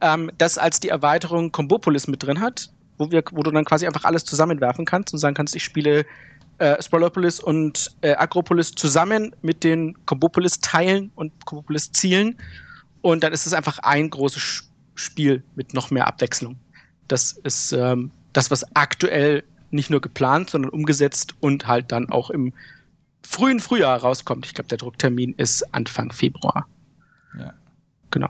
ähm, 0.01 0.31
das 0.37 0.57
als 0.57 0.79
die 0.79 0.89
Erweiterung 0.89 1.51
Combopolis 1.51 2.07
mit 2.07 2.23
drin 2.23 2.39
hat, 2.39 2.69
wo, 2.97 3.09
wir, 3.11 3.23
wo 3.31 3.43
du 3.43 3.51
dann 3.51 3.65
quasi 3.65 3.87
einfach 3.87 4.03
alles 4.03 4.25
zusammenwerfen 4.25 4.85
kannst 4.85 5.13
und 5.13 5.19
sagen 5.19 5.35
kannst, 5.35 5.55
ich 5.55 5.63
spiele 5.63 6.05
äh, 6.59 6.81
Sprolopolis 6.81 7.39
und 7.39 7.91
äh, 8.01 8.13
Akropolis 8.13 8.71
zusammen 8.71 9.35
mit 9.41 9.63
den 9.63 9.95
Combopolis-Teilen 10.05 11.11
und 11.15 11.45
Combopolis-Zielen. 11.45 12.37
Und 13.01 13.23
dann 13.23 13.31
ist 13.31 13.45
es 13.45 13.53
einfach 13.53 13.79
ein 13.79 14.09
großes 14.09 14.66
Spiel 14.97 15.43
mit 15.55 15.73
noch 15.73 15.91
mehr 15.91 16.07
Abwechslung. 16.07 16.57
Das 17.07 17.33
ist 17.43 17.71
ähm, 17.71 18.11
das, 18.33 18.51
was 18.51 18.75
aktuell 18.75 19.43
nicht 19.71 19.89
nur 19.89 20.01
geplant, 20.01 20.49
sondern 20.49 20.71
umgesetzt 20.71 21.35
und 21.39 21.67
halt 21.67 21.91
dann 21.91 22.09
auch 22.09 22.29
im 22.29 22.53
frühen 23.25 23.59
Frühjahr 23.59 23.99
rauskommt. 23.99 24.45
Ich 24.45 24.53
glaube, 24.53 24.69
der 24.69 24.77
Drucktermin 24.77 25.33
ist 25.35 25.63
Anfang 25.73 26.11
Februar. 26.11 26.67
Ja. 27.37 27.53
Genau. 28.11 28.29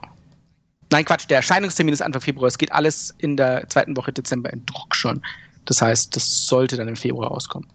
Nein, 0.90 1.04
Quatsch, 1.04 1.28
der 1.28 1.38
Erscheinungstermin 1.38 1.92
ist 1.92 2.02
Anfang 2.02 2.22
Februar. 2.22 2.48
Es 2.48 2.58
geht 2.58 2.72
alles 2.72 3.14
in 3.18 3.36
der 3.36 3.68
zweiten 3.68 3.96
Woche 3.96 4.12
Dezember 4.12 4.52
in 4.52 4.64
Druck 4.66 4.94
schon. 4.94 5.22
Das 5.66 5.82
heißt, 5.82 6.16
das 6.16 6.46
sollte 6.46 6.76
dann 6.76 6.88
im 6.88 6.96
Februar 6.96 7.28
rauskommen. 7.28 7.68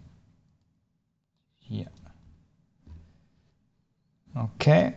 Hier. 1.60 1.90
Okay. 4.34 4.92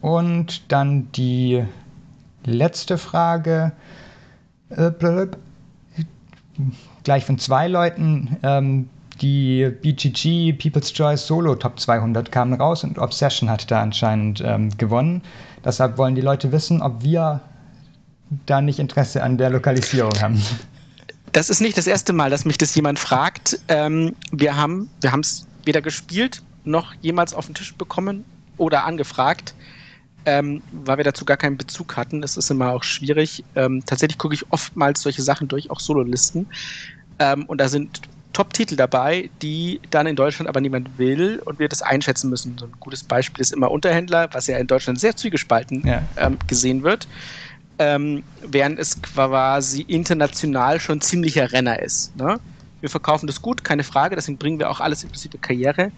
Und 0.00 0.70
dann 0.72 1.10
die 1.12 1.64
letzte 2.44 2.98
Frage. 2.98 3.72
Äh, 4.70 4.90
gleich 7.04 7.24
von 7.24 7.38
zwei 7.38 7.68
Leuten. 7.68 8.36
Ähm, 8.42 8.88
die 9.20 9.70
BGG 9.82 10.54
People's 10.54 10.92
Choice 10.92 11.26
Solo 11.26 11.54
Top 11.54 11.78
200 11.78 12.32
kamen 12.32 12.54
raus 12.54 12.84
und 12.84 12.98
Obsession 12.98 13.50
hat 13.50 13.70
da 13.70 13.82
anscheinend 13.82 14.42
ähm, 14.44 14.70
gewonnen. 14.78 15.22
Deshalb 15.64 15.98
wollen 15.98 16.14
die 16.14 16.22
Leute 16.22 16.52
wissen, 16.52 16.80
ob 16.80 17.02
wir 17.02 17.40
da 18.46 18.62
nicht 18.62 18.78
Interesse 18.78 19.22
an 19.22 19.36
der 19.36 19.50
Lokalisierung 19.50 20.12
haben. 20.20 20.42
Das 21.32 21.50
ist 21.50 21.60
nicht 21.60 21.76
das 21.76 21.86
erste 21.86 22.12
Mal, 22.12 22.30
dass 22.30 22.44
mich 22.44 22.58
das 22.58 22.74
jemand 22.74 22.98
fragt. 22.98 23.60
Ähm, 23.68 24.14
wir 24.32 24.56
haben 24.56 24.88
wir 25.00 25.14
es 25.20 25.46
weder 25.64 25.82
gespielt 25.82 26.42
noch 26.64 26.94
jemals 27.00 27.34
auf 27.34 27.46
den 27.46 27.54
Tisch 27.54 27.74
bekommen 27.74 28.24
oder 28.56 28.84
angefragt, 28.84 29.54
ähm, 30.24 30.62
weil 30.70 30.98
wir 30.98 31.04
dazu 31.04 31.24
gar 31.24 31.36
keinen 31.36 31.56
Bezug 31.56 31.96
hatten. 31.96 32.20
Das 32.20 32.36
ist 32.36 32.50
immer 32.50 32.72
auch 32.72 32.82
schwierig. 32.82 33.44
Ähm, 33.54 33.82
tatsächlich 33.86 34.18
gucke 34.18 34.34
ich 34.34 34.50
oftmals 34.50 35.02
solche 35.02 35.22
Sachen 35.22 35.48
durch, 35.48 35.70
auch 35.70 35.80
Sololisten. 35.80 36.48
Ähm, 37.18 37.44
und 37.46 37.60
da 37.60 37.68
sind 37.68 38.00
Top-Titel 38.32 38.76
dabei, 38.76 39.30
die 39.42 39.80
dann 39.90 40.06
in 40.06 40.16
Deutschland 40.16 40.48
aber 40.48 40.60
niemand 40.60 40.98
will 40.98 41.40
und 41.44 41.58
wir 41.58 41.68
das 41.68 41.82
einschätzen 41.82 42.30
müssen. 42.30 42.56
So 42.58 42.66
ein 42.66 42.72
gutes 42.78 43.02
Beispiel 43.02 43.42
ist 43.42 43.52
immer 43.52 43.70
Unterhändler, 43.70 44.28
was 44.32 44.46
ja 44.46 44.58
in 44.58 44.66
Deutschland 44.66 45.00
sehr 45.00 45.16
zwiegespalten 45.16 45.82
ja. 45.86 46.02
ähm, 46.16 46.38
gesehen 46.46 46.82
wird, 46.82 47.08
ähm, 47.78 48.22
während 48.40 48.78
es 48.78 49.02
quasi 49.02 49.82
international 49.82 50.78
schon 50.80 51.00
ziemlicher 51.00 51.50
Renner 51.52 51.82
ist. 51.82 52.14
Ne? 52.14 52.40
Wir 52.80 52.88
verkaufen 52.88 53.26
das 53.26 53.42
gut, 53.42 53.64
keine 53.64 53.84
Frage, 53.84 54.14
deswegen 54.14 54.38
bringen 54.38 54.58
wir 54.60 54.70
auch 54.70 54.80
alles 54.80 55.02
inklusive 55.02 55.38
Karriere, 55.38 55.92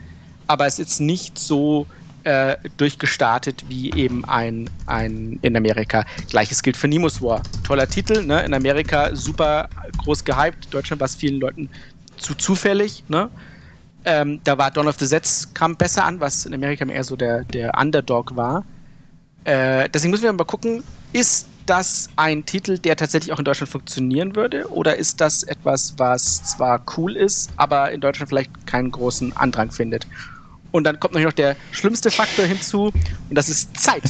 aber 0.46 0.66
es 0.66 0.78
ist 0.78 1.00
nicht 1.00 1.38
so 1.38 1.86
äh, 2.24 2.56
durchgestartet 2.76 3.64
wie 3.68 3.92
eben 3.92 4.24
ein, 4.24 4.68
ein 4.86 5.38
in 5.42 5.56
Amerika. 5.56 6.04
Gleiches 6.30 6.62
gilt 6.62 6.76
für 6.76 6.88
Nemo's 6.88 7.20
War. 7.20 7.42
Toller 7.64 7.88
Titel, 7.88 8.24
ne? 8.24 8.42
in 8.42 8.54
Amerika 8.54 9.14
super 9.14 9.68
groß 9.98 10.24
gehypt, 10.24 10.72
Deutschland 10.72 11.00
war 11.00 11.06
es 11.06 11.14
vielen 11.14 11.40
Leuten 11.40 11.68
zu 12.16 12.34
zufällig. 12.34 13.04
Ne? 13.08 13.28
Ähm, 14.04 14.40
da 14.44 14.58
war 14.58 14.70
Dawn 14.70 14.88
of 14.88 14.96
the 14.98 15.06
Sets 15.06 15.52
kam 15.54 15.76
besser 15.76 16.04
an, 16.04 16.20
was 16.20 16.46
in 16.46 16.54
Amerika 16.54 16.84
eher 16.84 17.04
so 17.04 17.16
der, 17.16 17.44
der 17.44 17.72
Underdog 17.78 18.34
war. 18.36 18.64
Äh, 19.44 19.88
deswegen 19.90 20.10
müssen 20.10 20.24
wir 20.24 20.32
mal 20.32 20.44
gucken, 20.44 20.82
ist 21.12 21.48
das 21.66 22.08
ein 22.16 22.44
Titel, 22.44 22.78
der 22.78 22.96
tatsächlich 22.96 23.32
auch 23.32 23.38
in 23.38 23.44
Deutschland 23.44 23.70
funktionieren 23.70 24.34
würde? 24.34 24.68
Oder 24.70 24.96
ist 24.96 25.20
das 25.20 25.42
etwas, 25.44 25.94
was 25.96 26.42
zwar 26.44 26.82
cool 26.96 27.16
ist, 27.16 27.50
aber 27.56 27.92
in 27.92 28.00
Deutschland 28.00 28.28
vielleicht 28.28 28.66
keinen 28.66 28.90
großen 28.90 29.36
Andrang 29.36 29.70
findet? 29.70 30.06
Und 30.72 30.84
dann 30.84 30.98
kommt 30.98 31.14
noch 31.14 31.32
der 31.32 31.56
schlimmste 31.70 32.10
Faktor 32.10 32.46
hinzu, 32.46 32.86
und 33.28 33.34
das 33.34 33.48
ist 33.48 33.78
Zeit. 33.78 34.02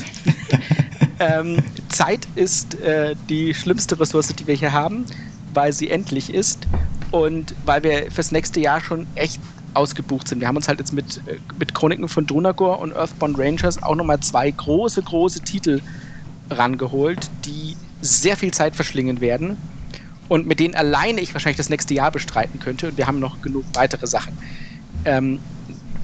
ähm, 1.18 1.62
Zeit 1.88 2.26
ist 2.36 2.80
äh, 2.80 3.14
die 3.28 3.52
schlimmste 3.52 3.98
Ressource, 3.98 4.28
die 4.28 4.46
wir 4.46 4.54
hier 4.54 4.72
haben, 4.72 5.04
weil 5.52 5.72
sie 5.72 5.90
endlich 5.90 6.32
ist 6.32 6.66
und 7.10 7.54
weil 7.64 7.82
wir 7.82 8.10
fürs 8.10 8.32
nächste 8.32 8.60
Jahr 8.60 8.80
schon 8.80 9.06
echt 9.16 9.40
ausgebucht 9.74 10.28
sind. 10.28 10.40
Wir 10.40 10.48
haben 10.48 10.56
uns 10.56 10.68
halt 10.68 10.78
jetzt 10.78 10.92
mit, 10.92 11.18
äh, 11.26 11.38
mit 11.58 11.74
Chroniken 11.74 12.08
von 12.08 12.26
Drunagor 12.26 12.78
und 12.78 12.92
Earthbound 12.94 13.38
Rangers 13.38 13.82
auch 13.82 13.96
nochmal 13.96 14.20
zwei 14.20 14.50
große, 14.50 15.02
große 15.02 15.40
Titel 15.40 15.80
rangeholt, 16.50 17.28
die 17.44 17.76
sehr 18.00 18.36
viel 18.36 18.52
Zeit 18.52 18.76
verschlingen 18.76 19.20
werden 19.20 19.56
und 20.28 20.46
mit 20.46 20.60
denen 20.60 20.74
alleine 20.74 21.20
ich 21.20 21.34
wahrscheinlich 21.34 21.56
das 21.56 21.70
nächste 21.70 21.94
Jahr 21.94 22.10
bestreiten 22.10 22.58
könnte. 22.58 22.88
Und 22.88 22.96
wir 22.96 23.06
haben 23.06 23.18
noch 23.18 23.40
genug 23.42 23.64
weitere 23.74 24.06
Sachen. 24.06 24.36
Ähm, 25.04 25.40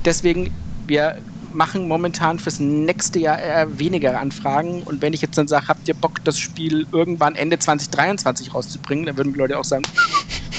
deswegen, 0.05 0.51
wir 0.87 1.17
machen 1.53 1.89
momentan 1.89 2.39
fürs 2.39 2.59
nächste 2.61 3.19
Jahr 3.19 3.39
eher 3.39 3.79
weniger 3.79 4.19
Anfragen. 4.21 4.83
Und 4.83 5.03
wenn 5.03 5.13
ich 5.13 5.21
jetzt 5.21 5.37
dann 5.37 5.49
sage, 5.49 5.69
habt 5.69 5.89
ihr 5.89 5.95
Bock, 5.95 6.25
das 6.25 6.39
Spiel 6.39 6.87
irgendwann 6.93 7.35
Ende 7.35 7.59
2023 7.59 8.55
rauszubringen, 8.55 9.07
dann 9.07 9.17
würden 9.17 9.33
die 9.33 9.39
Leute 9.39 9.59
auch 9.59 9.65
sagen, 9.65 9.85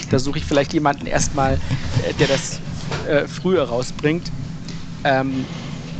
da 0.09 0.19
suche 0.19 0.39
ich 0.39 0.45
vielleicht 0.45 0.73
jemanden 0.73 1.05
erstmal, 1.05 1.59
äh, 2.03 2.13
der 2.13 2.27
das 2.27 2.59
äh, 3.07 3.27
früher 3.27 3.63
rausbringt. 3.63 4.31
Ähm, 5.03 5.45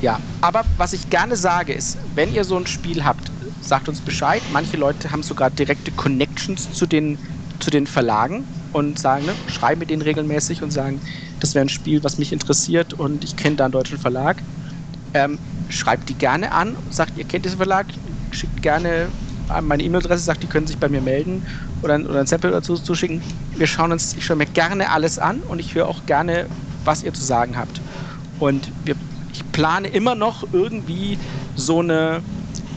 ja, 0.02 0.20
aber 0.42 0.64
was 0.78 0.94
ich 0.94 1.10
gerne 1.10 1.36
sage 1.36 1.74
ist, 1.74 1.98
wenn 2.16 2.32
ihr 2.32 2.44
so 2.44 2.58
ein 2.58 2.66
Spiel 2.66 3.04
habt, 3.04 3.32
sagt 3.60 3.90
uns 3.90 4.02
Bescheid. 4.02 4.42
Manche 4.48 4.78
Leute 4.78 5.12
haben 5.12 5.24
sogar 5.24 5.50
direkte 5.50 5.92
Connections 5.92 6.72
zu 6.72 6.86
den, 6.86 7.20
zu 7.60 7.70
den 7.70 7.86
Verlagen 7.86 8.48
und 8.72 9.00
sagen, 9.00 9.26
ne, 9.26 9.40
schreiben 9.46 9.80
mit 9.80 9.90
denen 9.90 10.02
regelmäßig 10.02 10.62
und 10.62 10.72
sagen, 10.72 11.02
das 11.40 11.56
wäre 11.56 11.66
ein 11.66 11.70
Spiel, 11.70 12.04
was 12.04 12.18
mich 12.18 12.32
interessiert 12.32 12.94
und 12.94 13.24
ich 13.24 13.36
kenne 13.36 13.56
da 13.56 13.66
einen 13.66 13.72
deutschen 13.72 13.98
Verlag. 13.98 14.44
Ähm, 15.14 15.40
schreibt 15.68 16.10
die 16.10 16.18
gerne 16.18 16.52
an, 16.52 16.78
sagt, 16.90 17.18
ihr 17.18 17.26
kennt 17.26 17.46
diesen 17.46 17.58
Verlag, 17.58 17.88
schickt 18.32 18.62
gerne 18.62 19.14
meine 19.62 19.84
E-Mail-Adresse, 19.84 20.24
sagt, 20.24 20.44
die 20.44 20.48
können 20.48 20.68
sich 20.68 20.80
bei 20.80 20.90
mir 20.90 21.02
melden 21.02 21.44
oder, 21.82 21.96
oder 22.00 22.20
ein 22.20 22.28
Sample 22.28 22.52
dazu 22.52 22.76
zuschicken. 22.76 23.24
Wir 23.56 23.68
schauen 23.68 23.92
uns, 23.92 24.14
ich 24.16 24.26
schaue 24.26 24.38
mir 24.38 24.46
gerne 24.46 24.92
alles 24.92 25.18
an 25.18 25.42
und 25.42 25.60
ich 25.60 25.74
höre 25.76 25.88
auch 25.88 26.06
gerne, 26.06 26.50
was 26.84 27.02
ihr 27.04 27.14
zu 27.14 27.24
sagen 27.24 27.58
habt. 27.58 27.82
Und 28.38 28.74
wir, 28.84 28.96
ich 29.32 29.52
plane 29.52 29.88
immer 29.88 30.16
noch 30.16 30.44
irgendwie 30.52 31.20
so 31.56 31.80
eine 31.80 32.24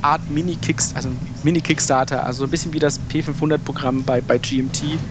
Art 0.00 0.28
Mini-Kickstarter, 0.28 0.96
also 0.96 1.20
Mini-Kickstarter, 1.42 2.24
also 2.26 2.44
ein 2.44 2.50
bisschen 2.50 2.72
wie 2.72 2.78
das 2.78 3.00
P500-Programm 3.08 4.04
bei, 4.04 4.20
bei 4.20 4.38
GMT, 4.38 5.02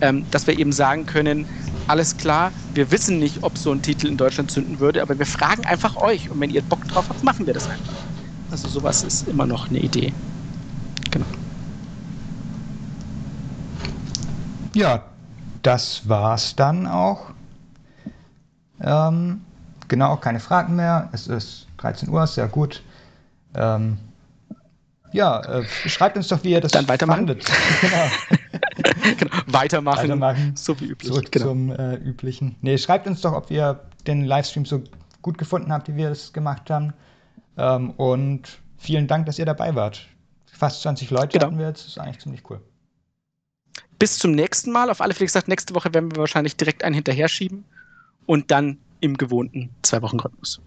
ähm, 0.00 0.24
dass 0.30 0.46
wir 0.46 0.58
eben 0.58 0.72
sagen 0.72 1.06
können, 1.06 1.46
alles 1.86 2.16
klar, 2.16 2.52
wir 2.74 2.90
wissen 2.90 3.18
nicht, 3.18 3.42
ob 3.42 3.56
so 3.56 3.72
ein 3.72 3.82
Titel 3.82 4.06
in 4.08 4.16
Deutschland 4.16 4.50
zünden 4.50 4.78
würde, 4.78 5.02
aber 5.02 5.18
wir 5.18 5.26
fragen 5.26 5.64
einfach 5.64 5.96
euch 5.96 6.30
und 6.30 6.40
wenn 6.40 6.50
ihr 6.50 6.62
Bock 6.62 6.86
drauf 6.88 7.08
habt, 7.08 7.22
machen 7.22 7.46
wir 7.46 7.54
das 7.54 7.68
einfach. 7.68 7.94
Also 8.50 8.68
sowas 8.68 9.02
ist 9.02 9.28
immer 9.28 9.46
noch 9.46 9.70
eine 9.70 9.80
Idee. 9.80 10.12
Genau. 11.10 11.26
Ja, 14.74 15.02
das 15.62 16.08
war's 16.08 16.54
dann 16.54 16.86
auch. 16.86 17.30
Ähm, 18.80 19.40
genau, 19.88 20.16
keine 20.16 20.40
Fragen 20.40 20.76
mehr. 20.76 21.08
Es 21.12 21.26
ist 21.26 21.66
13 21.78 22.08
Uhr, 22.10 22.26
sehr 22.26 22.48
gut. 22.48 22.82
Ähm, 23.54 23.98
ja, 25.12 25.40
äh, 25.40 25.64
schreibt 25.64 26.16
uns 26.16 26.28
doch, 26.28 26.42
wie 26.44 26.50
ihr 26.50 26.60
das 26.60 26.72
Dann 26.72 26.88
weitermachen. 26.88 27.26
genau. 27.26 27.40
genau. 29.18 29.36
Weitermachen. 29.46 30.02
Weitermachen. 30.02 30.56
So 30.56 30.78
wie 30.80 30.86
üblich. 30.86 31.10
Zurück 31.10 31.32
genau. 31.32 31.46
zum 31.46 31.70
äh, 31.72 31.94
üblichen. 31.96 32.56
Nee, 32.60 32.78
schreibt 32.78 33.06
uns 33.06 33.20
doch, 33.20 33.32
ob 33.32 33.50
ihr 33.50 33.80
den 34.06 34.24
Livestream 34.24 34.64
so 34.64 34.82
gut 35.22 35.38
gefunden 35.38 35.72
habt, 35.72 35.88
wie 35.88 35.96
wir 35.96 36.10
es 36.10 36.32
gemacht 36.32 36.70
haben. 36.70 36.92
Ähm, 37.56 37.90
und 37.92 38.58
vielen 38.76 39.06
Dank, 39.06 39.26
dass 39.26 39.38
ihr 39.38 39.46
dabei 39.46 39.74
wart. 39.74 40.06
Fast 40.46 40.82
20 40.82 41.10
Leute 41.10 41.38
genau. 41.38 41.46
hatten 41.46 41.58
wir 41.58 41.68
jetzt. 41.68 41.82
Das 41.82 41.88
ist 41.88 41.98
eigentlich 41.98 42.20
ziemlich 42.20 42.42
cool. 42.50 42.60
Bis 43.98 44.18
zum 44.18 44.32
nächsten 44.32 44.70
Mal. 44.70 44.90
Auf 44.90 45.00
alle 45.00 45.14
Fälle 45.14 45.26
gesagt, 45.26 45.48
nächste 45.48 45.74
Woche 45.74 45.92
werden 45.92 46.10
wir 46.12 46.18
wahrscheinlich 46.18 46.56
direkt 46.56 46.84
einen 46.84 46.94
hinterher 46.94 47.28
schieben 47.28 47.64
und 48.26 48.50
dann 48.50 48.78
im 49.00 49.16
gewohnten 49.16 49.70
zwei 49.82 50.02
Wochen 50.02 50.20
Rhythmus. 50.20 50.60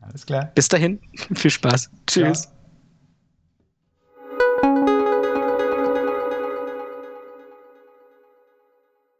Alles 0.00 0.26
klar. 0.26 0.50
Bis 0.54 0.68
dahin, 0.68 1.00
viel 1.34 1.50
Spaß. 1.50 1.90
Tschüss. 2.06 2.44
Ja. 2.44 2.50